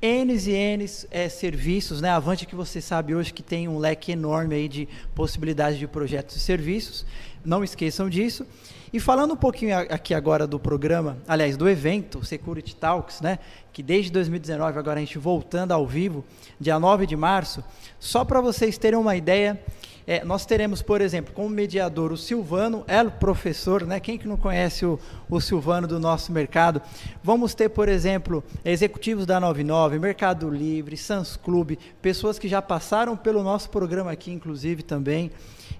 N 0.00 0.32
e 0.34 0.50
N 0.50 0.86
é, 1.10 1.28
serviços, 1.28 2.00
né? 2.00 2.10
Avante 2.10 2.46
que 2.46 2.54
você 2.54 2.80
sabe 2.80 3.14
hoje 3.14 3.32
que 3.32 3.42
tem 3.42 3.68
um 3.68 3.78
leque 3.78 4.12
enorme 4.12 4.54
aí 4.54 4.68
de 4.68 4.88
possibilidades 5.14 5.78
de 5.78 5.86
projetos 5.86 6.36
e 6.36 6.40
serviços. 6.40 7.06
Não 7.44 7.64
esqueçam 7.64 8.08
disso. 8.08 8.46
E 8.94 9.00
falando 9.00 9.32
um 9.32 9.36
pouquinho 9.36 9.76
aqui 9.76 10.14
agora 10.14 10.46
do 10.46 10.56
programa, 10.56 11.18
aliás, 11.26 11.56
do 11.56 11.68
evento 11.68 12.24
Security 12.24 12.76
Talks, 12.76 13.20
né? 13.20 13.40
Que 13.72 13.82
desde 13.82 14.12
2019 14.12 14.78
agora 14.78 15.00
a 15.00 15.04
gente 15.04 15.18
voltando 15.18 15.72
ao 15.72 15.84
vivo, 15.84 16.24
dia 16.60 16.78
9 16.78 17.04
de 17.04 17.16
março, 17.16 17.64
só 17.98 18.24
para 18.24 18.40
vocês 18.40 18.78
terem 18.78 18.96
uma 18.96 19.16
ideia, 19.16 19.60
é, 20.06 20.24
nós 20.24 20.46
teremos, 20.46 20.80
por 20.80 21.00
exemplo, 21.00 21.34
como 21.34 21.48
mediador 21.48 22.12
o 22.12 22.16
Silvano, 22.16 22.84
é 22.86 23.02
o 23.02 23.10
professor, 23.10 23.84
né? 23.84 23.98
Quem 23.98 24.16
que 24.16 24.28
não 24.28 24.36
conhece 24.36 24.86
o, 24.86 24.96
o 25.28 25.40
Silvano 25.40 25.88
do 25.88 25.98
nosso 25.98 26.30
mercado? 26.30 26.80
Vamos 27.20 27.52
ter, 27.52 27.70
por 27.70 27.88
exemplo, 27.88 28.44
executivos 28.64 29.26
da 29.26 29.40
99, 29.40 29.98
Mercado 29.98 30.48
Livre, 30.48 30.96
Sans 30.96 31.36
Club, 31.36 31.76
pessoas 32.00 32.38
que 32.38 32.46
já 32.46 32.62
passaram 32.62 33.16
pelo 33.16 33.42
nosso 33.42 33.70
programa 33.70 34.12
aqui, 34.12 34.30
inclusive 34.30 34.84
também. 34.84 35.32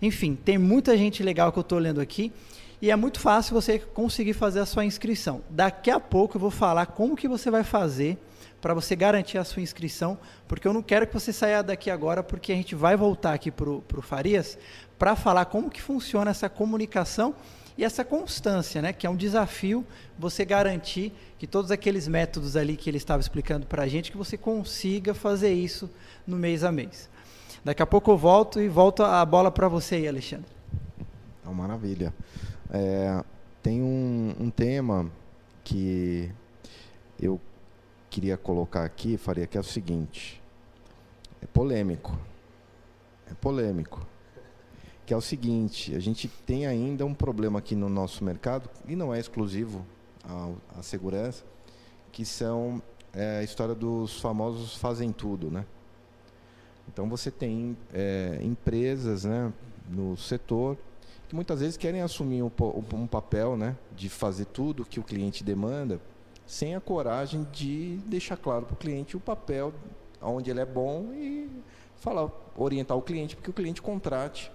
Enfim, 0.02 0.34
tem 0.34 0.58
muita 0.58 0.98
gente 0.98 1.22
legal 1.22 1.52
que 1.52 1.60
eu 1.60 1.62
estou 1.62 1.78
lendo 1.78 2.00
aqui. 2.00 2.32
E 2.84 2.90
é 2.90 2.96
muito 2.96 3.18
fácil 3.18 3.54
você 3.54 3.78
conseguir 3.78 4.34
fazer 4.34 4.60
a 4.60 4.66
sua 4.66 4.84
inscrição. 4.84 5.40
Daqui 5.48 5.90
a 5.90 5.98
pouco 5.98 6.36
eu 6.36 6.40
vou 6.40 6.50
falar 6.50 6.84
como 6.84 7.16
que 7.16 7.26
você 7.26 7.50
vai 7.50 7.64
fazer 7.64 8.18
para 8.60 8.74
você 8.74 8.94
garantir 8.94 9.38
a 9.38 9.44
sua 9.44 9.62
inscrição, 9.62 10.18
porque 10.46 10.68
eu 10.68 10.72
não 10.74 10.82
quero 10.82 11.06
que 11.06 11.14
você 11.14 11.32
saia 11.32 11.62
daqui 11.62 11.90
agora, 11.90 12.22
porque 12.22 12.52
a 12.52 12.54
gente 12.54 12.74
vai 12.74 12.94
voltar 12.94 13.32
aqui 13.32 13.50
para 13.50 13.70
o 13.70 14.02
Farias 14.02 14.58
para 14.98 15.16
falar 15.16 15.46
como 15.46 15.70
que 15.70 15.80
funciona 15.80 16.30
essa 16.30 16.46
comunicação 16.46 17.34
e 17.78 17.84
essa 17.84 18.04
constância, 18.04 18.82
né? 18.82 18.92
Que 18.92 19.06
é 19.06 19.10
um 19.10 19.16
desafio 19.16 19.82
você 20.18 20.44
garantir 20.44 21.10
que 21.38 21.46
todos 21.46 21.70
aqueles 21.70 22.06
métodos 22.06 22.54
ali 22.54 22.76
que 22.76 22.90
ele 22.90 22.98
estava 22.98 23.22
explicando 23.22 23.64
para 23.64 23.84
a 23.84 23.88
gente, 23.88 24.10
que 24.10 24.18
você 24.18 24.36
consiga 24.36 25.14
fazer 25.14 25.54
isso 25.54 25.88
no 26.26 26.36
mês 26.36 26.62
a 26.62 26.70
mês. 26.70 27.08
Daqui 27.64 27.82
a 27.82 27.86
pouco 27.86 28.10
eu 28.10 28.18
volto 28.18 28.60
e 28.60 28.68
volto 28.68 29.02
a 29.02 29.24
bola 29.24 29.50
para 29.50 29.68
você 29.68 29.94
aí, 29.94 30.06
Alexandre. 30.06 30.52
É 31.42 31.48
uma 31.48 31.62
maravilha. 31.62 32.12
É, 32.76 33.24
tem 33.62 33.80
um, 33.80 34.34
um 34.36 34.50
tema 34.50 35.08
que 35.62 36.28
eu 37.20 37.40
queria 38.10 38.36
colocar 38.36 38.84
aqui, 38.84 39.16
faria 39.16 39.46
que 39.46 39.56
é 39.56 39.60
o 39.60 39.64
seguinte. 39.64 40.42
É 41.40 41.46
polêmico. 41.46 42.18
É 43.30 43.34
polêmico. 43.34 44.04
Que 45.06 45.14
é 45.14 45.16
o 45.16 45.20
seguinte, 45.20 45.94
a 45.94 46.00
gente 46.00 46.26
tem 46.26 46.66
ainda 46.66 47.06
um 47.06 47.14
problema 47.14 47.60
aqui 47.60 47.76
no 47.76 47.88
nosso 47.88 48.24
mercado, 48.24 48.68
e 48.88 48.96
não 48.96 49.14
é 49.14 49.20
exclusivo 49.20 49.86
à, 50.76 50.82
segurança, 50.82 51.44
que 52.10 52.24
são 52.24 52.82
é, 53.12 53.38
a 53.38 53.42
história 53.44 53.74
dos 53.76 54.20
famosos 54.20 54.74
fazem 54.74 55.12
tudo, 55.12 55.48
né? 55.48 55.64
Então 56.88 57.08
você 57.08 57.30
tem 57.30 57.76
é, 57.92 58.40
empresas 58.42 59.24
né, 59.24 59.52
no 59.88 60.16
setor 60.16 60.76
muitas 61.34 61.60
vezes 61.60 61.76
querem 61.76 62.00
assumir 62.00 62.42
um, 62.42 62.50
um 62.92 63.06
papel 63.08 63.56
né, 63.56 63.76
de 63.96 64.08
fazer 64.08 64.44
tudo 64.46 64.84
que 64.84 65.00
o 65.00 65.02
cliente 65.02 65.42
demanda, 65.42 66.00
sem 66.46 66.76
a 66.76 66.80
coragem 66.80 67.44
de 67.50 67.96
deixar 68.06 68.36
claro 68.36 68.64
para 68.66 68.74
o 68.74 68.76
cliente 68.76 69.16
o 69.16 69.20
papel 69.20 69.74
onde 70.22 70.50
ele 70.50 70.60
é 70.60 70.64
bom 70.64 71.12
e 71.12 71.50
falar, 71.96 72.30
orientar 72.56 72.96
o 72.96 73.02
cliente, 73.02 73.34
porque 73.34 73.50
o 73.50 73.52
cliente 73.52 73.82
contrate 73.82 74.50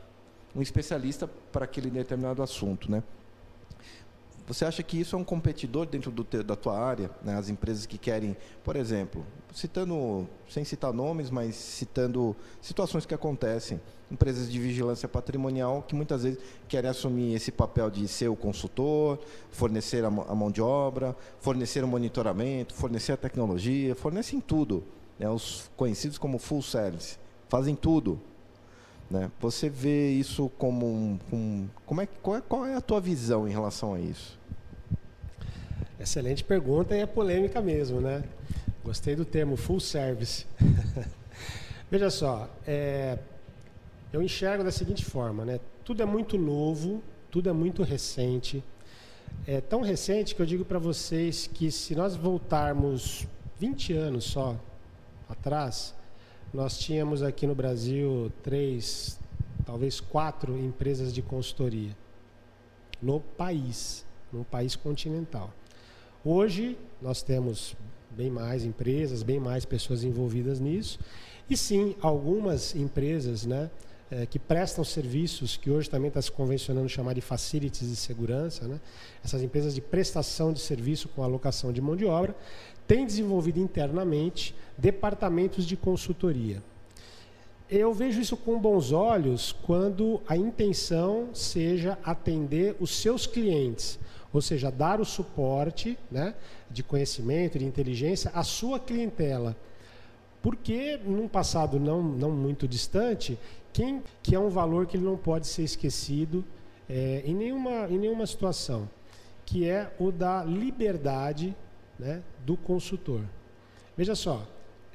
um 0.56 0.62
especialista 0.62 1.28
para 1.52 1.66
aquele 1.66 1.90
determinado 1.90 2.42
assunto. 2.42 2.90
Né? 2.90 3.04
Você 4.50 4.66
acha 4.66 4.82
que 4.82 5.00
isso 5.00 5.16
é 5.16 5.20
um 5.20 5.24
competidor 5.24 5.86
dentro 5.86 6.10
do, 6.10 6.24
da 6.44 6.56
tua 6.56 6.76
área? 6.76 7.12
Né? 7.24 7.36
As 7.36 7.50
empresas 7.50 7.86
que 7.86 8.00
querem, 8.00 8.36
por 8.64 8.76
exemplo, 8.76 9.24
citando, 9.54 10.28
sem 10.50 10.64
citar 10.66 10.92
nomes, 10.92 11.30
mas 11.30 11.54
citando 11.54 12.36
situações 12.60 13.06
que 13.06 13.14
acontecem, 13.14 13.80
empresas 14.10 14.52
de 14.52 14.60
vigilância 14.60 15.08
patrimonial 15.08 15.84
que 15.84 15.94
muitas 15.94 16.24
vezes 16.24 16.40
querem 16.68 16.90
assumir 16.90 17.36
esse 17.36 17.52
papel 17.52 17.92
de 17.92 18.08
ser 18.08 18.28
o 18.28 18.36
consultor, 18.36 19.20
fornecer 19.52 20.04
a 20.04 20.10
mão 20.10 20.50
de 20.50 20.64
obra, 20.64 21.16
fornecer 21.40 21.84
o 21.84 21.88
monitoramento, 21.88 22.74
fornecer 22.74 23.12
a 23.12 23.18
tecnologia, 23.18 23.94
fornecem 23.94 24.42
tudo. 24.42 24.84
Né? 25.20 25.30
Os 25.30 25.70
conhecidos 25.78 26.18
como 26.18 26.40
full 26.40 26.64
service, 26.64 27.20
fazem 27.48 27.76
tudo. 27.76 28.20
Né? 29.12 29.30
Você 29.40 29.70
vê 29.70 30.10
isso 30.10 30.50
como 30.58 30.88
um, 30.88 31.20
um 31.32 31.70
como 31.86 32.02
é, 32.02 32.08
qual, 32.08 32.38
é, 32.38 32.42
qual 32.42 32.66
é 32.66 32.74
a 32.74 32.82
tua 32.82 33.00
visão 33.00 33.48
em 33.48 33.52
relação 33.52 33.94
a 33.94 34.00
isso? 34.00 34.39
Excelente 36.00 36.46
pergunta 36.46 36.96
e 36.96 37.02
é 37.02 37.06
polêmica 37.06 37.62
mesmo, 37.62 38.00
né? 38.00 38.24
Gostei 38.86 39.18
do 39.18 39.26
termo 39.26 39.58
full 39.58 39.82
service. 39.82 40.46
Veja 41.92 42.10
só, 42.10 42.50
é, 42.66 43.20
eu 44.14 44.22
enxergo 44.22 44.64
da 44.64 44.72
seguinte 44.72 45.04
forma, 45.04 45.44
né? 45.44 45.60
Tudo 45.84 46.02
é 46.02 46.06
muito 46.06 46.38
novo, 46.38 47.04
tudo 47.30 47.50
é 47.50 47.52
muito 47.52 47.84
recente. 47.84 48.64
É 49.46 49.60
tão 49.60 49.82
recente 49.82 50.34
que 50.34 50.42
eu 50.42 50.46
digo 50.46 50.64
para 50.64 50.80
vocês 50.80 51.48
que 51.48 51.70
se 51.70 51.94
nós 51.96 52.16
voltarmos 52.16 53.28
20 53.60 53.92
anos 53.92 54.24
só 54.24 54.56
atrás, 55.28 55.94
nós 56.54 56.80
tínhamos 56.80 57.22
aqui 57.22 57.46
no 57.46 57.54
Brasil 57.54 58.32
três, 58.42 59.20
talvez 59.66 60.00
quatro 60.00 60.58
empresas 60.58 61.14
de 61.14 61.22
consultoria 61.22 61.92
no 63.02 63.20
país, 63.20 64.06
no 64.32 64.46
país 64.46 64.78
continental. 64.78 65.54
Hoje 66.24 66.78
nós 67.02 67.22
temos 67.22 67.78
bem 68.12 68.30
mais 68.30 68.66
empresas, 68.66 69.24
bem 69.24 69.40
mais 69.40 69.64
pessoas 69.64 70.04
envolvidas 70.04 70.60
nisso. 70.60 71.00
E 71.50 71.56
sim, 71.56 71.96
algumas 72.02 72.76
empresas 72.76 73.46
né, 73.46 73.72
é, 74.12 74.26
que 74.26 74.38
prestam 74.38 74.84
serviços, 74.84 75.56
que 75.56 75.72
hoje 75.72 75.90
também 75.90 76.10
está 76.10 76.22
se 76.22 76.30
convencionando 76.30 76.90
chamar 76.90 77.14
de 77.14 77.22
facilities 77.22 77.88
de 77.90 77.96
segurança, 77.96 78.68
né, 78.68 78.82
essas 79.24 79.42
empresas 79.42 79.74
de 79.74 79.80
prestação 79.80 80.52
de 80.52 80.60
serviço 80.60 81.08
com 81.08 81.24
alocação 81.24 81.72
de 81.72 81.82
mão 81.82 81.96
de 81.96 82.04
obra, 82.04 82.36
têm 82.86 83.06
desenvolvido 83.06 83.58
internamente 83.58 84.54
departamentos 84.78 85.66
de 85.66 85.78
consultoria. 85.78 86.62
Eu 87.70 87.94
vejo 87.94 88.20
isso 88.20 88.36
com 88.36 88.60
bons 88.60 88.92
olhos 88.92 89.54
quando 89.54 90.20
a 90.28 90.36
intenção 90.36 91.30
seja 91.34 91.98
atender 92.04 92.76
os 92.78 93.00
seus 93.00 93.26
clientes 93.26 93.98
ou 94.32 94.42
seja, 94.42 94.72
dar 94.72 95.00
o 95.00 95.06
suporte 95.06 95.98
né, 96.12 96.36
de 96.70 96.84
conhecimento, 96.84 97.58
de 97.58 97.66
inteligência 97.66 98.32
à 98.34 98.44
sua 98.44 98.80
clientela. 98.80 99.56
Porque, 100.42 100.98
num 101.04 101.28
passado 101.28 101.80
não, 101.80 102.02
não 102.02 102.32
muito 102.32 102.68
distante, 102.68 103.38
quem, 103.74 104.02
que 104.24 104.36
é 104.36 104.40
um 104.40 104.50
valor 104.50 104.86
que 104.86 104.98
ele 104.98 105.06
não 105.06 105.18
pode 105.18 105.48
ser 105.48 105.64
esquecido 105.64 106.46
é, 106.90 107.24
em, 107.26 107.36
nenhuma, 107.36 107.88
em 107.90 107.98
nenhuma 107.98 108.26
situação, 108.26 108.90
que 109.46 109.68
é 109.68 109.92
o 110.00 110.12
da 110.12 110.44
liberdade 110.44 111.56
né, 111.98 112.22
do 112.46 112.56
consultor. 112.56 113.22
Veja 113.98 114.16
só, 114.16 114.48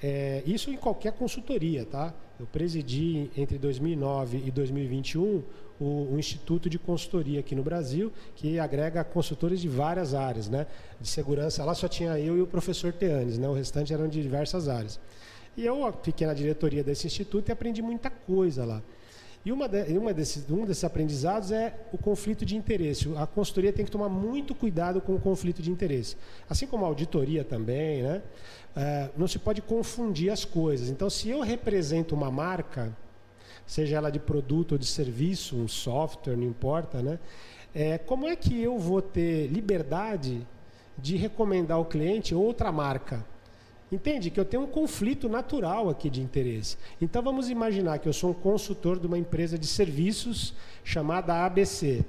é, 0.03 0.43
isso 0.47 0.71
em 0.71 0.77
qualquer 0.77 1.13
consultoria, 1.13 1.85
tá? 1.85 2.13
Eu 2.39 2.47
presidi 2.47 3.31
entre 3.37 3.59
2009 3.59 4.43
e 4.45 4.51
2021 4.51 5.43
o, 5.85 6.19
Instituto 6.19 6.69
de 6.71 6.79
Consultoria 6.79 7.41
aqui 7.41 7.55
no 7.55 7.63
Brasil, 7.63 8.13
que 8.35 8.59
agrega 8.59 9.05
consultores 9.05 9.61
de 9.61 9.69
várias 9.69 10.15
áreas, 10.15 10.49
né? 10.49 10.67
De 11.01 11.09
segurança, 11.09 11.65
lá 11.65 11.75
só 11.75 11.89
tinha 11.89 12.19
eu 12.19 12.37
e 12.37 12.43
o 12.43 12.47
professor 12.47 12.93
Teanes, 12.93 13.39
né? 13.39 13.49
O 13.49 13.53
restante 13.53 13.93
eram 13.93 14.09
de 14.09 14.23
diversas 14.23 14.69
áreas. 14.69 14.99
E 15.57 15.65
eu 15.65 15.93
fiquei 16.03 16.27
na 16.27 16.35
diretoria 16.35 16.83
desse 16.83 17.07
instituto 17.07 17.49
e 17.49 17.53
aprendi 17.53 17.81
muita 17.83 18.11
coisa 18.11 18.65
lá. 18.65 18.83
E 19.45 19.53
uma, 19.53 19.69
de, 19.69 19.99
uma 19.99 20.15
desses, 20.15 20.49
um 20.51 20.65
desses 20.65 20.85
aprendizados 20.85 21.53
é 21.53 21.75
o 21.93 21.99
conflito 21.99 22.47
de 22.47 22.57
interesse. 22.57 23.13
A 23.17 23.27
consultoria 23.27 23.73
tem 23.73 23.85
que 23.85 23.91
tomar 23.91 24.09
muito 24.09 24.55
cuidado 24.55 25.03
com 25.03 25.15
o 25.15 25.21
conflito 25.21 25.61
de 25.61 25.71
interesse. 25.71 26.17
Assim 26.49 26.67
como 26.67 26.85
a 26.85 26.89
auditoria 26.89 27.45
também, 27.45 28.03
né? 28.03 28.23
É, 28.75 29.11
não 29.17 29.29
se 29.29 29.39
pode 29.39 29.61
confundir 29.61 30.31
as 30.31 30.45
coisas. 30.45 30.89
Então, 30.89 31.11
se 31.11 31.29
eu 31.29 31.41
represento 31.41 32.15
uma 32.15 32.31
marca, 32.31 32.97
seja 33.67 33.97
ela 33.97 34.11
de 34.11 34.19
produto 34.19 34.73
ou 34.73 34.79
de 34.79 34.87
serviço, 34.87 35.57
um 35.57 35.69
software, 35.69 36.37
não 36.37 36.45
importa, 36.45 37.03
né? 37.03 37.19
É, 37.75 37.99
como 37.99 38.27
é 38.27 38.37
que 38.37 38.61
eu 38.61 38.79
vou 38.79 39.03
ter 39.03 39.49
liberdade 39.49 40.47
de 40.97 41.17
recomendar 41.17 41.77
ao 41.77 41.85
cliente 41.85 42.35
outra 42.35 42.71
marca? 42.71 43.25
Entende 43.91 44.31
que 44.31 44.41
eu 44.41 44.45
tenho 44.45 44.65
um 44.65 44.67
conflito 44.67 45.29
natural 45.29 45.89
aqui 45.89 46.09
de 46.09 46.21
interesse. 46.21 46.77
Então 47.01 47.23
vamos 47.23 47.51
imaginar 47.51 47.99
que 47.99 48.09
eu 48.09 48.13
sou 48.13 48.31
um 48.31 48.35
consultor 48.35 48.99
de 48.99 49.07
uma 49.07 49.19
empresa 49.19 49.59
de 49.59 49.67
serviços 49.67 50.55
chamada 50.83 51.45
ABC. 51.45 52.05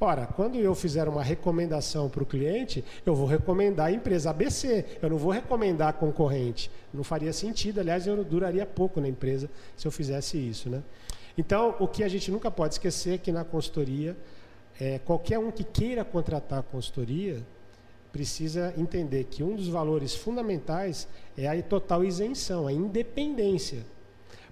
Ora, 0.00 0.26
quando 0.26 0.56
eu 0.56 0.74
fizer 0.74 1.08
uma 1.08 1.22
recomendação 1.22 2.08
para 2.08 2.22
o 2.22 2.26
cliente, 2.26 2.84
eu 3.04 3.14
vou 3.14 3.26
recomendar 3.26 3.86
a 3.86 3.92
empresa 3.92 4.30
ABC, 4.30 4.84
eu 5.00 5.08
não 5.08 5.16
vou 5.16 5.32
recomendar 5.32 5.88
a 5.88 5.92
concorrente. 5.92 6.70
Não 6.92 7.02
faria 7.02 7.32
sentido, 7.32 7.80
aliás, 7.80 8.06
eu 8.06 8.22
duraria 8.22 8.66
pouco 8.66 9.00
na 9.00 9.08
empresa 9.08 9.48
se 9.76 9.86
eu 9.86 9.90
fizesse 9.90 10.36
isso. 10.36 10.68
Né? 10.68 10.82
Então, 11.38 11.74
o 11.78 11.88
que 11.88 12.04
a 12.04 12.08
gente 12.08 12.30
nunca 12.30 12.50
pode 12.50 12.74
esquecer 12.74 13.14
é 13.14 13.18
que 13.18 13.32
na 13.32 13.44
consultoria, 13.44 14.16
é, 14.80 14.98
qualquer 14.98 15.38
um 15.38 15.50
que 15.50 15.64
queira 15.64 16.04
contratar 16.04 16.58
a 16.58 16.62
consultoria 16.62 17.42
precisa 18.12 18.72
entender 18.78 19.24
que 19.24 19.42
um 19.42 19.54
dos 19.54 19.68
valores 19.68 20.14
fundamentais 20.14 21.06
é 21.36 21.46
a 21.46 21.62
total 21.62 22.02
isenção, 22.02 22.66
a 22.66 22.72
independência. 22.72 23.84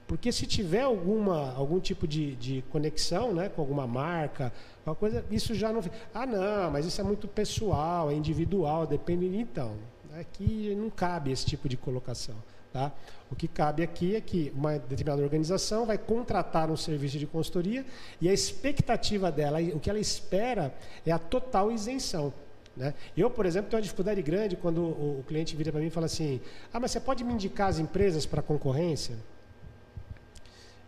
Porque 0.06 0.30
se 0.30 0.46
tiver 0.46 0.82
alguma, 0.82 1.54
algum 1.54 1.80
tipo 1.80 2.06
de, 2.06 2.34
de 2.36 2.62
conexão 2.70 3.32
né, 3.32 3.48
com 3.48 3.62
alguma 3.62 3.86
marca, 3.86 4.52
uma 4.86 4.94
coisa, 4.94 5.24
isso 5.30 5.54
já 5.54 5.72
não. 5.72 5.82
Ah, 6.12 6.26
não, 6.26 6.70
mas 6.70 6.84
isso 6.84 7.00
é 7.00 7.04
muito 7.04 7.26
pessoal, 7.26 8.10
é 8.10 8.14
individual, 8.14 8.86
depende. 8.86 9.26
Então, 9.26 9.76
aqui 10.18 10.74
não 10.76 10.90
cabe 10.90 11.32
esse 11.32 11.46
tipo 11.46 11.68
de 11.68 11.76
colocação. 11.76 12.36
Tá? 12.72 12.92
O 13.30 13.36
que 13.36 13.46
cabe 13.46 13.84
aqui 13.84 14.16
é 14.16 14.20
que 14.20 14.52
uma 14.54 14.78
determinada 14.78 15.22
organização 15.22 15.86
vai 15.86 15.96
contratar 15.96 16.70
um 16.70 16.76
serviço 16.76 17.18
de 17.18 17.26
consultoria 17.26 17.86
e 18.20 18.28
a 18.28 18.32
expectativa 18.32 19.30
dela, 19.30 19.60
o 19.60 19.78
que 19.78 19.88
ela 19.88 20.00
espera 20.00 20.74
é 21.06 21.12
a 21.12 21.18
total 21.18 21.70
isenção. 21.70 22.32
Né? 22.76 22.92
Eu, 23.16 23.30
por 23.30 23.46
exemplo, 23.46 23.70
tenho 23.70 23.78
uma 23.78 23.82
dificuldade 23.82 24.20
grande 24.22 24.56
quando 24.56 24.82
o, 24.82 25.24
cliente 25.26 25.54
vira 25.54 25.70
para 25.70 25.80
mim 25.80 25.86
e 25.86 25.90
fala 25.90 26.06
assim: 26.06 26.40
Ah, 26.72 26.80
mas 26.80 26.90
você 26.90 26.98
pode 26.98 27.22
me 27.22 27.32
indicar 27.32 27.68
as 27.68 27.78
empresas 27.78 28.26
para 28.26 28.42
concorrência? 28.42 29.16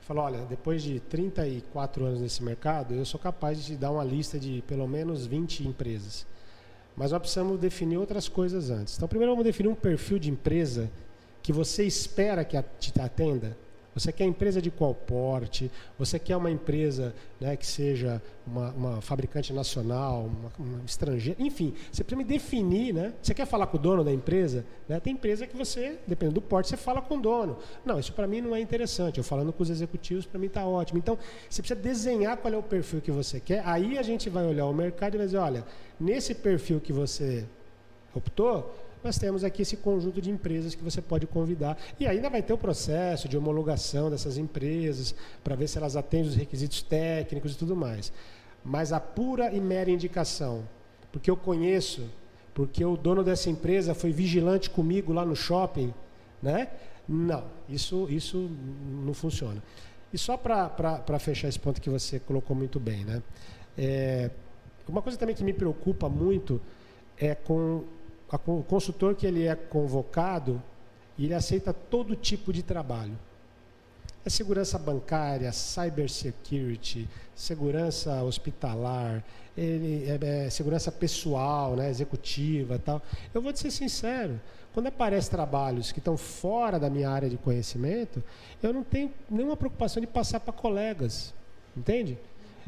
Falou, 0.06 0.22
olha, 0.22 0.38
depois 0.44 0.84
de 0.84 1.00
34 1.00 2.04
anos 2.04 2.20
nesse 2.20 2.40
mercado, 2.40 2.94
eu 2.94 3.04
sou 3.04 3.18
capaz 3.18 3.58
de 3.58 3.64
te 3.64 3.74
dar 3.74 3.90
uma 3.90 4.04
lista 4.04 4.38
de 4.38 4.62
pelo 4.64 4.86
menos 4.86 5.26
20 5.26 5.66
empresas. 5.66 6.24
Mas 6.96 7.10
nós 7.10 7.18
precisamos 7.18 7.58
definir 7.58 7.96
outras 7.96 8.28
coisas 8.28 8.70
antes. 8.70 8.96
Então, 8.96 9.08
primeiro 9.08 9.32
vamos 9.32 9.44
definir 9.44 9.68
um 9.68 9.74
perfil 9.74 10.20
de 10.20 10.30
empresa 10.30 10.88
que 11.42 11.52
você 11.52 11.82
espera 11.82 12.44
que 12.44 12.56
te 12.78 12.92
atenda. 13.00 13.56
Você 13.96 14.12
quer 14.12 14.24
empresa 14.24 14.60
de 14.60 14.70
qual 14.70 14.94
porte? 14.94 15.70
Você 15.98 16.18
quer 16.18 16.36
uma 16.36 16.50
empresa 16.50 17.14
né, 17.40 17.56
que 17.56 17.66
seja 17.66 18.20
uma, 18.46 18.70
uma 18.72 19.00
fabricante 19.00 19.54
nacional, 19.54 20.26
uma, 20.26 20.52
uma, 20.58 20.84
estrangeira? 20.84 21.42
Enfim, 21.42 21.72
você 21.90 22.04
precisa 22.04 22.18
me 22.18 22.24
definir, 22.24 22.92
né? 22.92 23.14
Você 23.22 23.32
quer 23.32 23.46
falar 23.46 23.66
com 23.68 23.78
o 23.78 23.80
dono 23.80 24.04
da 24.04 24.12
empresa? 24.12 24.66
Né? 24.86 25.00
Tem 25.00 25.14
empresa 25.14 25.46
que 25.46 25.56
você, 25.56 25.98
dependendo 26.06 26.34
do 26.34 26.42
porte, 26.42 26.68
você 26.68 26.76
fala 26.76 27.00
com 27.00 27.16
o 27.16 27.20
dono. 27.22 27.56
Não, 27.86 27.98
isso 27.98 28.12
para 28.12 28.26
mim 28.26 28.42
não 28.42 28.54
é 28.54 28.60
interessante. 28.60 29.16
Eu 29.16 29.24
falando 29.24 29.50
com 29.50 29.62
os 29.62 29.70
executivos, 29.70 30.26
para 30.26 30.38
mim 30.38 30.48
está 30.48 30.66
ótimo. 30.66 30.98
Então, 30.98 31.18
você 31.48 31.62
precisa 31.62 31.80
desenhar 31.80 32.36
qual 32.36 32.52
é 32.52 32.56
o 32.58 32.62
perfil 32.62 33.00
que 33.00 33.10
você 33.10 33.40
quer. 33.40 33.62
Aí 33.64 33.96
a 33.96 34.02
gente 34.02 34.28
vai 34.28 34.44
olhar 34.44 34.66
o 34.66 34.74
mercado 34.74 35.14
e 35.14 35.16
vai 35.16 35.26
dizer, 35.26 35.38
olha, 35.38 35.64
nesse 35.98 36.34
perfil 36.34 36.82
que 36.82 36.92
você 36.92 37.46
optou, 38.14 38.74
nós 39.06 39.18
temos 39.18 39.44
aqui 39.44 39.62
esse 39.62 39.76
conjunto 39.76 40.20
de 40.20 40.30
empresas 40.30 40.74
que 40.74 40.82
você 40.82 41.00
pode 41.00 41.26
convidar. 41.26 41.78
E 41.98 42.06
ainda 42.06 42.28
vai 42.28 42.42
ter 42.42 42.52
o 42.52 42.58
processo 42.58 43.28
de 43.28 43.38
homologação 43.38 44.10
dessas 44.10 44.36
empresas, 44.36 45.14
para 45.42 45.54
ver 45.54 45.68
se 45.68 45.78
elas 45.78 45.96
atendem 45.96 46.28
os 46.28 46.34
requisitos 46.34 46.82
técnicos 46.82 47.54
e 47.54 47.56
tudo 47.56 47.76
mais. 47.76 48.12
Mas 48.64 48.92
a 48.92 48.98
pura 48.98 49.52
e 49.52 49.60
mera 49.60 49.90
indicação, 49.90 50.64
porque 51.12 51.30
eu 51.30 51.36
conheço, 51.36 52.10
porque 52.52 52.84
o 52.84 52.96
dono 52.96 53.22
dessa 53.22 53.48
empresa 53.48 53.94
foi 53.94 54.10
vigilante 54.10 54.68
comigo 54.68 55.12
lá 55.12 55.24
no 55.24 55.36
shopping, 55.36 55.94
né? 56.42 56.68
Não, 57.08 57.44
isso, 57.68 58.08
isso 58.10 58.50
não 59.04 59.14
funciona. 59.14 59.62
E 60.12 60.18
só 60.18 60.36
para 60.36 61.18
fechar 61.20 61.48
esse 61.48 61.60
ponto 61.60 61.80
que 61.80 61.88
você 61.88 62.18
colocou 62.18 62.56
muito 62.56 62.80
bem, 62.80 63.04
né? 63.04 63.22
É, 63.78 64.30
uma 64.88 65.00
coisa 65.00 65.16
também 65.16 65.34
que 65.34 65.44
me 65.44 65.52
preocupa 65.52 66.08
muito 66.08 66.60
é 67.16 67.34
com 67.34 67.84
o 68.46 68.62
consultor 68.62 69.14
que 69.14 69.26
ele 69.26 69.46
é 69.46 69.54
convocado 69.54 70.62
ele 71.24 71.34
aceita 71.34 71.72
todo 71.72 72.14
tipo 72.14 72.52
de 72.52 72.62
trabalho. 72.62 73.16
É 74.24 74.28
segurança 74.28 74.76
bancária, 74.76 75.52
cybersecurity, 75.52 77.08
segurança 77.34 78.22
hospitalar, 78.24 79.24
ele, 79.56 80.04
é, 80.04 80.46
é, 80.46 80.50
segurança 80.50 80.90
pessoal, 80.90 81.76
né, 81.76 81.88
executiva 81.88 82.78
tal. 82.78 83.00
Eu 83.32 83.40
vou 83.40 83.52
te 83.52 83.60
ser 83.60 83.70
sincero, 83.70 84.40
quando 84.74 84.88
aparecem 84.88 85.30
trabalhos 85.30 85.92
que 85.92 86.00
estão 86.00 86.16
fora 86.16 86.78
da 86.78 86.90
minha 86.90 87.08
área 87.08 87.30
de 87.30 87.36
conhecimento, 87.38 88.22
eu 88.60 88.72
não 88.72 88.82
tenho 88.82 89.12
nenhuma 89.30 89.56
preocupação 89.56 90.00
de 90.00 90.06
passar 90.08 90.40
para 90.40 90.52
colegas, 90.52 91.32
entende? 91.76 92.18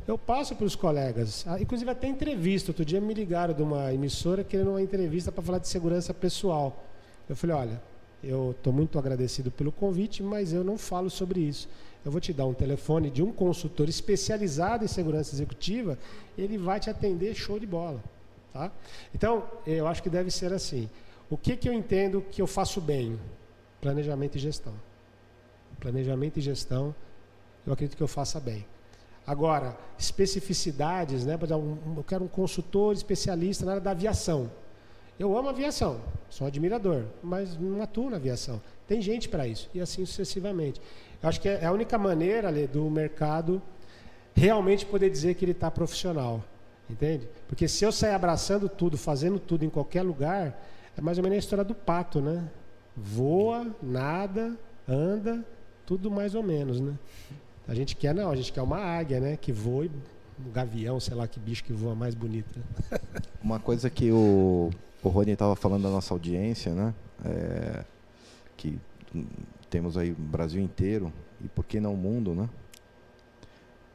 Eu 0.08 0.16
passo 0.16 0.56
para 0.56 0.64
os 0.64 0.74
colegas, 0.74 1.44
ah, 1.46 1.60
inclusive 1.60 1.90
até 1.90 2.08
entrevista. 2.08 2.70
Outro 2.70 2.82
dia 2.82 2.98
me 2.98 3.12
ligaram 3.12 3.52
de 3.52 3.62
uma 3.62 3.92
emissora 3.92 4.42
querendo 4.42 4.70
uma 4.70 4.80
entrevista 4.80 5.30
para 5.30 5.42
falar 5.42 5.58
de 5.58 5.68
segurança 5.68 6.14
pessoal. 6.14 6.82
Eu 7.28 7.36
falei: 7.36 7.54
olha, 7.54 7.82
eu 8.24 8.52
estou 8.52 8.72
muito 8.72 8.98
agradecido 8.98 9.50
pelo 9.50 9.70
convite, 9.70 10.22
mas 10.22 10.50
eu 10.50 10.64
não 10.64 10.78
falo 10.78 11.10
sobre 11.10 11.40
isso. 11.40 11.68
Eu 12.06 12.10
vou 12.10 12.22
te 12.22 12.32
dar 12.32 12.46
um 12.46 12.54
telefone 12.54 13.10
de 13.10 13.22
um 13.22 13.30
consultor 13.30 13.86
especializado 13.86 14.82
em 14.82 14.88
segurança 14.88 15.34
executiva, 15.34 15.98
ele 16.38 16.56
vai 16.56 16.80
te 16.80 16.88
atender 16.88 17.34
show 17.34 17.58
de 17.58 17.66
bola. 17.66 18.02
Tá? 18.50 18.72
Então, 19.14 19.44
eu 19.66 19.86
acho 19.86 20.02
que 20.02 20.08
deve 20.08 20.30
ser 20.30 20.54
assim. 20.54 20.88
O 21.28 21.36
que, 21.36 21.54
que 21.54 21.68
eu 21.68 21.72
entendo 21.74 22.24
que 22.30 22.40
eu 22.40 22.46
faço 22.46 22.80
bem? 22.80 23.20
Planejamento 23.78 24.36
e 24.36 24.38
gestão. 24.38 24.72
Planejamento 25.78 26.38
e 26.38 26.40
gestão, 26.40 26.94
eu 27.66 27.74
acredito 27.74 27.94
que 27.94 28.02
eu 28.02 28.08
faça 28.08 28.40
bem. 28.40 28.64
Agora, 29.28 29.76
especificidades, 29.98 31.26
né? 31.26 31.38
Eu 31.42 32.02
quero 32.02 32.24
um 32.24 32.28
consultor 32.28 32.94
especialista 32.94 33.62
na 33.66 33.72
área 33.72 33.82
da 33.82 33.90
aviação. 33.90 34.50
Eu 35.18 35.36
amo 35.36 35.50
aviação, 35.50 36.00
sou 36.30 36.46
um 36.46 36.48
admirador, 36.48 37.04
mas 37.22 37.54
não 37.58 37.82
atuo 37.82 38.08
na 38.08 38.16
aviação. 38.16 38.58
Tem 38.86 39.02
gente 39.02 39.28
para 39.28 39.46
isso, 39.46 39.68
e 39.74 39.82
assim 39.82 40.06
sucessivamente. 40.06 40.80
Eu 41.22 41.28
acho 41.28 41.42
que 41.42 41.48
é 41.48 41.66
a 41.66 41.70
única 41.70 41.98
maneira 41.98 42.50
do 42.68 42.88
mercado 42.88 43.60
realmente 44.34 44.86
poder 44.86 45.10
dizer 45.10 45.34
que 45.34 45.44
ele 45.44 45.52
está 45.52 45.70
profissional. 45.70 46.42
Entende? 46.88 47.28
Porque 47.46 47.68
se 47.68 47.84
eu 47.84 47.92
sair 47.92 48.14
abraçando 48.14 48.66
tudo, 48.66 48.96
fazendo 48.96 49.38
tudo 49.38 49.62
em 49.62 49.68
qualquer 49.68 50.00
lugar, 50.00 50.58
é 50.96 51.02
mais 51.02 51.18
ou 51.18 51.22
menos 51.22 51.36
a 51.36 51.40
história 51.40 51.64
do 51.64 51.74
pato, 51.74 52.18
né? 52.18 52.48
Voa, 52.96 53.66
nada, 53.82 54.56
anda, 54.88 55.44
tudo 55.84 56.10
mais 56.10 56.34
ou 56.34 56.42
menos, 56.42 56.80
né? 56.80 56.94
A 57.68 57.74
gente 57.74 57.94
quer 57.94 58.14
não, 58.14 58.30
a 58.30 58.36
gente 58.36 58.50
quer 58.50 58.62
uma 58.62 58.78
águia, 58.78 59.20
né? 59.20 59.36
Que 59.36 59.52
voe, 59.52 59.90
um 60.44 60.50
gavião, 60.50 60.98
sei 60.98 61.14
lá 61.14 61.28
que 61.28 61.38
bicho 61.38 61.62
que 61.62 61.72
voa 61.72 61.94
mais 61.94 62.14
bonita. 62.14 62.58
Uma 63.44 63.60
coisa 63.60 63.90
que 63.90 64.10
o, 64.10 64.70
o 65.02 65.08
Rony 65.08 65.32
estava 65.32 65.54
falando 65.54 65.82
da 65.82 65.90
nossa 65.90 66.14
audiência, 66.14 66.72
né? 66.72 66.94
É, 67.24 67.84
que 68.56 68.78
temos 69.68 69.98
aí 69.98 70.12
o 70.12 70.14
Brasil 70.14 70.62
inteiro 70.62 71.12
e 71.44 71.48
por 71.48 71.64
que 71.64 71.78
não 71.78 71.92
o 71.92 71.96
mundo, 71.96 72.34
né? 72.34 72.48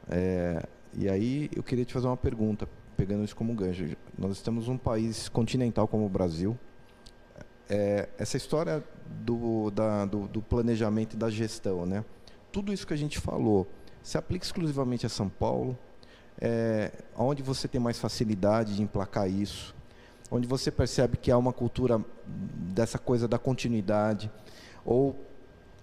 É, 0.08 0.66
e 0.96 1.08
aí 1.08 1.50
eu 1.54 1.62
queria 1.62 1.84
te 1.84 1.92
fazer 1.92 2.06
uma 2.06 2.16
pergunta, 2.16 2.68
pegando 2.96 3.24
isso 3.24 3.34
como 3.34 3.52
gancho. 3.54 3.96
Nós 4.16 4.40
temos 4.40 4.68
um 4.68 4.78
país 4.78 5.28
continental 5.28 5.88
como 5.88 6.06
o 6.06 6.08
Brasil. 6.08 6.56
É, 7.68 8.08
essa 8.18 8.36
história 8.36 8.84
do, 9.24 9.70
da, 9.70 10.04
do, 10.04 10.28
do 10.28 10.40
planejamento 10.40 11.14
e 11.14 11.16
da 11.16 11.28
gestão, 11.28 11.84
né? 11.84 12.04
Tudo 12.54 12.72
isso 12.72 12.86
que 12.86 12.94
a 12.94 12.96
gente 12.96 13.18
falou 13.18 13.66
se 14.00 14.16
aplica 14.16 14.44
exclusivamente 14.44 15.04
a 15.04 15.08
São 15.08 15.28
Paulo, 15.28 15.76
é, 16.40 16.92
onde 17.16 17.42
você 17.42 17.66
tem 17.66 17.80
mais 17.80 17.98
facilidade 17.98 18.76
de 18.76 18.82
emplacar 18.82 19.28
isso, 19.28 19.74
onde 20.30 20.46
você 20.46 20.70
percebe 20.70 21.16
que 21.16 21.32
há 21.32 21.36
uma 21.36 21.52
cultura 21.52 22.00
dessa 22.24 22.96
coisa 22.96 23.26
da 23.26 23.40
continuidade, 23.40 24.30
ou 24.84 25.18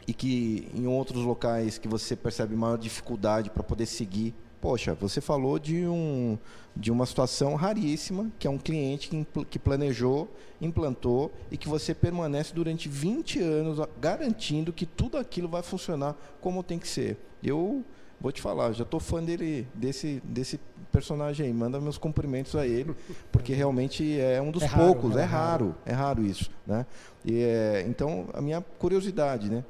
e 0.08 0.14
que 0.14 0.72
em 0.74 0.88
outros 0.88 1.26
locais 1.26 1.78
que 1.78 1.90
você 1.90 2.16
percebe 2.16 2.56
maior 2.56 2.78
dificuldade 2.78 3.50
para 3.50 3.64
poder 3.64 3.86
seguir. 3.86 4.34
Poxa, 4.62 4.94
você 4.94 5.20
falou 5.20 5.58
de, 5.58 5.88
um, 5.88 6.38
de 6.76 6.92
uma 6.92 7.08
situação 7.08 7.56
raríssima, 7.56 8.32
que 8.38 8.46
é 8.46 8.50
um 8.50 8.60
cliente 8.60 9.10
que, 9.10 9.46
que 9.46 9.58
planejou, 9.58 10.30
implantou 10.62 11.32
e 11.50 11.58
que 11.58 11.68
você 11.68 11.96
permanece 11.96 12.54
durante 12.54 12.88
20 12.88 13.42
anos 13.42 13.80
garantindo 14.00 14.72
que 14.72 14.86
tudo 14.86 15.18
aquilo 15.18 15.48
vai 15.48 15.64
funcionar 15.64 16.16
como 16.40 16.62
tem 16.62 16.78
que 16.78 16.88
ser. 16.88 17.18
Eu 17.44 17.84
vou 18.20 18.32
te 18.32 18.40
falar, 18.40 18.72
já 18.74 18.84
estou 18.84 19.00
fã 19.00 19.24
dele, 19.24 19.68
desse, 19.74 20.22
desse 20.24 20.60
personagem 20.92 21.48
aí. 21.48 21.54
Manda 21.54 21.82
meus 21.82 21.98
cumprimentos 21.98 22.56
a 22.56 22.68
ele, 22.68 22.96
porque 23.32 23.56
realmente 23.56 24.20
é 24.20 24.40
um 24.40 24.52
dos 24.52 24.62
é 24.62 24.68
poucos, 24.68 25.16
raro, 25.16 25.20
é, 25.20 25.24
é 25.24 25.26
raro, 25.26 25.76
é 25.88 25.92
raro 25.92 26.24
isso, 26.24 26.52
né? 26.68 26.86
E 27.26 27.42
é, 27.42 27.84
então 27.88 28.28
a 28.32 28.42
minha 28.42 28.62
curiosidade, 28.62 29.50
né? 29.50 29.64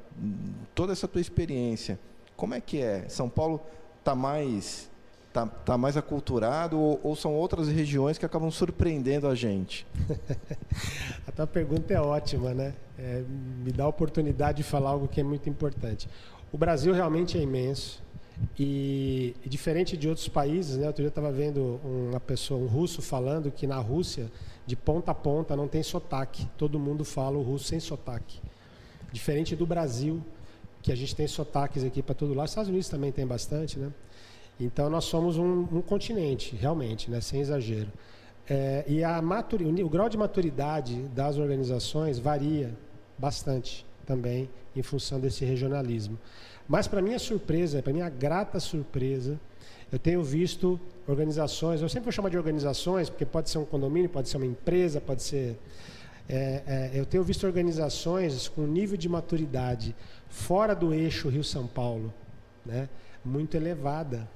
Toda 0.74 0.92
essa 0.92 1.08
tua 1.08 1.20
experiência, 1.22 1.98
como 2.36 2.52
é 2.52 2.60
que 2.60 2.82
é? 2.82 3.08
São 3.08 3.28
Paulo 3.30 3.58
está 4.02 4.14
mais 4.14 4.90
tá, 5.32 5.46
tá 5.46 5.78
mais 5.78 5.96
aculturado 5.96 6.78
ou, 6.78 7.00
ou, 7.02 7.16
são 7.16 7.32
outras 7.34 7.68
regiões 7.68 8.18
que 8.18 8.26
acabam 8.26 8.50
surpreendendo 8.50 9.26
a 9.26 9.34
gente? 9.34 9.86
a 11.26 11.32
tua 11.32 11.46
pergunta 11.46 11.94
é 11.94 12.00
ótima, 12.00 12.52
né? 12.52 12.74
É, 12.98 13.22
me 13.64 13.72
dá 13.72 13.84
a 13.84 13.88
oportunidade 13.88 14.58
de 14.58 14.62
falar 14.62 14.90
algo 14.90 15.08
que 15.08 15.20
é 15.20 15.24
muito 15.24 15.48
importante. 15.48 16.08
O 16.52 16.58
Brasil 16.58 16.92
realmente 16.92 17.38
é 17.38 17.40
imenso 17.40 18.02
e, 18.58 19.34
e 19.44 19.48
diferente 19.48 19.96
de 19.96 20.08
outros 20.08 20.28
países, 20.28 20.76
né? 20.76 20.86
Outro 20.86 21.02
dia 21.02 21.06
eu 21.06 21.10
estava 21.10 21.32
vendo 21.32 21.80
uma 21.84 22.20
pessoa, 22.20 22.60
um 22.60 22.66
russo, 22.66 23.00
falando 23.00 23.50
que 23.50 23.66
na 23.66 23.78
Rússia, 23.78 24.30
de 24.66 24.76
ponta 24.76 25.12
a 25.12 25.14
ponta, 25.14 25.56
não 25.56 25.66
tem 25.66 25.82
sotaque. 25.82 26.46
Todo 26.58 26.78
mundo 26.78 27.04
fala 27.04 27.38
o 27.38 27.42
russo 27.42 27.66
sem 27.66 27.80
sotaque. 27.80 28.40
Diferente 29.12 29.56
do 29.56 29.66
Brasil, 29.66 30.22
que 30.82 30.90
a 30.90 30.96
gente 30.96 31.14
tem 31.14 31.26
sotaques 31.26 31.84
aqui 31.84 32.02
para 32.02 32.14
todo 32.14 32.34
lado. 32.34 32.46
Os 32.46 32.50
Estados 32.50 32.68
Unidos 32.68 32.88
também 32.88 33.12
tem 33.12 33.26
bastante, 33.26 33.78
né? 33.78 33.90
Então 34.60 34.90
nós 34.90 35.04
somos 35.04 35.38
um, 35.38 35.60
um 35.72 35.80
continente, 35.80 36.54
realmente, 36.56 37.10
né? 37.10 37.20
sem 37.20 37.40
exagero. 37.40 37.88
É, 38.48 38.84
e 38.88 39.02
a 39.04 39.22
maturi, 39.22 39.64
o 39.82 39.88
grau 39.88 40.08
de 40.08 40.18
maturidade 40.18 40.96
das 41.14 41.38
organizações 41.38 42.18
varia 42.18 42.76
bastante 43.16 43.86
também 44.04 44.50
em 44.74 44.82
função 44.82 45.20
desse 45.20 45.44
regionalismo. 45.44 46.18
Mas 46.68 46.86
para 46.86 47.00
minha 47.00 47.18
surpresa, 47.18 47.82
para 47.82 47.92
minha 47.92 48.08
grata 48.08 48.58
surpresa, 48.58 49.38
eu 49.90 49.98
tenho 49.98 50.22
visto 50.22 50.80
organizações, 51.06 51.82
eu 51.82 51.88
sempre 51.88 52.04
vou 52.04 52.12
chamar 52.12 52.30
de 52.30 52.36
organizações, 52.36 53.10
porque 53.10 53.26
pode 53.26 53.50
ser 53.50 53.58
um 53.58 53.64
condomínio, 53.64 54.08
pode 54.08 54.28
ser 54.28 54.38
uma 54.38 54.46
empresa, 54.46 55.00
pode 55.00 55.22
ser. 55.22 55.58
É, 56.34 56.62
é, 56.66 56.90
eu 56.94 57.04
tenho 57.04 57.22
visto 57.22 57.46
organizações 57.46 58.48
com 58.48 58.66
nível 58.66 58.96
de 58.96 59.06
maturidade 59.06 59.94
fora 60.30 60.74
do 60.74 60.94
eixo 60.94 61.28
Rio-São 61.28 61.66
Paulo, 61.66 62.10
né, 62.64 62.88
muito 63.22 63.54
elevada. 63.54 64.26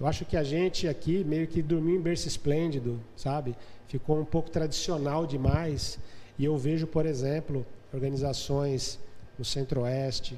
Eu 0.00 0.06
acho 0.08 0.24
que 0.24 0.36
a 0.36 0.42
gente 0.42 0.88
aqui 0.88 1.22
meio 1.22 1.46
que 1.46 1.62
dormiu 1.62 1.94
em 1.94 2.02
berço 2.02 2.26
esplêndido, 2.26 3.00
sabe? 3.14 3.54
Ficou 3.86 4.20
um 4.20 4.24
pouco 4.24 4.50
tradicional 4.50 5.24
demais. 5.28 5.96
E 6.36 6.44
eu 6.44 6.58
vejo, 6.58 6.88
por 6.88 7.06
exemplo, 7.06 7.64
organizações 7.94 8.98
no 9.38 9.44
Centro-Oeste 9.44 10.36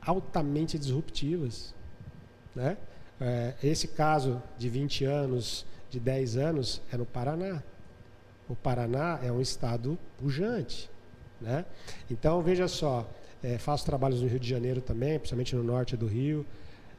altamente 0.00 0.78
disruptivas, 0.78 1.74
né? 2.54 2.78
É, 3.20 3.54
esse 3.62 3.88
caso 3.88 4.42
de 4.56 4.70
20 4.70 5.04
anos, 5.04 5.66
de 5.90 6.00
10 6.00 6.38
anos, 6.38 6.80
é 6.90 6.96
no 6.96 7.04
Paraná. 7.04 7.62
O 8.48 8.54
Paraná 8.54 9.20
é 9.22 9.30
um 9.30 9.40
estado 9.40 9.98
pujante. 10.18 10.90
Né? 11.40 11.64
Então, 12.10 12.42
veja 12.42 12.68
só, 12.68 13.06
É, 13.42 13.58
faço 13.58 13.84
trabalhos 13.84 14.22
no 14.22 14.28
Rio 14.28 14.40
de 14.40 14.48
Janeiro 14.48 14.80
também, 14.80 15.18
principalmente 15.18 15.54
no 15.54 15.62
norte 15.62 15.94
do 15.96 16.06
Rio. 16.06 16.44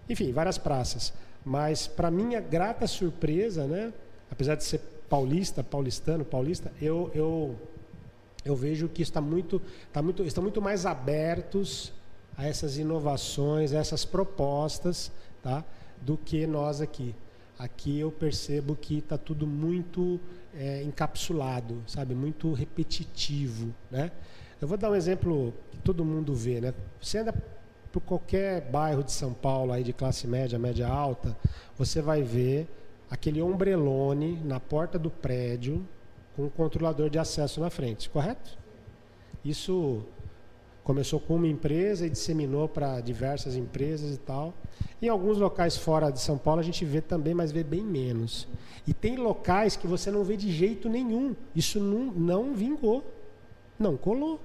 Enfim, 0.08 0.32
várias 0.32 0.58
praças. 0.58 1.12
Mas, 1.44 1.88
para 1.88 2.12
minha 2.12 2.40
grata 2.40 2.86
surpresa, 2.88 3.66
né, 3.66 3.92
apesar 4.32 4.56
de 4.56 4.64
ser 4.64 4.80
paulista, 5.10 5.64
paulistano, 5.64 6.24
paulista, 6.24 6.72
eu, 6.80 7.12
eu, 7.14 7.56
eu 8.46 8.56
vejo 8.56 8.88
que 8.88 9.02
está 9.02 9.20
muito, 9.20 9.60
tá 9.92 10.02
muito, 10.02 10.24
estão 10.24 10.44
muito 10.44 10.62
mais 10.62 10.86
abertos 10.86 11.92
a 12.38 12.46
essas 12.46 12.78
inovações, 12.78 13.74
a 13.74 13.80
essas 13.80 14.06
propostas, 14.06 15.12
tá, 15.42 15.66
do 16.02 16.18
que 16.18 16.46
nós 16.46 16.82
aqui. 16.82 17.16
Aqui 17.58 18.00
eu 18.00 18.12
percebo 18.12 18.76
que 18.76 19.00
está 19.00 19.18
tudo 19.18 19.48
muito 19.48 20.20
é, 20.56 20.84
encapsulado, 20.84 21.82
sabe, 21.88 22.14
muito 22.14 22.54
repetitivo, 22.54 23.74
né? 23.90 24.12
Eu 24.60 24.68
vou 24.68 24.78
dar 24.78 24.90
um 24.90 24.96
exemplo 24.96 25.54
que 25.72 25.78
todo 25.78 26.04
mundo 26.04 26.34
vê, 26.34 26.60
né? 26.60 26.74
Você 27.02 27.20
anda 27.20 27.34
por 27.92 28.02
qualquer 28.02 28.62
bairro 28.62 29.04
de 29.04 29.12
São 29.12 29.34
Paulo 29.34 29.72
aí 29.72 29.84
de 29.84 29.94
classe 29.94 30.28
média, 30.28 30.60
média 30.60 30.88
alta, 30.88 31.38
você 31.78 32.02
vai 32.02 32.22
ver 32.22 32.68
aquele 33.10 33.42
ombrelone 33.42 34.40
na 34.44 34.60
porta 34.60 35.00
do 35.00 35.10
prédio 35.10 35.88
com 36.36 36.44
um 36.44 36.50
controlador 36.50 37.10
de 37.10 37.18
acesso 37.18 37.60
na 37.60 37.70
frente, 37.70 38.10
correto? 38.10 38.58
Isso 39.44 40.04
começou 40.88 41.20
com 41.20 41.36
uma 41.36 41.48
empresa 41.48 42.08
e 42.08 42.10
disseminou 42.10 42.66
para 42.70 43.02
diversas 43.02 43.58
empresas 43.58 44.16
e 44.16 44.18
tal. 44.18 44.54
Em 45.02 45.10
alguns 45.10 45.38
locais 45.38 45.76
fora 45.76 46.10
de 46.10 46.22
São 46.22 46.38
Paulo 46.38 46.62
a 46.62 46.64
gente 46.64 46.86
vê 46.86 47.02
também, 47.02 47.34
mas 47.34 47.52
vê 47.52 47.62
bem 47.62 47.84
menos. 47.84 48.48
E 48.88 48.94
tem 48.94 49.18
locais 49.18 49.76
que 49.76 49.86
você 49.86 50.10
não 50.10 50.24
vê 50.24 50.38
de 50.38 50.50
jeito 50.50 50.88
nenhum. 50.88 51.36
Isso 51.54 51.78
não, 51.78 52.06
não 52.14 52.54
vingou, 52.54 53.04
não 53.78 53.98
colou. 53.98 54.40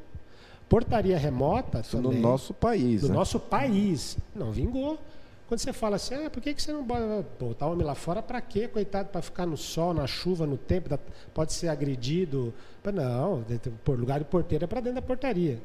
Portaria 0.68 1.16
remota 1.16 1.78
Isso 1.78 1.96
também, 1.96 2.16
no 2.16 2.20
nosso 2.20 2.52
país. 2.52 3.02
no 3.02 3.10
né? 3.10 3.14
nosso 3.14 3.38
país, 3.38 4.18
não 4.34 4.50
vingou. 4.50 4.98
Quando 5.46 5.60
você 5.60 5.72
fala 5.72 5.94
assim, 5.94 6.16
ah, 6.16 6.28
por 6.28 6.42
que, 6.42 6.54
que 6.54 6.62
você 6.62 6.72
não 6.72 6.82
bota 6.82 7.24
botar 7.38 7.68
homem 7.68 7.86
lá 7.86 7.94
fora 7.94 8.20
para 8.20 8.40
quê, 8.40 8.66
coitado, 8.66 9.10
para 9.10 9.22
ficar 9.22 9.46
no 9.46 9.56
sol, 9.56 9.94
na 9.94 10.08
chuva, 10.08 10.44
no 10.44 10.56
tempo, 10.56 10.98
pode 11.32 11.52
ser 11.52 11.68
agredido. 11.68 12.52
Não, 12.92 13.44
por 13.84 13.96
lugar 13.96 14.18
de 14.18 14.24
porteiro 14.24 14.64
é 14.64 14.66
para 14.66 14.80
dentro 14.80 14.96
da 14.96 15.02
portaria. 15.02 15.60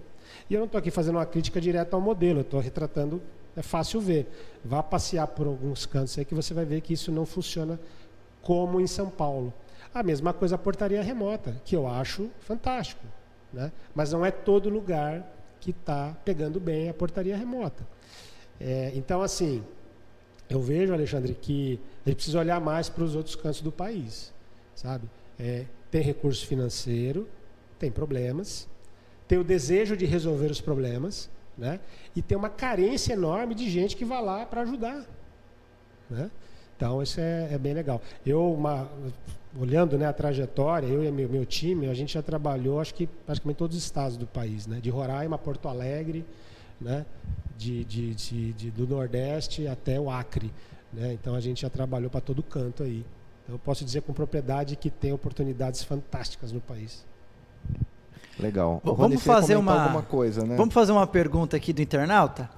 E 0.50 0.54
eu 0.54 0.60
não 0.60 0.66
estou 0.66 0.80
aqui 0.80 0.92
fazendo 0.92 1.16
uma 1.16 1.26
crítica 1.26 1.60
direta 1.60 1.96
ao 1.96 2.02
modelo, 2.02 2.42
estou 2.42 2.60
retratando, 2.60 3.22
é 3.56 3.62
fácil 3.62 4.00
ver. 4.00 4.28
Vá 4.64 4.82
passear 4.82 5.28
por 5.28 5.48
alguns 5.48 5.86
cantos 5.86 6.18
aí 6.18 6.24
que 6.24 6.36
você 6.36 6.54
vai 6.54 6.66
ver 6.66 6.82
que 6.82 6.94
isso 6.94 7.12
não 7.12 7.26
funciona 7.26 7.80
como 8.42 8.80
em 8.80 8.88
São 8.88 9.10
Paulo. 9.10 9.54
A 9.94 10.04
mesma 10.04 10.34
coisa 10.34 10.56
a 10.56 10.58
portaria 10.58 11.02
remota, 11.02 11.60
que 11.66 11.76
eu 11.76 11.88
acho 11.88 12.30
fantástico. 12.40 13.04
Né? 13.52 13.72
Mas 13.96 14.12
não 14.12 14.26
é 14.26 14.32
todo 14.32 14.70
lugar 14.70 15.26
que 15.60 15.72
está 15.72 16.16
pegando 16.24 16.60
bem 16.60 16.90
a 16.90 16.94
portaria 16.94 17.36
remota. 17.36 17.86
É, 18.60 18.92
então, 18.96 19.22
assim, 19.22 19.64
eu 20.50 20.62
vejo, 20.62 20.94
Alexandre, 20.94 21.34
que 21.34 21.80
a 22.06 22.10
gente 22.10 22.18
precisa 22.18 22.40
olhar 22.40 22.60
mais 22.62 22.90
para 22.90 23.04
os 23.04 23.16
outros 23.16 23.36
cantos 23.36 23.62
do 23.62 23.72
país, 23.72 24.34
sabe? 24.74 25.10
É, 25.38 25.66
tem 25.92 26.02
recurso 26.02 26.46
financeiro, 26.46 27.28
tem 27.78 27.92
problemas, 27.92 28.68
tem 29.28 29.38
o 29.38 29.44
desejo 29.44 29.96
de 29.98 30.06
resolver 30.06 30.50
os 30.52 30.62
problemas, 30.62 31.30
né? 31.58 31.80
E 32.16 32.22
tem 32.22 32.38
uma 32.38 32.50
carência 32.50 33.14
enorme 33.14 33.54
de 33.56 33.70
gente 33.70 33.96
que 33.96 34.06
vai 34.06 34.22
lá 34.24 34.46
para 34.46 34.62
ajudar, 34.62 35.06
né? 36.10 36.30
Então 36.76 37.02
isso 37.02 37.20
é, 37.20 37.50
é 37.54 37.58
bem 37.58 37.74
legal. 37.74 38.02
Eu, 38.26 38.54
uma- 38.54 38.88
olhando 39.60 39.98
né, 39.98 40.06
a 40.06 40.14
trajetória, 40.14 40.86
eu 40.88 41.04
e 41.04 41.12
meu, 41.12 41.28
meu 41.28 41.46
time, 41.46 41.88
a 41.90 41.94
gente 41.94 42.14
já 42.14 42.22
trabalhou, 42.22 42.80
acho 42.80 42.94
que 42.94 43.08
praticamente 43.08 43.58
todos 43.58 43.76
os 43.76 43.84
estados 43.84 44.16
do 44.18 44.28
país, 44.28 44.68
né? 44.68 44.80
De 44.80 44.90
Roraima 44.90 45.38
Porto 45.38 45.68
Alegre, 45.68 46.24
né? 46.80 47.06
De, 47.58 47.84
de, 47.84 48.14
de- 48.14 48.54
de- 48.54 48.72
do 48.72 48.86
Nordeste 48.88 49.68
até 49.68 50.00
o 50.00 50.12
Acre, 50.12 50.54
né? 50.94 51.14
Então 51.14 51.34
a 51.34 51.40
gente 51.40 51.62
já 51.64 51.70
trabalhou 51.72 52.10
para 52.10 52.22
todo 52.22 52.44
canto 52.44 52.84
aí. 52.84 53.04
Então, 53.44 53.56
eu 53.56 53.60
posso 53.60 53.84
dizer 53.84 54.02
com 54.04 54.14
propriedade 54.14 54.76
que 54.76 54.92
tem 54.92 55.12
oportunidades 55.12 55.82
fantásticas 55.84 56.52
no 56.52 56.62
país. 56.62 57.04
Legal. 58.40 58.82
O 58.86 58.94
vamos 58.94 59.24
fazer 59.24 59.56
uma- 59.56 59.84
alguma 59.84 60.02
coisa, 60.04 60.46
né? 60.46 60.56
Vamos 60.56 60.74
fazer 60.74 60.92
uma 60.92 61.08
pergunta 61.08 61.58
aqui 61.58 61.74
do 61.74 61.82
internauta? 61.82 62.50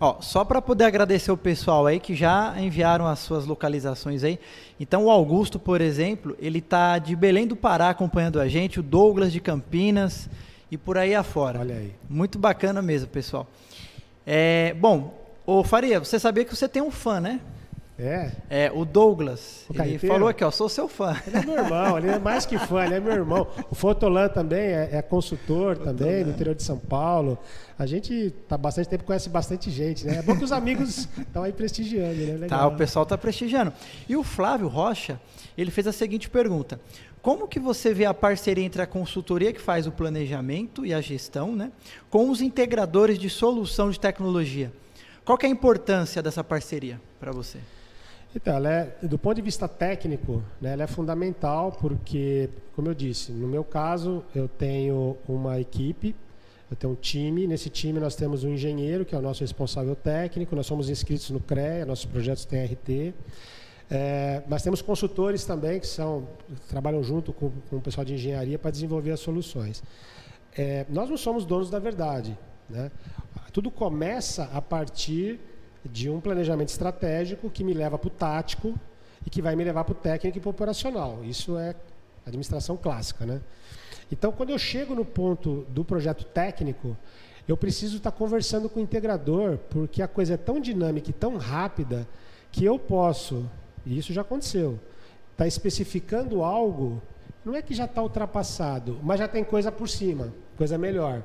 Ó, 0.00 0.20
só 0.20 0.44
para 0.44 0.62
poder 0.62 0.84
agradecer 0.84 1.32
o 1.32 1.36
pessoal 1.36 1.86
aí 1.86 1.98
que 1.98 2.14
já 2.14 2.54
enviaram 2.58 3.06
as 3.06 3.18
suas 3.18 3.44
localizações 3.44 4.22
aí. 4.22 4.38
Então 4.78 5.06
o 5.06 5.10
Augusto, 5.10 5.58
por 5.58 5.80
exemplo, 5.80 6.36
ele 6.38 6.60
tá 6.60 6.98
de 6.98 7.16
Belém 7.16 7.46
do 7.46 7.56
Pará 7.56 7.90
acompanhando 7.90 8.40
a 8.40 8.46
gente, 8.48 8.78
o 8.78 8.82
Douglas 8.82 9.32
de 9.32 9.40
Campinas 9.40 10.28
e 10.70 10.76
por 10.78 10.96
aí 10.96 11.14
afora. 11.14 11.58
Olha 11.60 11.74
aí. 11.76 11.92
Muito 12.08 12.38
bacana 12.38 12.80
mesmo, 12.80 13.08
pessoal. 13.08 13.46
É, 14.26 14.74
bom, 14.74 15.14
ô 15.46 15.64
Faria, 15.64 15.98
você 15.98 16.18
sabia 16.18 16.44
que 16.44 16.54
você 16.54 16.68
tem 16.68 16.82
um 16.82 16.90
fã, 16.90 17.20
né? 17.20 17.40
É, 17.96 18.32
É, 18.50 18.72
o 18.72 18.84
Douglas. 18.84 19.64
O 19.68 19.80
ele 19.80 19.98
falou 19.98 20.28
aqui, 20.28 20.42
ó, 20.42 20.50
sou 20.50 20.68
seu 20.68 20.88
fã. 20.88 21.16
Ele 21.26 21.36
é 21.36 21.46
meu 21.46 21.54
irmão, 21.54 21.98
ele 21.98 22.08
é 22.08 22.18
mais 22.18 22.44
que 22.44 22.58
fã, 22.58 22.84
ele 22.84 22.94
é 22.94 23.00
meu 23.00 23.12
irmão. 23.12 23.46
O 23.70 23.74
Fotolan 23.74 24.28
também 24.28 24.58
é, 24.58 24.88
é 24.92 25.02
consultor 25.02 25.78
também, 25.78 26.24
do 26.24 26.30
interior 26.30 26.56
de 26.56 26.62
São 26.64 26.76
Paulo. 26.76 27.38
A 27.78 27.86
gente 27.86 28.30
tá 28.48 28.58
bastante 28.58 28.88
tempo, 28.88 29.04
conhece 29.04 29.28
bastante 29.28 29.70
gente, 29.70 30.04
né? 30.06 30.16
É 30.18 30.22
bom 30.22 30.36
que 30.36 30.42
os 30.42 30.50
amigos 30.50 31.08
estão 31.18 31.44
aí 31.44 31.52
prestigiando, 31.52 32.14
né? 32.14 32.32
Legal. 32.32 32.48
Tá, 32.48 32.66
o 32.66 32.76
pessoal 32.76 33.06
tá 33.06 33.16
prestigiando. 33.16 33.72
E 34.08 34.16
o 34.16 34.24
Flávio 34.24 34.66
Rocha, 34.66 35.20
ele 35.56 35.70
fez 35.70 35.86
a 35.86 35.92
seguinte 35.92 36.28
pergunta: 36.28 36.80
Como 37.22 37.46
que 37.46 37.60
você 37.60 37.94
vê 37.94 38.06
a 38.06 38.14
parceria 38.14 38.64
entre 38.64 38.82
a 38.82 38.86
consultoria 38.88 39.52
que 39.52 39.60
faz 39.60 39.86
o 39.86 39.92
planejamento 39.92 40.84
e 40.84 40.92
a 40.92 41.00
gestão, 41.00 41.54
né, 41.54 41.70
com 42.10 42.28
os 42.28 42.40
integradores 42.40 43.20
de 43.20 43.30
solução 43.30 43.88
de 43.88 44.00
tecnologia? 44.00 44.72
Qual 45.24 45.38
que 45.38 45.46
é 45.46 45.48
a 45.48 45.52
importância 45.52 46.20
dessa 46.20 46.42
parceria 46.42 47.00
para 47.18 47.30
você? 47.32 47.58
Então, 48.34 48.56
ela 48.56 48.68
é, 48.68 48.96
do 49.02 49.16
ponto 49.16 49.36
de 49.36 49.42
vista 49.42 49.68
técnico, 49.68 50.42
né, 50.60 50.72
ela 50.72 50.82
é 50.82 50.86
fundamental 50.86 51.70
porque, 51.70 52.50
como 52.74 52.88
eu 52.88 52.94
disse, 52.94 53.30
no 53.30 53.46
meu 53.46 53.62
caso, 53.62 54.24
eu 54.34 54.48
tenho 54.48 55.16
uma 55.28 55.60
equipe, 55.60 56.16
eu 56.68 56.76
tenho 56.76 56.92
um 56.92 56.96
time. 56.96 57.46
Nesse 57.46 57.70
time 57.70 58.00
nós 58.00 58.16
temos 58.16 58.42
um 58.42 58.48
engenheiro, 58.48 59.04
que 59.04 59.14
é 59.14 59.18
o 59.18 59.22
nosso 59.22 59.42
responsável 59.42 59.94
técnico, 59.94 60.56
nós 60.56 60.66
somos 60.66 60.90
inscritos 60.90 61.30
no 61.30 61.38
CREA, 61.38 61.86
nossos 61.86 62.06
projetos 62.06 62.44
têm 62.44 62.64
RT. 62.64 63.14
É, 63.88 64.42
mas 64.48 64.62
temos 64.62 64.82
consultores 64.82 65.44
também 65.44 65.78
que 65.78 65.86
são 65.86 66.26
trabalham 66.68 67.02
junto 67.04 67.32
com, 67.32 67.52
com 67.68 67.76
o 67.76 67.80
pessoal 67.80 68.04
de 68.04 68.14
engenharia 68.14 68.58
para 68.58 68.70
desenvolver 68.70 69.12
as 69.12 69.20
soluções. 69.20 69.82
É, 70.56 70.86
nós 70.88 71.08
não 71.08 71.16
somos 71.16 71.44
donos 71.44 71.70
da 71.70 71.78
verdade. 71.78 72.36
Né? 72.68 72.90
Tudo 73.52 73.70
começa 73.70 74.50
a 74.52 74.60
partir 74.60 75.38
de 75.84 76.08
um 76.08 76.20
planejamento 76.20 76.68
estratégico 76.68 77.50
que 77.50 77.62
me 77.62 77.74
leva 77.74 77.98
para 77.98 78.08
o 78.08 78.10
tático 78.10 78.78
e 79.26 79.30
que 79.30 79.42
vai 79.42 79.54
me 79.54 79.64
levar 79.64 79.84
para 79.84 79.92
o 79.92 79.94
técnico 79.94 80.38
e 80.38 80.40
para 80.40 80.48
o 80.48 80.50
operacional. 80.50 81.20
Isso 81.24 81.56
é 81.58 81.74
administração 82.26 82.76
clássica. 82.76 83.26
Né? 83.26 83.40
Então, 84.10 84.32
quando 84.32 84.50
eu 84.50 84.58
chego 84.58 84.94
no 84.94 85.04
ponto 85.04 85.66
do 85.68 85.84
projeto 85.84 86.24
técnico, 86.24 86.96
eu 87.46 87.56
preciso 87.56 87.98
estar 87.98 88.12
conversando 88.12 88.68
com 88.68 88.80
o 88.80 88.82
integrador, 88.82 89.58
porque 89.70 90.00
a 90.02 90.08
coisa 90.08 90.34
é 90.34 90.36
tão 90.36 90.58
dinâmica 90.58 91.10
e 91.10 91.12
tão 91.12 91.36
rápida 91.36 92.08
que 92.50 92.64
eu 92.64 92.78
posso, 92.78 93.48
e 93.84 93.98
isso 93.98 94.12
já 94.12 94.22
aconteceu, 94.22 94.78
estar 95.32 95.46
especificando 95.46 96.42
algo, 96.42 97.02
não 97.44 97.54
é 97.54 97.60
que 97.60 97.74
já 97.74 97.84
está 97.84 98.02
ultrapassado, 98.02 98.98
mas 99.02 99.18
já 99.18 99.28
tem 99.28 99.44
coisa 99.44 99.70
por 99.70 99.88
cima, 99.88 100.32
coisa 100.56 100.78
melhor. 100.78 101.22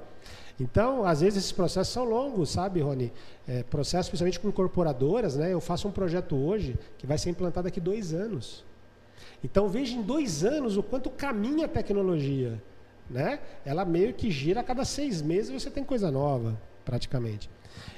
Então, 0.60 1.06
às 1.06 1.22
vezes 1.22 1.40
esses 1.40 1.52
processos 1.52 1.94
são 1.94 2.04
longos, 2.04 2.50
sabe, 2.50 2.82
Rony? 2.82 3.12
É, 3.48 3.64
processos, 3.64 4.10
principalmente 4.10 4.40
com 4.40 4.50
incorporadoras, 4.50 5.36
né? 5.36 5.54
Eu 5.54 5.62
faço 5.62 5.88
um 5.88 5.92
projeto 5.92 6.36
hoje 6.36 6.78
que 6.98 7.08
vai 7.08 7.18
ser 7.18 7.30
implantado 7.30 7.66
daqui 7.66 7.80
dois 7.80 8.14
anos. 8.14 8.66
Então, 9.44 9.70
veja 9.70 9.96
em 9.96 10.02
dois 10.02 10.44
anos 10.44 10.76
o 10.76 10.84
quanto 10.84 11.10
caminha 11.10 11.66
a 11.66 11.70
tecnologia. 11.70 12.62
Né? 13.10 13.40
Ela 13.66 13.86
meio 13.86 14.14
que 14.14 14.30
gira 14.30 14.60
a 14.60 14.64
cada 14.64 14.86
seis 14.86 15.22
meses 15.22 15.52
você 15.52 15.70
tem 15.70 15.84
coisa 15.84 16.12
nova, 16.12 16.60
praticamente. 16.86 17.50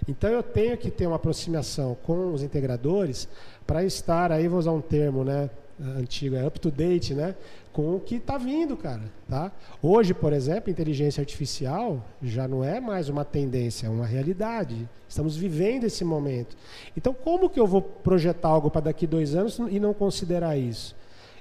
Então, 0.07 0.29
eu 0.29 0.43
tenho 0.43 0.77
que 0.77 0.91
ter 0.91 1.07
uma 1.07 1.15
aproximação 1.15 1.97
com 2.03 2.31
os 2.33 2.43
integradores 2.43 3.27
para 3.65 3.83
estar, 3.83 4.31
aí 4.31 4.47
vou 4.47 4.59
usar 4.59 4.71
um 4.71 4.81
termo 4.81 5.23
né, 5.23 5.49
antigo, 5.97 6.35
é 6.35 6.45
up 6.45 6.59
to 6.59 6.69
date, 6.69 7.13
né? 7.13 7.35
Com 7.73 7.95
o 7.95 7.99
que 7.99 8.15
está 8.15 8.37
vindo, 8.37 8.75
cara. 8.75 9.03
Tá? 9.29 9.51
Hoje, 9.81 10.13
por 10.13 10.33
exemplo, 10.33 10.69
inteligência 10.69 11.21
artificial 11.21 12.03
já 12.21 12.47
não 12.47 12.63
é 12.63 12.79
mais 12.79 13.09
uma 13.09 13.23
tendência, 13.23 13.87
é 13.87 13.89
uma 13.89 14.05
realidade. 14.05 14.87
Estamos 15.07 15.35
vivendo 15.35 15.85
esse 15.85 16.03
momento. 16.03 16.55
Então, 16.95 17.13
como 17.13 17.49
que 17.49 17.59
eu 17.59 17.67
vou 17.67 17.81
projetar 17.81 18.49
algo 18.49 18.69
para 18.69 18.81
daqui 18.81 19.07
dois 19.07 19.35
anos 19.35 19.59
e 19.69 19.79
não 19.79 19.93
considerar 19.93 20.57
isso? 20.57 20.95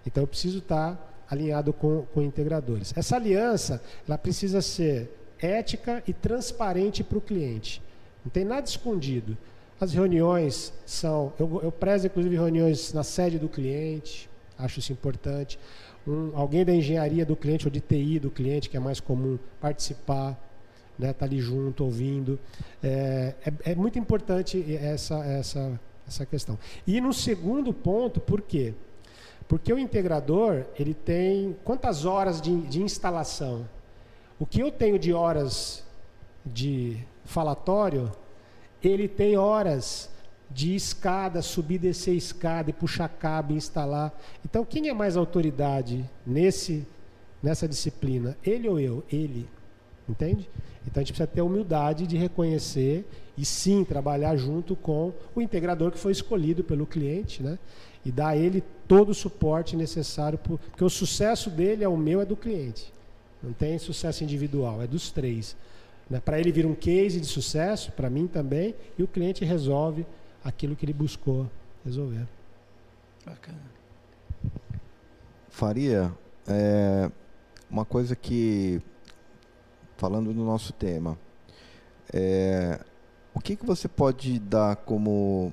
Então, 0.07 0.22
eu 0.22 0.26
preciso 0.26 0.59
estar 0.59 1.24
alinhado 1.31 1.72
com, 1.72 2.05
com 2.12 2.22
integradores. 2.22 2.93
Essa 2.97 3.16
aliança, 3.16 3.83
ela 4.07 4.18
precisa 4.18 4.61
ser 4.61 5.11
ética 5.41 6.03
e 6.07 6.12
transparente 6.12 7.05
para 7.05 7.18
o 7.18 7.20
cliente. 7.20 7.81
Não 8.24 8.31
tem 8.31 8.45
nada 8.45 8.66
escondido. 8.66 9.37
As 9.81 9.93
reuniões 9.93 10.72
são, 10.85 11.33
eu, 11.39 11.61
eu 11.62 11.72
prezo 11.72 12.07
inclusive 12.07 12.35
reuniões 12.35 12.93
na 12.93 13.03
sede 13.03 13.39
do 13.39 13.49
cliente, 13.49 14.28
acho 14.59 14.78
isso 14.78 14.93
importante. 14.93 15.59
Um, 16.07 16.32
alguém 16.34 16.64
da 16.64 16.72
engenharia 16.72 17.24
do 17.24 17.36
cliente 17.36 17.66
ou 17.66 17.70
de 17.70 17.80
TI 17.80 18.18
do 18.18 18.30
cliente, 18.30 18.68
que 18.68 18.76
é 18.76 18.80
mais 18.80 19.01
comum, 19.01 19.38
participar. 19.61 20.38
né? 20.98 21.12
Tá 21.12 21.24
ali 21.26 21.40
junto, 21.40 21.84
ouvindo. 21.84 22.38
É, 22.82 23.34
é, 23.44 23.72
é 23.72 23.74
muito 23.74 23.98
importante 23.98 24.64
essa, 24.76 25.24
essa, 25.24 25.80
essa 26.07 26.26
questão. 26.26 26.59
E 26.86 27.01
no 27.01 27.12
segundo 27.12 27.72
ponto, 27.72 28.20
por 28.20 28.40
quê? 28.40 28.74
Porque 29.46 29.72
o 29.72 29.78
integrador, 29.78 30.64
ele 30.78 30.94
tem 30.94 31.57
quantas 31.64 32.05
horas 32.05 32.40
de, 32.40 32.57
de 32.62 32.82
instalação? 32.82 33.68
O 34.38 34.46
que 34.46 34.61
eu 34.61 34.70
tenho 34.70 34.98
de 34.98 35.12
horas 35.12 35.84
de 36.46 36.96
falatório, 37.24 38.11
ele 38.82 39.07
tem 39.09 39.36
horas 39.36 40.09
de 40.51 40.74
escada, 40.74 41.40
subir, 41.42 41.78
descer 41.78 42.14
escada 42.14 42.70
e 42.70 42.72
puxar 42.72 43.09
cabo, 43.09 43.55
instalar. 43.55 44.12
Então, 44.44 44.64
quem 44.64 44.88
é 44.88 44.92
mais 44.92 45.16
autoridade 45.16 46.05
nesse 46.26 46.86
nessa 47.42 47.66
disciplina? 47.66 48.36
Ele 48.44 48.68
ou 48.68 48.78
eu? 48.78 49.05
Ele. 49.11 49.48
Entende? 50.09 50.48
Então 50.86 51.01
a 51.01 51.05
gente 51.05 51.12
precisa 51.12 51.26
ter 51.26 51.40
a 51.40 51.44
humildade 51.44 52.07
de 52.07 52.16
reconhecer 52.16 53.07
e 53.36 53.44
sim 53.44 53.84
trabalhar 53.84 54.36
junto 54.36 54.74
com 54.74 55.12
o 55.34 55.40
integrador 55.40 55.90
que 55.92 55.98
foi 55.98 56.12
escolhido 56.12 56.64
pelo 56.64 56.86
cliente, 56.86 57.42
né? 57.42 57.59
E 58.05 58.11
dar 58.11 58.28
a 58.28 58.36
ele 58.36 58.62
todo 58.88 59.11
o 59.11 59.14
suporte 59.14 59.76
necessário, 59.76 60.38
porque 60.38 60.82
o 60.82 60.90
sucesso 60.90 61.51
dele 61.51 61.84
é 61.84 61.88
o 61.88 61.96
meu, 61.96 62.20
é 62.20 62.24
do 62.24 62.36
cliente. 62.36 62.92
Não 63.42 63.53
tem 63.53 63.78
sucesso 63.78 64.24
individual, 64.24 64.82
é 64.82 64.86
dos 64.86 65.11
três. 65.11 65.55
Né? 66.09 66.18
Para 66.18 66.40
ele 66.40 66.51
vir 66.51 66.66
um 66.66 66.74
case 66.74 67.20
de 67.20 67.26
sucesso, 67.26 67.92
para 67.92 68.11
mim 68.11 68.26
também, 68.26 68.74
e 68.98 69.03
o 69.03 69.09
cliente 69.09 69.44
resolve 69.44 70.05
aquilo 70.45 70.76
que 70.76 70.84
ele 70.84 70.93
buscou 70.93 71.51
resolver. 71.84 72.26
Bacana. 73.24 73.61
Faria, 75.49 76.12
é, 76.49 77.11
uma 77.68 77.84
coisa 77.84 78.16
que, 78.16 78.80
falando 79.97 80.32
do 80.32 80.45
nosso 80.45 80.72
tema, 80.72 81.18
é, 82.12 82.80
o 83.34 83.41
que, 83.41 83.57
que 83.57 83.64
você 83.64 83.86
pode 83.88 84.38
dar 84.38 84.76
como 84.76 85.53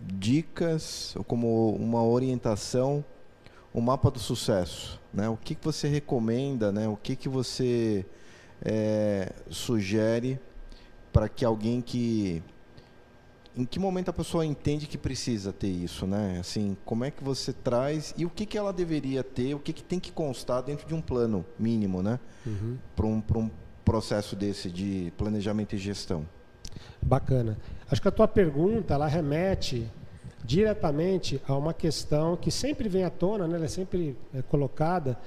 dicas 0.00 1.14
ou 1.16 1.24
como 1.24 1.74
uma 1.76 2.02
orientação, 2.02 3.04
o 3.72 3.78
um 3.78 3.82
mapa 3.82 4.10
do 4.10 4.18
sucesso? 4.18 5.00
Né? 5.12 5.28
O 5.28 5.36
que, 5.36 5.54
que 5.54 5.64
você 5.64 5.88
recomenda, 5.88 6.72
né? 6.72 6.88
o 6.88 6.96
que, 6.96 7.16
que 7.16 7.28
você 7.28 8.04
é, 8.62 9.32
sugere 9.50 10.40
para 11.12 11.28
que 11.28 11.44
alguém 11.44 11.80
que 11.80 12.42
em 13.58 13.64
que 13.64 13.80
momento 13.80 14.08
a 14.08 14.12
pessoa 14.12 14.46
entende 14.46 14.86
que 14.86 14.96
precisa 14.96 15.52
ter 15.52 15.66
isso, 15.66 16.06
né? 16.06 16.36
Assim, 16.38 16.76
como 16.84 17.04
é 17.04 17.10
que 17.10 17.24
você 17.24 17.52
traz 17.52 18.14
e 18.16 18.24
o 18.24 18.30
que, 18.30 18.46
que 18.46 18.56
ela 18.56 18.72
deveria 18.72 19.24
ter, 19.24 19.52
o 19.52 19.58
que, 19.58 19.72
que 19.72 19.82
tem 19.82 19.98
que 19.98 20.12
constar 20.12 20.62
dentro 20.62 20.86
de 20.86 20.94
um 20.94 21.00
plano 21.00 21.44
mínimo, 21.58 22.00
né? 22.00 22.20
Uhum. 22.46 22.78
Para 22.94 23.06
um, 23.06 23.22
um 23.34 23.50
processo 23.84 24.36
desse 24.36 24.70
de 24.70 25.12
planejamento 25.18 25.74
e 25.74 25.78
gestão. 25.78 26.24
Bacana. 27.02 27.58
Acho 27.90 28.00
que 28.00 28.06
a 28.06 28.12
tua 28.12 28.28
pergunta 28.28 28.94
ela 28.94 29.08
remete 29.08 29.90
diretamente 30.44 31.42
a 31.48 31.56
uma 31.56 31.74
questão 31.74 32.36
que 32.36 32.52
sempre 32.52 32.88
vem 32.88 33.02
à 33.02 33.10
tona, 33.10 33.48
né? 33.48 33.56
ela 33.56 33.64
é 33.64 33.68
sempre 33.68 34.16
é, 34.32 34.40
colocada, 34.40 35.18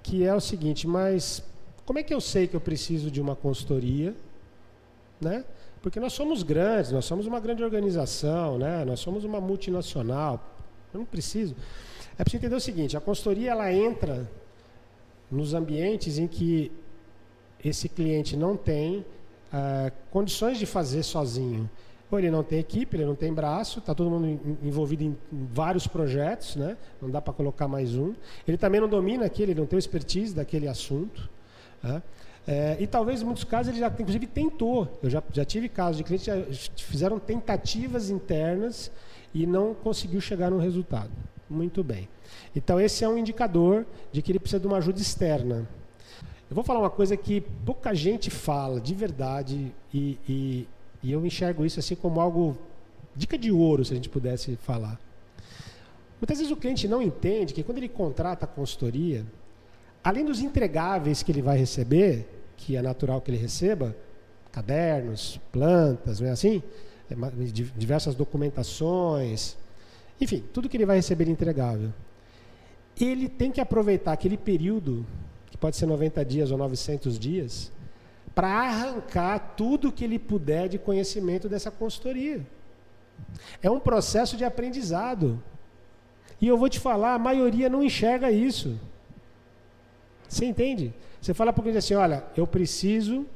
que 0.00 0.24
é 0.24 0.32
o 0.32 0.40
seguinte: 0.40 0.86
mas 0.86 1.42
como 1.84 1.98
é 1.98 2.04
que 2.04 2.14
eu 2.14 2.20
sei 2.20 2.46
que 2.46 2.54
eu 2.54 2.60
preciso 2.60 3.10
de 3.10 3.20
uma 3.20 3.34
consultoria, 3.34 4.14
né? 5.20 5.44
Porque 5.82 5.98
nós 5.98 6.12
somos 6.12 6.42
grandes, 6.42 6.92
nós 6.92 7.04
somos 7.04 7.26
uma 7.26 7.40
grande 7.40 7.64
organização, 7.64 8.58
né? 8.58 8.84
nós 8.84 9.00
somos 9.00 9.24
uma 9.24 9.40
multinacional. 9.40 10.56
Eu 10.92 10.98
não 11.00 11.06
preciso. 11.06 11.54
É 12.18 12.22
preciso 12.22 12.42
entender 12.42 12.56
o 12.56 12.60
seguinte: 12.60 12.96
a 12.96 13.00
consultoria 13.00 13.52
ela 13.52 13.72
entra 13.72 14.30
nos 15.30 15.54
ambientes 15.54 16.18
em 16.18 16.26
que 16.26 16.70
esse 17.64 17.88
cliente 17.88 18.36
não 18.36 18.56
tem 18.56 19.04
ah, 19.52 19.90
condições 20.10 20.58
de 20.58 20.66
fazer 20.66 21.02
sozinho. 21.02 21.68
Ou 22.10 22.18
ele 22.18 22.30
não 22.30 22.42
tem 22.42 22.58
equipe, 22.58 22.96
ele 22.96 23.04
não 23.04 23.14
tem 23.14 23.32
braço, 23.32 23.78
está 23.78 23.94
todo 23.94 24.10
mundo 24.10 24.40
envolvido 24.64 25.04
em 25.04 25.16
vários 25.30 25.86
projetos, 25.86 26.56
né? 26.56 26.76
não 27.00 27.08
dá 27.08 27.20
para 27.20 27.32
colocar 27.32 27.68
mais 27.68 27.94
um. 27.94 28.14
Ele 28.48 28.58
também 28.58 28.80
não 28.80 28.88
domina 28.88 29.24
aquele, 29.24 29.52
ele 29.52 29.60
não 29.60 29.66
tem 29.66 29.78
expertise 29.78 30.34
daquele 30.34 30.66
assunto. 30.66 31.30
Né? 31.80 32.02
É, 32.46 32.76
e 32.80 32.86
talvez 32.86 33.22
em 33.22 33.24
muitos 33.24 33.44
casos 33.44 33.72
ele 33.72 33.80
já, 33.80 33.88
inclusive, 33.88 34.26
tentou. 34.26 34.88
Eu 35.02 35.10
já, 35.10 35.22
já 35.32 35.44
tive 35.44 35.68
casos 35.68 35.98
de 35.98 36.04
clientes 36.04 36.70
que 36.74 36.84
fizeram 36.84 37.18
tentativas 37.18 38.10
internas 38.10 38.90
e 39.34 39.46
não 39.46 39.74
conseguiu 39.74 40.20
chegar 40.20 40.50
no 40.50 40.58
resultado. 40.58 41.10
Muito 41.48 41.82
bem. 41.82 42.08
Então, 42.54 42.80
esse 42.80 43.04
é 43.04 43.08
um 43.08 43.18
indicador 43.18 43.86
de 44.12 44.22
que 44.22 44.32
ele 44.32 44.38
precisa 44.38 44.60
de 44.60 44.66
uma 44.66 44.78
ajuda 44.78 45.00
externa. 45.00 45.68
Eu 46.48 46.54
vou 46.54 46.64
falar 46.64 46.80
uma 46.80 46.90
coisa 46.90 47.16
que 47.16 47.40
pouca 47.40 47.94
gente 47.94 48.30
fala, 48.30 48.80
de 48.80 48.94
verdade, 48.94 49.72
e, 49.92 50.18
e, 50.28 50.68
e 51.02 51.12
eu 51.12 51.24
enxergo 51.24 51.64
isso 51.64 51.78
assim 51.78 51.94
como 51.94 52.20
algo, 52.20 52.58
dica 53.14 53.38
de 53.38 53.52
ouro, 53.52 53.84
se 53.84 53.92
a 53.92 53.96
gente 53.96 54.08
pudesse 54.08 54.56
falar. 54.56 54.98
Muitas 56.20 56.38
vezes 56.38 56.52
o 56.52 56.56
cliente 56.56 56.86
não 56.86 57.00
entende 57.00 57.54
que 57.54 57.62
quando 57.62 57.78
ele 57.78 57.88
contrata 57.88 58.44
a 58.44 58.48
consultoria, 58.48 59.24
além 60.02 60.24
dos 60.24 60.40
entregáveis 60.40 61.22
que 61.22 61.30
ele 61.32 61.42
vai 61.42 61.58
receber, 61.58 62.28
que 62.56 62.76
é 62.76 62.82
natural 62.82 63.20
que 63.20 63.30
ele 63.30 63.38
receba, 63.38 63.96
cadernos, 64.52 65.40
plantas, 65.52 66.20
não 66.20 66.28
é 66.28 66.30
assim? 66.30 66.62
É 67.10 67.14
diversas 67.76 68.14
documentações, 68.14 69.56
enfim, 70.20 70.44
tudo 70.52 70.68
que 70.68 70.76
ele 70.76 70.86
vai 70.86 70.96
receber 70.96 71.28
entregável. 71.28 71.92
Ele 73.00 73.28
tem 73.28 73.50
que 73.50 73.60
aproveitar 73.60 74.12
aquele 74.12 74.36
período, 74.36 75.06
que 75.50 75.56
pode 75.56 75.76
ser 75.76 75.86
90 75.86 76.24
dias 76.24 76.50
ou 76.50 76.58
900 76.58 77.18
dias, 77.18 77.72
para 78.34 78.48
arrancar 78.48 79.54
tudo 79.56 79.90
que 79.90 80.04
ele 80.04 80.18
puder 80.18 80.68
de 80.68 80.78
conhecimento 80.78 81.48
dessa 81.48 81.70
consultoria. 81.70 82.46
É 83.62 83.70
um 83.70 83.80
processo 83.80 84.36
de 84.36 84.44
aprendizado. 84.44 85.42
E 86.40 86.46
eu 86.46 86.56
vou 86.56 86.68
te 86.68 86.78
falar, 86.78 87.14
a 87.14 87.18
maioria 87.18 87.68
não 87.68 87.82
enxerga 87.82 88.30
isso. 88.30 88.78
Você 90.30 90.44
entende? 90.44 90.94
Você 91.20 91.34
fala 91.34 91.52
para 91.52 91.68
o 91.68 91.76
assim: 91.76 91.94
olha, 91.94 92.24
eu 92.36 92.46
preciso 92.46 93.26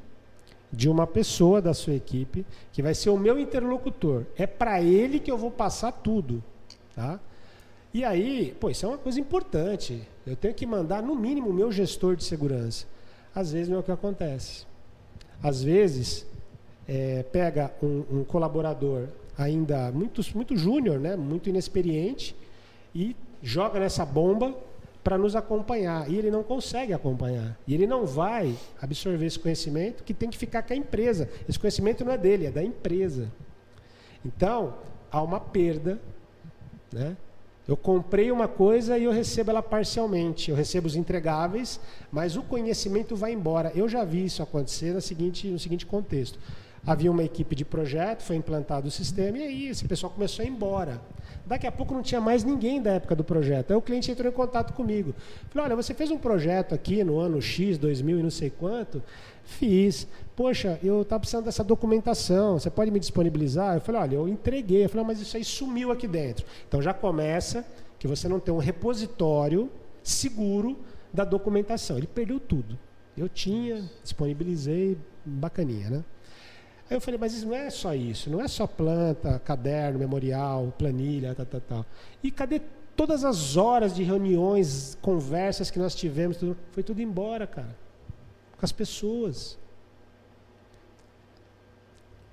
de 0.71 0.89
uma 0.89 1.05
pessoa 1.05 1.61
da 1.61 1.73
sua 1.73 1.93
equipe 1.93 2.45
que 2.71 2.81
vai 2.81 2.95
ser 2.95 3.09
o 3.09 3.17
meu 3.17 3.37
interlocutor. 3.37 4.23
É 4.37 4.47
para 4.47 4.81
ele 4.81 5.19
que 5.19 5.29
eu 5.29 5.37
vou 5.37 5.51
passar 5.51 5.91
tudo. 5.91 6.41
Tá? 6.95 7.19
E 7.93 8.03
aí, 8.05 8.55
pô, 8.59 8.69
isso 8.69 8.85
é 8.85 8.89
uma 8.89 8.97
coisa 8.97 9.19
importante. 9.19 10.01
Eu 10.25 10.37
tenho 10.37 10.53
que 10.53 10.65
mandar, 10.65 11.03
no 11.03 11.15
mínimo, 11.15 11.49
o 11.49 11.53
meu 11.53 11.69
gestor 11.69 12.15
de 12.15 12.23
segurança. 12.23 12.85
Às 13.33 13.51
vezes 13.51 13.67
não 13.67 13.77
é 13.77 13.79
o 13.81 13.83
que 13.83 13.91
acontece. 13.91 14.65
Às 15.43 15.61
vezes, 15.61 16.25
é, 16.87 17.23
pega 17.23 17.73
um, 17.83 18.03
um, 18.11 18.23
colaborador 18.23 19.09
ainda 19.37 19.91
muito, 19.91 20.21
muito 20.33 20.55
júnior, 20.55 20.97
né, 20.97 21.17
muito 21.17 21.49
inexperiente, 21.49 22.35
e 22.93 23.15
joga 23.43 23.79
nessa 23.81 24.05
bomba 24.05 24.55
para 25.05 25.19
nos 25.19 25.35
acompanhar. 25.35 26.09
E 26.09 26.17
ele 26.17 26.31
não 26.31 26.41
consegue 26.41 26.91
acompanhar. 26.91 27.55
E 27.67 27.75
ele 27.75 27.85
não 27.85 28.07
vai 28.07 28.57
absorver 28.81 29.27
esse 29.27 29.37
conhecimento 29.37 30.03
que 30.03 30.15
tem 30.15 30.31
que 30.31 30.37
ficar 30.37 30.63
com 30.63 30.73
a 30.73 30.75
empresa. 30.75 31.29
Esse 31.47 31.59
conhecimento 31.59 32.03
não 32.03 32.11
é 32.11 32.17
dele, 32.17 32.47
é 32.47 32.51
da 32.51 32.63
empresa. 32.63 33.31
Então, 34.25 34.73
há 35.11 35.21
uma 35.21 35.39
perda. 35.39 36.01
Né? 36.91 37.15
Eu 37.67 37.77
comprei 37.77 38.31
uma 38.31 38.47
coisa 38.47 38.97
e 38.97 39.03
eu 39.03 39.11
recebo 39.11 39.51
ela 39.51 39.61
parcialmente. 39.61 40.49
Eu 40.49 40.57
recebo 40.57 40.87
os 40.87 40.95
entregáveis, 40.95 41.79
mas 42.11 42.35
o 42.35 42.41
conhecimento 42.41 43.15
vai 43.15 43.31
embora. 43.31 43.71
Eu 43.75 43.87
já 43.87 44.03
vi 44.03 44.25
isso 44.25 44.41
acontecer 44.41 44.91
no 44.91 45.01
seguinte, 45.01 45.47
no 45.47 45.59
seguinte 45.59 45.85
contexto. 45.85 46.39
Havia 46.83 47.11
uma 47.11 47.23
equipe 47.23 47.55
de 47.55 47.63
projeto, 47.63 48.23
foi 48.23 48.37
implantado 48.37 48.87
o 48.87 48.91
sistema 48.91 49.37
e 49.37 49.43
aí 49.43 49.67
esse 49.67 49.85
pessoal 49.85 50.11
começou 50.11 50.41
a 50.41 50.47
ir 50.47 50.51
embora. 50.51 50.99
Daqui 51.45 51.67
a 51.67 51.71
pouco 51.71 51.93
não 51.93 52.01
tinha 52.01 52.19
mais 52.19 52.43
ninguém 52.43 52.81
da 52.81 52.93
época 52.93 53.15
do 53.15 53.23
projeto. 53.23 53.71
Aí 53.71 53.77
o 53.77 53.81
cliente 53.81 54.09
entrou 54.09 54.31
em 54.31 54.33
contato 54.33 54.73
comigo. 54.73 55.13
Falei, 55.49 55.67
olha, 55.67 55.75
você 55.75 55.93
fez 55.93 56.09
um 56.09 56.17
projeto 56.17 56.73
aqui 56.73 57.03
no 57.03 57.19
ano 57.19 57.39
X, 57.39 57.77
2000 57.77 58.19
e 58.19 58.23
não 58.23 58.31
sei 58.31 58.49
quanto. 58.49 59.01
Fiz. 59.43 60.07
Poxa, 60.35 60.79
eu 60.83 61.03
estava 61.03 61.19
precisando 61.19 61.45
dessa 61.45 61.63
documentação. 61.63 62.57
Você 62.57 62.69
pode 62.69 62.89
me 62.89 62.99
disponibilizar? 62.99 63.75
Eu 63.75 63.81
falei, 63.81 64.01
olha, 64.01 64.15
eu 64.15 64.27
entreguei. 64.27 64.85
Eu 64.85 64.89
falei, 64.89 65.05
mas 65.05 65.21
isso 65.21 65.37
aí 65.37 65.43
sumiu 65.43 65.91
aqui 65.91 66.07
dentro. 66.07 66.45
Então 66.67 66.81
já 66.81 66.93
começa 66.93 67.63
que 67.99 68.07
você 68.07 68.27
não 68.27 68.39
tem 68.39 68.53
um 68.53 68.57
repositório 68.57 69.69
seguro 70.01 70.77
da 71.13 71.23
documentação. 71.23 71.97
Ele 71.97 72.07
perdeu 72.07 72.39
tudo. 72.39 72.77
Eu 73.15 73.29
tinha, 73.29 73.83
disponibilizei, 74.03 74.97
bacaninha, 75.23 75.89
né? 75.89 76.03
Aí 76.89 76.95
eu 76.97 77.01
falei, 77.01 77.19
mas 77.19 77.33
isso 77.33 77.47
não 77.47 77.55
é 77.55 77.69
só 77.69 77.95
isso, 77.95 78.29
não 78.29 78.39
é 78.39 78.47
só 78.47 78.67
planta, 78.67 79.39
caderno, 79.39 79.97
memorial, 79.97 80.73
planilha, 80.77 81.33
tal, 81.33 81.45
tal, 81.45 81.61
tal. 81.61 81.85
E 82.23 82.29
cadê 82.29 82.61
todas 82.95 83.23
as 83.23 83.57
horas 83.57 83.93
de 83.95 84.03
reuniões, 84.03 84.95
conversas 85.01 85.71
que 85.71 85.79
nós 85.79 85.95
tivemos? 85.95 86.37
Tudo, 86.37 86.57
foi 86.71 86.83
tudo 86.83 87.01
embora, 87.01 87.47
cara. 87.47 87.75
Com 88.57 88.65
as 88.65 88.71
pessoas. 88.71 89.57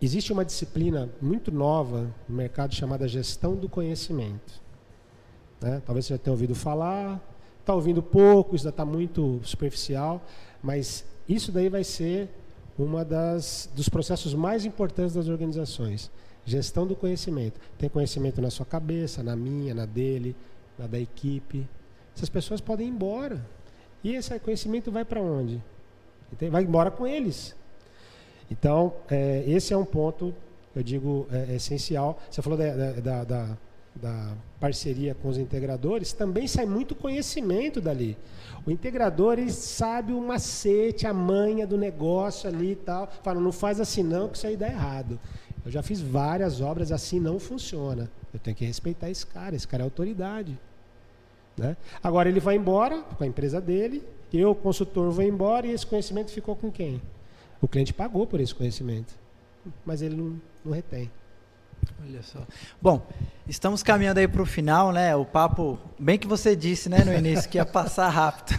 Existe 0.00 0.32
uma 0.32 0.44
disciplina 0.44 1.08
muito 1.20 1.50
nova 1.50 2.12
no 2.28 2.36
mercado 2.36 2.74
chamada 2.74 3.08
gestão 3.08 3.54
do 3.54 3.68
conhecimento. 3.68 4.60
Né? 5.60 5.80
Talvez 5.86 6.06
você 6.06 6.14
já 6.14 6.18
tenha 6.18 6.32
ouvido 6.32 6.54
falar, 6.54 7.20
está 7.60 7.72
ouvindo 7.72 8.02
pouco, 8.02 8.54
isso 8.56 8.66
ainda 8.66 8.74
está 8.74 8.84
muito 8.84 9.40
superficial, 9.44 10.20
mas 10.60 11.04
isso 11.28 11.52
daí 11.52 11.68
vai 11.68 11.84
ser 11.84 12.28
uma 12.78 13.04
das 13.04 13.68
dos 13.74 13.88
processos 13.88 14.34
mais 14.34 14.64
importantes 14.64 15.14
das 15.14 15.28
organizações, 15.28 16.10
gestão 16.44 16.86
do 16.86 16.96
conhecimento. 16.96 17.60
Tem 17.78 17.88
conhecimento 17.88 18.40
na 18.40 18.50
sua 18.50 18.66
cabeça, 18.66 19.22
na 19.22 19.36
minha, 19.36 19.74
na 19.74 19.86
dele, 19.86 20.34
na 20.78 20.86
da 20.86 20.98
equipe. 20.98 21.68
Essas 22.14 22.28
pessoas 22.28 22.60
podem 22.60 22.86
ir 22.86 22.90
embora. 22.90 23.44
E 24.02 24.14
esse 24.14 24.36
conhecimento 24.40 24.90
vai 24.90 25.04
para 25.04 25.20
onde? 25.20 25.62
Vai 26.50 26.62
embora 26.62 26.90
com 26.90 27.06
eles. 27.06 27.54
Então, 28.50 28.92
é, 29.10 29.44
esse 29.46 29.72
é 29.72 29.76
um 29.76 29.84
ponto, 29.84 30.34
eu 30.74 30.82
digo, 30.82 31.26
é, 31.30 31.52
é 31.52 31.56
essencial. 31.56 32.18
Você 32.30 32.42
falou 32.42 32.58
da, 32.58 33.00
da, 33.00 33.24
da, 33.24 33.58
da, 33.94 34.34
parceria 34.62 35.12
com 35.12 35.28
os 35.28 35.38
integradores, 35.38 36.12
também 36.12 36.46
sai 36.46 36.66
muito 36.66 36.94
conhecimento 36.94 37.80
dali. 37.80 38.16
O 38.64 38.70
integrador, 38.70 39.40
ele 39.40 39.50
sabe 39.50 40.12
o 40.12 40.20
macete, 40.20 41.04
a 41.04 41.12
manha 41.12 41.66
do 41.66 41.76
negócio 41.76 42.48
ali 42.48 42.70
e 42.72 42.76
tal. 42.76 43.10
Fala, 43.24 43.40
não 43.40 43.50
faz 43.50 43.80
assim 43.80 44.04
não, 44.04 44.28
que 44.28 44.36
isso 44.36 44.46
aí 44.46 44.56
dá 44.56 44.68
errado. 44.68 45.18
Eu 45.64 45.70
já 45.72 45.82
fiz 45.82 46.00
várias 46.00 46.60
obras 46.60 46.92
assim, 46.92 47.18
não 47.18 47.40
funciona. 47.40 48.08
Eu 48.32 48.38
tenho 48.38 48.56
que 48.56 48.64
respeitar 48.64 49.10
esse 49.10 49.26
cara, 49.26 49.56
esse 49.56 49.66
cara 49.66 49.82
é 49.82 49.84
autoridade. 49.84 50.56
Né? 51.56 51.76
Agora 52.00 52.28
ele 52.28 52.38
vai 52.38 52.54
embora 52.54 53.02
com 53.02 53.24
a 53.24 53.26
empresa 53.26 53.60
dele, 53.60 54.04
eu, 54.32 54.54
consultor, 54.54 55.10
vou 55.10 55.24
embora 55.24 55.66
e 55.66 55.72
esse 55.72 55.84
conhecimento 55.84 56.30
ficou 56.30 56.54
com 56.54 56.70
quem? 56.70 57.02
O 57.60 57.66
cliente 57.66 57.92
pagou 57.92 58.28
por 58.28 58.40
esse 58.40 58.54
conhecimento, 58.54 59.12
mas 59.84 60.02
ele 60.02 60.14
não, 60.14 60.40
não 60.64 60.72
retém. 60.72 61.10
Olha 62.04 62.22
só. 62.22 62.40
Bom, 62.80 63.06
estamos 63.48 63.82
caminhando 63.82 64.18
aí 64.18 64.28
para 64.28 64.42
o 64.42 64.46
final, 64.46 64.92
né? 64.92 65.14
O 65.16 65.24
papo, 65.24 65.78
bem 65.98 66.18
que 66.18 66.26
você 66.26 66.54
disse, 66.56 66.88
né, 66.88 67.04
no 67.04 67.12
início, 67.12 67.48
que 67.48 67.58
ia 67.58 67.64
passar 67.64 68.08
rápido. 68.08 68.58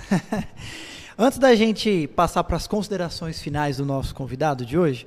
Antes 1.18 1.38
da 1.38 1.54
gente 1.54 2.08
passar 2.16 2.44
para 2.44 2.58
as 2.58 2.66
considerações 2.66 3.40
finais 3.40 3.78
do 3.78 3.86
nosso 3.86 4.16
convidado 4.16 4.66
de 4.66 4.78
hoje, 4.78 5.06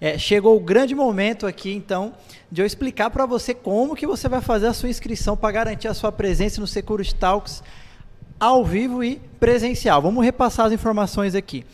é, 0.00 0.18
chegou 0.18 0.56
o 0.56 0.60
grande 0.60 0.94
momento 0.94 1.46
aqui, 1.46 1.72
então, 1.72 2.14
de 2.50 2.60
eu 2.60 2.66
explicar 2.66 3.10
para 3.10 3.24
você 3.24 3.54
como 3.54 3.94
que 3.94 4.06
você 4.06 4.28
vai 4.28 4.40
fazer 4.40 4.66
a 4.66 4.74
sua 4.74 4.88
inscrição 4.88 5.36
para 5.36 5.52
garantir 5.52 5.88
a 5.88 5.94
sua 5.94 6.10
presença 6.10 6.60
no 6.60 6.66
Security 6.66 7.14
Talks 7.14 7.62
ao 8.38 8.64
vivo 8.64 9.04
e 9.04 9.20
presencial. 9.38 10.02
Vamos 10.02 10.24
repassar 10.24 10.66
as 10.66 10.72
informações 10.72 11.34
aqui. 11.34 11.64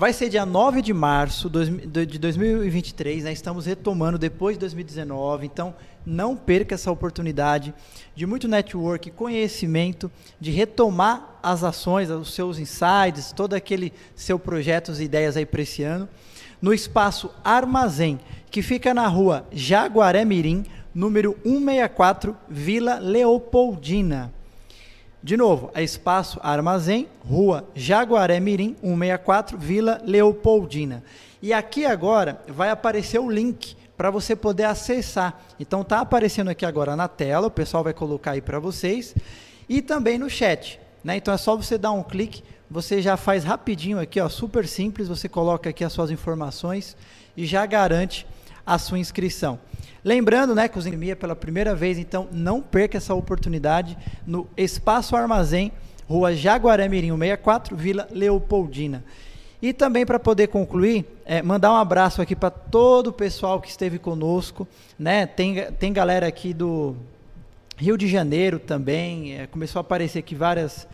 Vai 0.00 0.14
ser 0.14 0.30
dia 0.30 0.46
9 0.46 0.80
de 0.80 0.94
março 0.94 1.50
de 1.50 2.18
2023, 2.18 3.24
né? 3.24 3.32
estamos 3.34 3.66
retomando 3.66 4.16
depois 4.16 4.56
de 4.56 4.60
2019, 4.60 5.44
então 5.44 5.74
não 6.06 6.34
perca 6.34 6.74
essa 6.74 6.90
oportunidade 6.90 7.74
de 8.14 8.24
muito 8.24 8.48
network, 8.48 9.10
conhecimento, 9.10 10.10
de 10.40 10.52
retomar 10.52 11.38
as 11.42 11.62
ações, 11.62 12.08
os 12.08 12.32
seus 12.32 12.58
insights, 12.58 13.30
todo 13.36 13.52
aquele 13.52 13.92
seu 14.14 14.38
projetos 14.38 15.00
e 15.00 15.04
ideias 15.04 15.36
aí 15.36 15.44
para 15.44 15.60
esse 15.60 15.82
ano, 15.82 16.08
no 16.62 16.72
espaço 16.72 17.30
Armazém, 17.44 18.18
que 18.50 18.62
fica 18.62 18.94
na 18.94 19.06
rua 19.06 19.46
Jaguaré 19.52 20.24
Mirim, 20.24 20.64
número 20.94 21.36
164, 21.44 22.34
Vila 22.48 22.98
Leopoldina. 22.98 24.32
De 25.22 25.36
novo, 25.36 25.70
é 25.74 25.82
Espaço 25.82 26.40
Armazém, 26.42 27.06
Rua 27.28 27.68
Jaguaré 27.74 28.40
Mirim, 28.40 28.74
164, 28.80 29.58
Vila 29.58 30.00
Leopoldina. 30.04 31.04
E 31.42 31.52
aqui 31.52 31.84
agora 31.84 32.40
vai 32.48 32.70
aparecer 32.70 33.18
o 33.18 33.30
link 33.30 33.76
para 33.98 34.10
você 34.10 34.34
poder 34.34 34.64
acessar. 34.64 35.38
Então 35.58 35.84
tá 35.84 36.00
aparecendo 36.00 36.48
aqui 36.48 36.64
agora 36.64 36.96
na 36.96 37.06
tela, 37.06 37.48
o 37.48 37.50
pessoal 37.50 37.84
vai 37.84 37.92
colocar 37.92 38.30
aí 38.30 38.40
para 38.40 38.58
vocês 38.58 39.14
e 39.68 39.82
também 39.82 40.18
no 40.18 40.30
chat, 40.30 40.80
né? 41.04 41.18
Então 41.18 41.34
é 41.34 41.36
só 41.36 41.54
você 41.54 41.76
dar 41.76 41.92
um 41.92 42.02
clique, 42.02 42.42
você 42.70 43.02
já 43.02 43.18
faz 43.18 43.44
rapidinho 43.44 44.00
aqui, 44.00 44.18
ó, 44.18 44.28
super 44.28 44.66
simples, 44.66 45.06
você 45.06 45.28
coloca 45.28 45.68
aqui 45.68 45.84
as 45.84 45.92
suas 45.92 46.10
informações 46.10 46.96
e 47.36 47.44
já 47.44 47.66
garante 47.66 48.26
a 48.64 48.78
sua 48.78 48.98
inscrição. 48.98 49.58
Lembrando, 50.04 50.54
né, 50.54 50.70
Endemia 50.74 51.14
pela 51.14 51.36
primeira 51.36 51.74
vez, 51.74 51.98
então 51.98 52.26
não 52.32 52.62
perca 52.62 52.96
essa 52.96 53.14
oportunidade 53.14 53.96
no 54.26 54.48
Espaço 54.56 55.14
Armazém, 55.14 55.72
Rua 56.08 56.34
Jaguaré 56.34 56.88
Mirim 56.88 57.10
64, 57.10 57.76
Vila 57.76 58.08
Leopoldina. 58.10 59.04
E 59.60 59.74
também 59.74 60.06
para 60.06 60.18
poder 60.18 60.48
concluir, 60.48 61.04
é, 61.26 61.42
mandar 61.42 61.70
um 61.70 61.76
abraço 61.76 62.22
aqui 62.22 62.34
para 62.34 62.48
todo 62.48 63.08
o 63.08 63.12
pessoal 63.12 63.60
que 63.60 63.68
esteve 63.68 63.98
conosco, 63.98 64.66
né? 64.98 65.26
Tem, 65.26 65.70
tem 65.72 65.92
galera 65.92 66.26
aqui 66.26 66.54
do 66.54 66.96
Rio 67.76 67.98
de 67.98 68.08
Janeiro 68.08 68.58
também, 68.58 69.38
é, 69.38 69.46
começou 69.46 69.80
a 69.80 69.82
aparecer 69.82 70.20
aqui 70.20 70.34
várias 70.34 70.88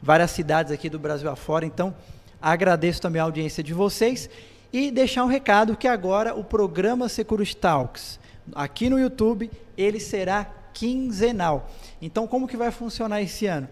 várias 0.00 0.32
cidades 0.32 0.72
aqui 0.72 0.88
do 0.88 0.98
Brasil 0.98 1.30
afora, 1.30 1.64
então 1.64 1.94
agradeço 2.40 3.00
também 3.00 3.20
a 3.20 3.24
audiência 3.24 3.62
de 3.62 3.72
vocês 3.72 4.28
e 4.72 4.90
deixar 4.90 5.24
um 5.24 5.28
recado 5.28 5.76
que 5.76 5.86
agora 5.86 6.34
o 6.34 6.42
programa 6.42 7.08
Security 7.08 7.56
Talks 7.56 8.18
aqui 8.54 8.88
no 8.88 8.98
YouTube, 8.98 9.50
ele 9.76 10.00
será 10.00 10.44
quinzenal. 10.72 11.70
Então, 12.00 12.26
como 12.26 12.48
que 12.48 12.56
vai 12.56 12.70
funcionar 12.70 13.22
esse 13.22 13.46
ano? 13.46 13.68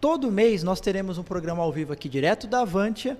Todo 0.00 0.30
mês 0.30 0.62
nós 0.62 0.80
teremos 0.80 1.18
um 1.18 1.22
programa 1.22 1.62
ao 1.62 1.72
vivo 1.72 1.92
aqui 1.92 2.08
direto 2.08 2.46
da 2.46 2.60
Avantia 2.60 3.16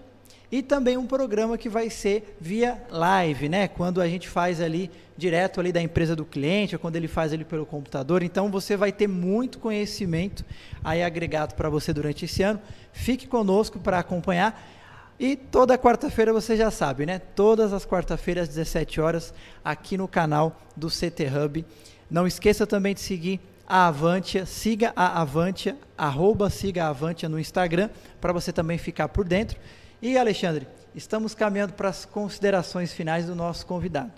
e 0.53 0.63
também 0.63 0.97
um 0.97 1.07
programa 1.07 1.59
que 1.59 1.69
vai 1.69 1.91
ser 1.91 2.37
via 2.41 2.81
live, 2.91 3.49
né? 3.49 3.67
Quando 3.67 4.01
a 4.01 4.07
gente 4.07 4.29
faz 4.29 4.61
ali 4.61 4.91
direto 5.17 5.59
ali 5.59 5.73
da 5.73 5.81
empresa 5.81 6.15
do 6.15 6.25
cliente, 6.25 6.75
ou 6.75 6.79
quando 6.79 6.97
ele 6.97 7.09
faz 7.09 7.33
ali 7.33 7.45
pelo 7.45 7.65
computador. 7.65 8.23
Então 8.23 8.51
você 8.51 8.77
vai 8.77 8.93
ter 8.93 9.09
muito 9.09 9.59
conhecimento 9.59 10.45
aí 10.85 11.03
agregado 11.03 11.55
para 11.55 11.69
você 11.69 11.93
durante 11.93 12.27
esse 12.27 12.43
ano. 12.43 12.61
Fique 12.93 13.27
conosco 13.27 13.79
para 13.79 13.99
acompanhar. 13.99 14.63
E 15.19 15.35
toda 15.35 15.79
quarta-feira 15.79 16.33
você 16.33 16.57
já 16.57 16.71
sabe, 16.71 17.07
né? 17.07 17.19
Todas 17.19 17.73
as 17.73 17.87
quarta-feiras, 17.87 18.49
às 18.49 18.55
17 18.55 19.01
horas, 19.01 19.33
aqui 19.65 19.97
no 19.97 20.07
canal 20.07 20.61
do 20.77 20.89
CT 20.89 21.27
Hub. 21.29 21.65
Não 22.11 22.27
esqueça 22.27 22.67
também 22.67 22.95
de 22.95 23.01
seguir 23.01 23.41
a 23.67 23.89
Avantia, 23.89 24.45
siga 24.45 24.93
a 24.95 25.21
Avantia, 25.23 25.77
arroba 25.97 26.51
siga 26.51 26.85
a 26.85 26.89
Avantia 26.89 27.29
no 27.29 27.41
Instagram, 27.41 27.89
para 28.21 28.33
você 28.33 28.53
também 28.53 28.77
ficar 28.77 29.09
por 29.09 29.27
dentro. 29.27 29.59
E 30.03 30.19
Alexandre, 30.19 30.69
estamos 30.95 31.35
caminhando 31.35 31.73
para 31.73 31.89
as 31.89 32.05
considerações 32.05 32.93
finais 32.93 33.27
do 33.27 33.35
nosso 33.35 33.67
convidado. 33.67 34.13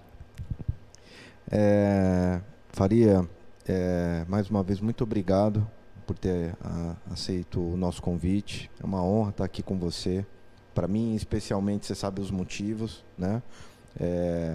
É, 1.50 2.40
Faria, 2.72 3.26
é, 3.66 4.24
mais 4.28 4.50
uma 4.50 4.62
vez, 4.62 4.80
muito 4.80 5.04
obrigado 5.04 5.66
por 6.06 6.18
ter 6.18 6.54
a, 6.60 6.96
aceito 7.12 7.60
o 7.60 7.76
nosso 7.76 8.02
convite. 8.02 8.68
É 8.82 8.84
uma 8.84 9.02
honra 9.02 9.30
estar 9.30 9.44
aqui 9.44 9.62
com 9.62 9.78
você 9.78 10.26
para 10.78 10.86
mim, 10.86 11.16
especialmente, 11.16 11.86
você 11.86 11.94
sabe 11.96 12.20
os 12.20 12.30
motivos, 12.30 13.04
né? 13.18 13.42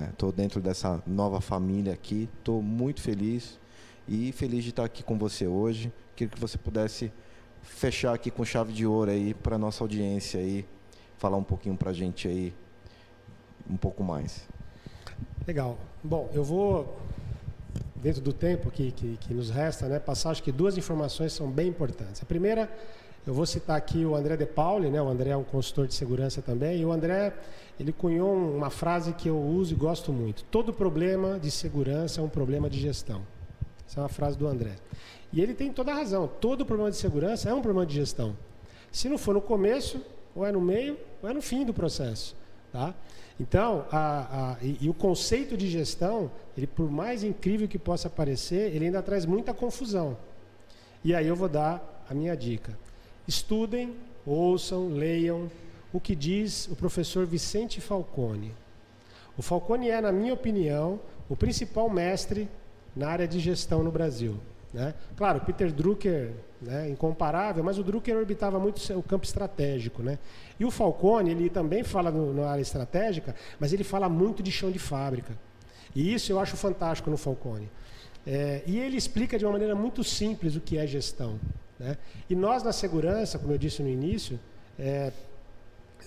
Estou 0.10 0.30
é, 0.30 0.32
dentro 0.32 0.62
dessa 0.62 1.04
nova 1.06 1.42
família 1.42 1.92
aqui, 1.92 2.30
estou 2.40 2.62
muito 2.62 3.02
feliz 3.02 3.60
e 4.08 4.32
feliz 4.32 4.64
de 4.64 4.70
estar 4.70 4.86
aqui 4.86 5.04
com 5.04 5.18
você 5.18 5.48
hoje. 5.48 5.92
Queria 6.16 6.34
que 6.34 6.40
você 6.40 6.58
pudesse 6.58 7.12
fechar 7.62 8.14
aqui 8.14 8.32
com 8.32 8.46
chave 8.46 8.72
de 8.72 8.86
ouro 8.86 9.12
aí 9.12 9.34
para 9.34 9.58
nossa 9.58 9.84
audiência 9.84 10.40
aí, 10.40 10.66
falar 11.18 11.36
um 11.36 11.44
pouquinho 11.44 11.76
para 11.76 11.90
a 11.90 11.94
gente 11.94 12.26
aí, 12.26 12.54
um 13.70 13.76
pouco 13.76 14.02
mais. 14.02 14.48
Legal. 15.46 15.78
Bom, 16.02 16.30
eu 16.34 16.46
vou 16.46 17.02
dentro 17.98 18.22
do 18.22 18.32
tempo 18.32 18.72
que, 18.72 18.94
que, 18.94 19.18
que 19.18 19.34
nos 19.34 19.50
resta, 19.50 19.90
né, 19.90 20.00
passar 20.00 20.30
acho 20.30 20.42
que 20.42 20.54
duas 20.54 20.78
informações 20.78 21.34
são 21.34 21.52
bem 21.52 21.68
importantes. 21.68 22.24
A 22.24 22.26
primeira 22.26 22.72
eu 23.26 23.34
vou 23.34 23.46
citar 23.46 23.78
aqui 23.78 24.06
o 24.06 24.16
André 24.16 24.36
De 24.36 24.46
Pauli, 24.46 24.90
né? 24.90 25.02
O 25.02 25.08
André 25.08 25.30
é 25.30 25.38
um 25.38 25.44
consultor 25.44 25.88
de 25.88 25.94
segurança 25.94 26.42
também. 26.42 26.82
E 26.82 26.86
o 26.86 26.92
André, 26.92 27.34
ele 27.80 27.94
cunhou 27.94 28.36
uma 28.36 28.70
frase 28.70 29.14
que 29.14 29.30
eu 29.30 29.40
uso 29.40 29.74
e 29.74 29.78
gosto 29.78 30.12
muito. 30.12 30.44
Todo 30.46 30.74
problema 30.74 31.40
de 31.40 31.50
segurança 31.50 32.20
é 32.20 32.24
um 32.24 32.28
problema 32.28 32.70
de 32.70 32.80
gestão. 32.80 33.22
Essa 33.88 34.02
é 34.02 34.04
uma 34.04 34.10
frase 34.10 34.38
do 34.38 34.46
André. 34.46 34.76
E 35.32 35.42
ele 35.42 35.54
tem 35.54 35.72
toda 35.72 35.92
a 35.92 35.96
razão. 35.96 36.30
Todo 36.42 36.66
problema 36.66 36.92
de 36.92 36.98
segurança 36.98 37.50
é 37.50 37.54
um 37.54 37.62
problema 37.62 37.86
de 37.86 37.96
gestão. 37.96 38.36
Se 38.92 39.08
não 39.08 39.18
for 39.18 39.34
no 39.34 39.42
começo, 39.42 40.02
ou 40.36 40.46
é 40.46 40.52
no 40.52 40.60
meio, 40.60 40.98
ou 41.22 41.30
é 41.30 41.34
no 41.34 41.42
fim 41.42 41.66
do 41.66 41.74
processo. 41.74 42.36
Tá? 42.74 42.94
Então, 43.40 43.86
a, 43.92 44.54
a, 44.54 44.58
e, 44.62 44.80
e, 44.82 44.90
o 44.90 44.94
conceito 44.94 45.56
de 45.56 45.70
gestão, 45.70 46.30
ele 46.58 46.68
por 46.68 46.92
mais 46.92 47.24
incrível 47.24 47.68
que 47.68 47.80
possa 47.80 48.10
parecer, 48.10 48.76
ele 48.76 48.86
ainda 48.86 49.02
traz 49.02 49.26
muita 49.26 49.54
confusão. 49.54 50.18
E 51.04 51.16
aí 51.16 51.28
eu 51.28 51.36
vou 51.36 51.48
dar 51.48 52.04
a 52.10 52.14
minha 52.14 52.36
dica. 52.36 52.78
Estudem, 53.28 53.96
ouçam, 54.26 54.90
leiam 54.90 55.50
o 55.92 56.00
que 56.00 56.16
diz 56.16 56.68
o 56.68 56.76
professor 56.76 57.26
Vicente 57.26 57.80
Falcone. 57.80 58.54
O 59.38 59.42
Falcone 59.42 59.90
é, 59.90 60.02
na 60.02 60.12
minha 60.12 60.34
opinião, 60.34 61.00
o 61.30 61.36
principal 61.36 61.90
mestre 61.90 62.50
na 62.96 63.10
área 63.10 63.28
de 63.28 63.40
gestão 63.40 63.84
no 63.84 63.92
Brasil. 63.92 64.38
Né? 64.74 64.94
Claro, 65.16 65.42
Peter 65.42 65.72
Drucker, 65.72 66.32
né, 66.60 66.90
incomparável, 66.90 67.64
mas 67.64 67.78
o 67.78 67.84
Drucker 67.84 68.18
orbitava 68.18 68.60
muito 68.60 68.82
o 68.98 69.04
campo 69.04 69.26
estratégico. 69.26 70.02
Né? 70.02 70.18
E 70.60 70.66
o 70.66 70.72
Falcone, 70.72 71.32
ele 71.32 71.50
também 71.50 71.84
fala 71.84 72.12
na 72.12 72.50
área 72.50 72.62
estratégica, 72.62 73.36
mas 73.60 73.72
ele 73.72 73.84
fala 73.84 74.10
muito 74.10 74.42
de 74.42 74.52
chão 74.52 74.72
de 74.72 74.80
fábrica. 74.80 75.38
E 75.96 76.14
isso 76.14 76.32
eu 76.32 76.40
acho 76.40 76.58
fantástico 76.58 77.10
no 77.10 77.18
Falcone. 77.18 77.70
É, 78.26 78.64
e 78.66 78.80
ele 78.80 78.98
explica 78.98 79.38
de 79.38 79.46
uma 79.46 79.52
maneira 79.52 79.76
muito 79.76 80.04
simples 80.04 80.56
o 80.56 80.62
que 80.62 80.78
é 80.78 80.88
gestão. 80.88 81.40
Né? 81.84 81.98
E 82.30 82.36
nós, 82.36 82.64
na 82.64 82.72
segurança, 82.72 83.38
como 83.38 83.52
eu 83.52 83.58
disse 83.58 83.84
no 83.84 83.90
início, 83.90 84.40
é, 84.80 85.12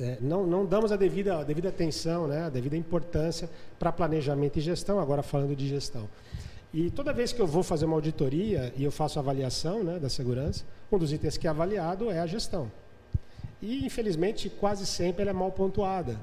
é, 0.00 0.16
não, 0.22 0.46
não 0.46 0.64
damos 0.64 0.90
a 0.90 0.96
devida, 0.96 1.38
a 1.40 1.44
devida 1.44 1.68
atenção, 1.68 2.26
né, 2.26 2.44
a 2.44 2.48
devida 2.48 2.76
importância 2.76 3.48
para 3.78 3.92
planejamento 3.92 4.58
e 4.58 4.62
gestão, 4.62 4.98
agora 4.98 5.22
falando 5.22 5.54
de 5.54 5.68
gestão. 5.68 6.08
E 6.72 6.90
toda 6.90 7.12
vez 7.12 7.30
que 7.32 7.40
eu 7.40 7.46
vou 7.46 7.62
fazer 7.62 7.84
uma 7.84 7.94
auditoria 7.94 8.72
e 8.74 8.84
eu 8.84 8.90
faço 8.90 9.18
avaliação 9.18 9.84
né, 9.84 9.98
da 9.98 10.08
segurança, 10.08 10.64
um 10.90 10.98
dos 10.98 11.12
itens 11.12 11.36
que 11.36 11.46
é 11.46 11.50
avaliado 11.50 12.10
é 12.10 12.20
a 12.20 12.26
gestão. 12.26 12.72
E, 13.60 13.84
infelizmente, 13.84 14.48
quase 14.48 14.86
sempre 14.86 15.22
ela 15.22 15.30
é 15.30 15.34
mal 15.34 15.52
pontuada. 15.52 16.18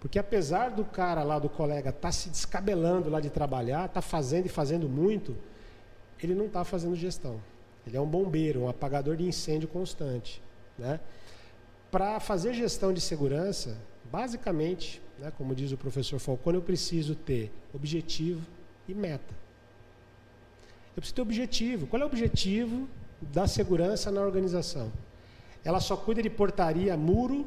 Porque 0.00 0.18
apesar 0.18 0.70
do 0.70 0.84
cara 0.84 1.22
lá, 1.22 1.38
do 1.38 1.48
colega, 1.48 1.90
estar 1.90 2.00
tá 2.00 2.12
se 2.12 2.28
descabelando 2.28 3.08
lá 3.08 3.20
de 3.20 3.30
trabalhar, 3.30 3.86
está 3.86 4.02
fazendo 4.02 4.46
e 4.46 4.48
fazendo 4.48 4.88
muito, 4.88 5.34
ele 6.22 6.34
não 6.34 6.46
está 6.46 6.64
fazendo 6.64 6.94
gestão. 6.94 7.40
Ele 7.86 7.96
é 7.96 8.00
um 8.00 8.06
bombeiro, 8.06 8.60
um 8.60 8.68
apagador 8.68 9.16
de 9.16 9.24
incêndio 9.24 9.68
constante. 9.68 10.42
Né? 10.78 11.00
Para 11.90 12.20
fazer 12.20 12.54
gestão 12.54 12.92
de 12.92 13.00
segurança, 13.00 13.76
basicamente, 14.10 15.02
né, 15.18 15.32
como 15.36 15.54
diz 15.54 15.72
o 15.72 15.76
professor 15.76 16.18
Falcone, 16.18 16.56
eu 16.56 16.62
preciso 16.62 17.14
ter 17.14 17.52
objetivo 17.74 18.46
e 18.88 18.94
meta. 18.94 19.34
Eu 20.94 21.00
preciso 21.00 21.14
ter 21.14 21.22
objetivo. 21.22 21.86
Qual 21.86 22.00
é 22.00 22.04
o 22.04 22.08
objetivo 22.08 22.88
da 23.20 23.46
segurança 23.46 24.10
na 24.10 24.20
organização? 24.20 24.92
Ela 25.64 25.80
só 25.80 25.96
cuida 25.96 26.22
de 26.22 26.28
portaria, 26.28 26.96
muro, 26.96 27.46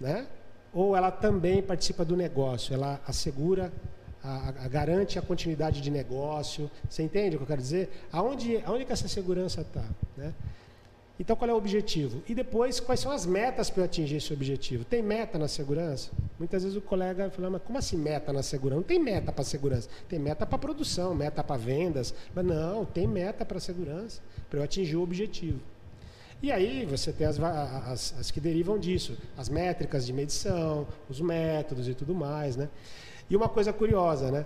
né? 0.00 0.26
Ou 0.72 0.96
ela 0.96 1.10
também 1.10 1.62
participa 1.62 2.04
do 2.04 2.16
negócio? 2.16 2.72
Ela 2.72 3.00
assegura, 3.06 3.72
a, 4.22 4.48
a, 4.64 4.68
garante 4.68 5.18
a 5.18 5.22
continuidade 5.22 5.80
de 5.80 5.90
negócio? 5.90 6.70
Você 6.88 7.02
entende 7.02 7.36
o 7.36 7.38
que 7.38 7.42
eu 7.44 7.48
quero 7.48 7.62
dizer? 7.62 7.90
Aonde, 8.12 8.62
aonde 8.64 8.84
que 8.84 8.92
essa 8.92 9.08
segurança 9.08 9.62
está? 9.62 9.84
Né? 10.16 10.32
Então, 11.20 11.36
qual 11.36 11.50
é 11.50 11.52
o 11.52 11.56
objetivo? 11.56 12.22
E 12.26 12.34
depois, 12.34 12.80
quais 12.80 12.98
são 12.98 13.12
as 13.12 13.26
metas 13.26 13.68
para 13.68 13.84
atingir 13.84 14.16
esse 14.16 14.32
objetivo? 14.32 14.86
Tem 14.86 15.02
meta 15.02 15.38
na 15.38 15.48
segurança? 15.48 16.10
Muitas 16.38 16.62
vezes 16.62 16.78
o 16.78 16.80
colega 16.80 17.28
fala, 17.28 17.50
mas 17.50 17.62
como 17.62 17.78
assim 17.78 17.98
meta 17.98 18.32
na 18.32 18.42
segurança? 18.42 18.80
Não 18.80 18.82
tem 18.82 18.98
meta 18.98 19.30
para 19.30 19.44
segurança. 19.44 19.86
Tem 20.08 20.18
meta 20.18 20.46
para 20.46 20.56
produção, 20.56 21.14
meta 21.14 21.44
para 21.44 21.58
vendas. 21.58 22.14
Mas 22.34 22.42
não, 22.42 22.86
tem 22.86 23.06
meta 23.06 23.44
para 23.44 23.60
segurança, 23.60 24.22
para 24.48 24.60
eu 24.60 24.62
atingir 24.64 24.96
o 24.96 25.02
objetivo. 25.02 25.60
E 26.42 26.50
aí 26.50 26.86
você 26.86 27.12
tem 27.12 27.26
as, 27.26 27.38
as, 27.38 28.14
as, 28.18 28.30
que 28.30 28.40
derivam 28.40 28.78
disso, 28.78 29.14
as 29.36 29.50
métricas 29.50 30.06
de 30.06 30.14
medição, 30.14 30.86
os 31.06 31.20
métodos 31.20 31.86
e 31.86 31.92
tudo 31.92 32.14
mais. 32.14 32.56
Né? 32.56 32.66
E 33.30 33.36
uma 33.36 33.48
coisa 33.48 33.72
curiosa, 33.72 34.30
né? 34.30 34.44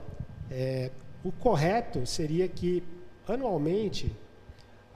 É, 0.50 0.90
o 1.24 1.32
correto 1.32 2.06
seria 2.06 2.46
que 2.46 2.82
anualmente 3.26 4.14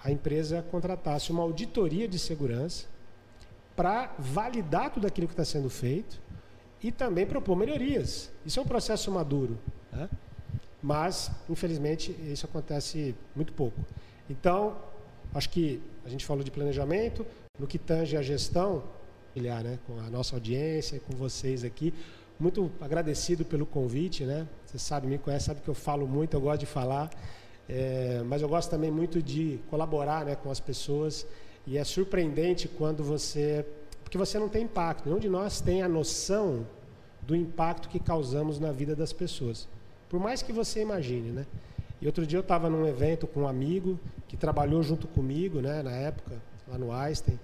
a 0.05 0.13
empresa 0.13 0.63
contratasse 0.71 1.33
uma 1.33 1.43
auditoria 1.43 2.07
de 2.07 2.19
segurança 2.19 2.87
para 3.75 4.15
validar 4.19 4.93
tudo 4.93 5.07
aquilo 5.07 5.27
que 5.27 5.33
está 5.33 5.45
sendo 5.45 5.71
feito 5.71 6.21
e 6.83 6.93
também 6.93 7.27
propor 7.27 7.57
melhorias. 7.57 8.31
Isso 8.45 8.61
é 8.61 8.63
um 8.63 8.67
processo 8.67 9.11
maduro. 9.11 9.59
Né? 9.91 10.09
Mas, 10.83 11.31
infelizmente, 11.49 12.13
isso 12.31 12.45
acontece 12.45 13.15
muito 13.35 13.53
pouco. 13.53 13.81
Então, 14.29 14.77
acho 15.35 15.49
que 15.51 15.83
a 16.05 16.09
gente 16.09 16.27
falou 16.27 16.45
de 16.45 16.51
planejamento, 16.51 17.27
no 17.59 17.67
que 17.67 17.79
tange 17.79 18.17
a 18.17 18.23
gestão, 18.23 18.85
né, 19.35 19.79
com 19.87 19.99
a 20.01 20.11
nossa 20.11 20.35
audiência, 20.35 21.01
com 21.01 21.17
vocês 21.17 21.65
aqui. 21.65 21.95
Muito 22.39 22.71
agradecido 22.81 23.45
pelo 23.45 23.67
convite, 23.67 24.25
né? 24.25 24.47
Você 24.65 24.79
sabe, 24.79 25.07
me 25.07 25.19
conhece, 25.19 25.47
sabe 25.47 25.61
que 25.61 25.69
eu 25.69 25.75
falo 25.75 26.07
muito, 26.07 26.35
eu 26.35 26.41
gosto 26.41 26.61
de 26.61 26.67
falar. 26.67 27.11
É, 27.69 28.23
mas 28.25 28.41
eu 28.41 28.49
gosto 28.49 28.71
também 28.71 28.91
muito 28.91 29.21
de 29.21 29.61
colaborar 29.69 30.25
né, 30.25 30.35
com 30.35 30.51
as 30.51 30.61
pessoas 30.61 31.27
e 31.67 31.77
é 31.77 31.85
surpreendente 31.85 32.67
quando 32.67 33.05
você. 33.05 33.67
Porque 34.03 34.17
você 34.17 34.39
não 34.39 34.49
tem 34.49 34.65
impacto. 34.65 35.07
Nenhum 35.07 35.19
de 35.19 35.29
nós 35.29 35.61
tem 35.61 35.83
a 35.83 35.89
noção 35.89 36.67
do 37.23 37.37
impacto 37.37 37.89
que 37.89 37.99
causamos 37.99 38.59
na 38.59 38.73
vida 38.73 38.97
das 38.97 39.13
pessoas. 39.13 39.69
Por 40.09 40.19
mais 40.19 40.41
que 40.41 40.53
você 40.53 40.81
imagine, 40.81 41.31
né? 41.31 41.47
E 42.01 42.07
outro 42.07 42.27
dia 42.27 42.39
eu 42.39 42.43
estava 42.43 42.71
num 42.71 42.87
evento 42.87 43.27
com 43.27 43.41
um 43.41 43.49
amigo 43.49 43.99
que 44.27 44.37
trabalhou 44.37 44.83
junto 44.83 45.07
comigo, 45.09 45.61
né, 45.61 45.83
na 45.83 45.91
época, 45.91 46.37
lá 46.67 46.79
no 46.79 46.93
Einstein. 46.93 47.39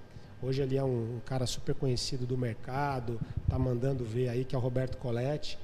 Hoje 0.45 0.61
ele 0.61 0.77
é 0.77 0.85
um, 0.85 1.17
um 1.17 1.21
cara 1.25 1.47
super 1.47 1.75
conhecido 1.75 2.27
do 2.27 2.37
mercado, 2.37 3.19
tá 3.49 3.59
mandando 3.59 4.05
ver 4.05 4.29
aí, 4.29 4.45
que 4.45 4.55
é 4.55 4.59
o 4.59 4.61
Roberto 4.61 4.99
Coletti. 4.99 5.59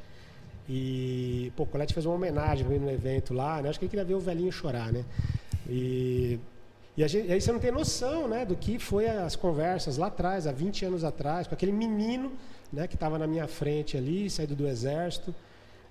E, 0.67 1.53
pô, 1.55 1.65
o 1.65 1.67
Colette 1.67 1.93
fez 1.93 2.07
uma 2.07 2.15
homenagem 2.15 2.65
para 2.65 2.73
mim 2.73 2.83
no 2.83 2.91
evento 2.91 3.35
lá, 3.35 3.61
né? 3.61 3.69
Acho 3.69 3.79
que 3.79 3.85
ele 3.85 3.91
queria 3.91 4.05
ver 4.05 4.15
o 4.15 4.21
velhinho 4.21 4.51
chorar, 4.51 4.91
né? 4.91 5.05
E, 5.69 6.39
e, 6.97 7.09
gente, 7.09 7.29
e, 7.29 7.33
aí 7.33 7.41
você 7.41 7.53
não 7.53 7.59
tem 7.59 7.71
noção, 7.71 8.27
né, 8.27 8.47
do 8.47 8.57
que 8.57 8.79
foi 8.79 9.07
as 9.07 9.37
conversas 9.37 9.99
lá 9.99 10.07
atrás, 10.07 10.47
há 10.47 10.53
20 10.53 10.87
anos 10.87 11.05
atrás, 11.05 11.47
com 11.47 11.55
aquele 11.55 11.73
menino, 11.73 12.33
né, 12.73 12.87
que 12.87 12.95
estava 12.95 13.19
na 13.19 13.27
minha 13.27 13.47
frente 13.47 13.97
ali, 13.97 14.31
saído 14.31 14.55
do 14.55 14.67
exército. 14.67 15.35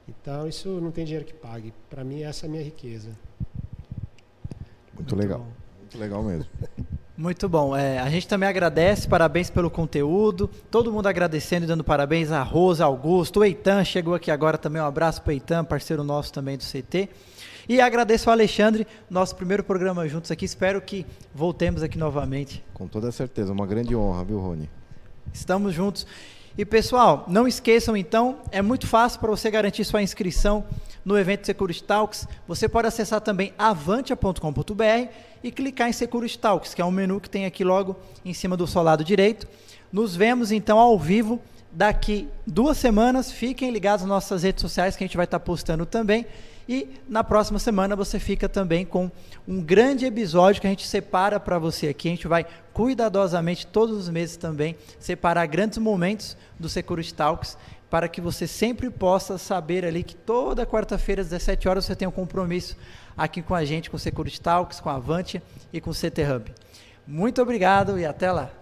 Então, 0.07 0.47
isso 0.47 0.81
não 0.81 0.91
tem 0.91 1.05
dinheiro 1.05 1.25
que 1.25 1.33
pague. 1.33 1.73
Para 1.89 2.03
mim, 2.03 2.23
essa 2.23 2.45
é 2.45 2.47
a 2.47 2.49
minha 2.49 2.63
riqueza. 2.63 3.09
Muito, 4.93 4.95
Muito 4.95 5.15
legal. 5.15 5.39
Bom. 5.39 5.51
Muito 5.79 5.97
legal 5.97 6.23
mesmo. 6.23 6.49
Muito 7.19 7.49
bom. 7.49 7.75
É, 7.75 7.99
a 7.99 8.09
gente 8.09 8.25
também 8.25 8.47
agradece, 8.47 9.05
parabéns 9.05 9.49
pelo 9.49 9.69
conteúdo. 9.69 10.49
Todo 10.71 10.89
mundo 10.89 11.07
agradecendo 11.07 11.65
e 11.65 11.67
dando 11.67 11.83
parabéns 11.83 12.31
a 12.31 12.41
Rosa, 12.41 12.85
Augusto, 12.85 13.41
o 13.41 13.43
Eitan 13.43 13.83
chegou 13.83 14.15
aqui 14.15 14.31
agora 14.31 14.57
também. 14.57 14.81
Um 14.81 14.85
abraço 14.85 15.21
para 15.21 15.31
o 15.31 15.33
Eitan, 15.33 15.65
parceiro 15.65 16.01
nosso 16.01 16.31
também 16.31 16.57
do 16.57 16.63
CT. 16.63 17.09
E 17.67 17.81
agradeço 17.81 18.29
ao 18.29 18.33
Alexandre, 18.33 18.87
nosso 19.09 19.35
primeiro 19.35 19.65
programa 19.65 20.07
juntos 20.07 20.31
aqui. 20.31 20.45
Espero 20.45 20.79
que 20.79 21.05
voltemos 21.35 21.83
aqui 21.83 21.97
novamente. 21.97 22.63
Com 22.73 22.87
toda 22.87 23.11
certeza, 23.11 23.51
uma 23.51 23.67
grande 23.67 23.93
honra, 23.93 24.23
viu, 24.23 24.39
Rony? 24.39 24.69
Estamos 25.33 25.73
juntos. 25.73 26.07
E 26.57 26.63
pessoal, 26.63 27.25
não 27.27 27.45
esqueçam 27.45 27.97
então, 27.97 28.37
é 28.49 28.61
muito 28.61 28.87
fácil 28.87 29.19
para 29.19 29.29
você 29.29 29.51
garantir 29.51 29.83
sua 29.83 30.01
inscrição 30.01 30.63
no 31.03 31.17
evento 31.17 31.45
Security 31.45 31.83
Talks. 31.83 32.27
Você 32.47 32.67
pode 32.67 32.87
acessar 32.87 33.21
também 33.21 33.53
avantia.com.br 33.57 35.09
e 35.43 35.51
clicar 35.51 35.89
em 35.89 35.93
Security 35.93 36.37
Talks, 36.37 36.73
que 36.73 36.81
é 36.81 36.85
um 36.85 36.91
menu 36.91 37.19
que 37.19 37.29
tem 37.29 37.45
aqui 37.45 37.63
logo 37.63 37.95
em 38.23 38.33
cima 38.33 38.57
do 38.57 38.67
seu 38.67 38.81
lado 38.81 39.03
direito. 39.03 39.47
Nos 39.91 40.15
vemos 40.15 40.51
então 40.51 40.77
ao 40.77 40.97
vivo 40.99 41.41
daqui 41.71 42.27
duas 42.45 42.77
semanas. 42.77 43.31
Fiquem 43.31 43.71
ligados 43.71 44.01
nas 44.01 44.09
nossas 44.09 44.43
redes 44.43 44.61
sociais 44.61 44.95
que 44.95 45.03
a 45.03 45.07
gente 45.07 45.17
vai 45.17 45.25
estar 45.25 45.39
postando 45.39 45.85
também. 45.85 46.25
E 46.67 46.87
na 47.07 47.23
próxima 47.23 47.57
semana 47.57 47.95
você 47.95 48.19
fica 48.19 48.47
também 48.47 48.85
com 48.85 49.09
um 49.47 49.59
grande 49.59 50.05
episódio 50.05 50.61
que 50.61 50.67
a 50.67 50.69
gente 50.69 50.85
separa 50.85 51.39
para 51.39 51.57
você 51.57 51.87
aqui. 51.87 52.07
A 52.07 52.11
gente 52.11 52.27
vai 52.27 52.45
cuidadosamente 52.73 53.65
todos 53.65 53.97
os 53.97 54.07
meses 54.07 54.37
também 54.37 54.75
separar 54.99 55.47
grandes 55.47 55.79
momentos 55.79 56.37
do 56.59 56.69
Security 56.69 57.11
Talks 57.11 57.57
para 57.89 58.07
que 58.07 58.21
você 58.21 58.45
sempre 58.45 58.89
possa 58.89 59.37
saber 59.37 59.85
ali 59.85 60.03
que 60.03 60.15
toda 60.15 60.65
quarta-feira 60.65 61.21
às 61.21 61.29
17 61.29 61.67
horas 61.67 61.85
você 61.85 61.95
tem 61.95 62.07
um 62.07 62.11
compromisso 62.11 62.77
aqui 63.17 63.41
com 63.41 63.55
a 63.55 63.65
gente, 63.65 63.89
com 63.89 63.97
o 63.97 63.99
Security 63.99 64.39
Talks, 64.39 64.79
com 64.79 64.89
a 64.89 64.95
Avante 64.95 65.41
e 65.73 65.81
com 65.81 65.89
o 65.89 65.93
CT 65.93 66.23
Hub. 66.23 66.53
Muito 67.07 67.41
obrigado 67.41 67.97
e 67.97 68.05
até 68.05 68.31
lá. 68.31 68.58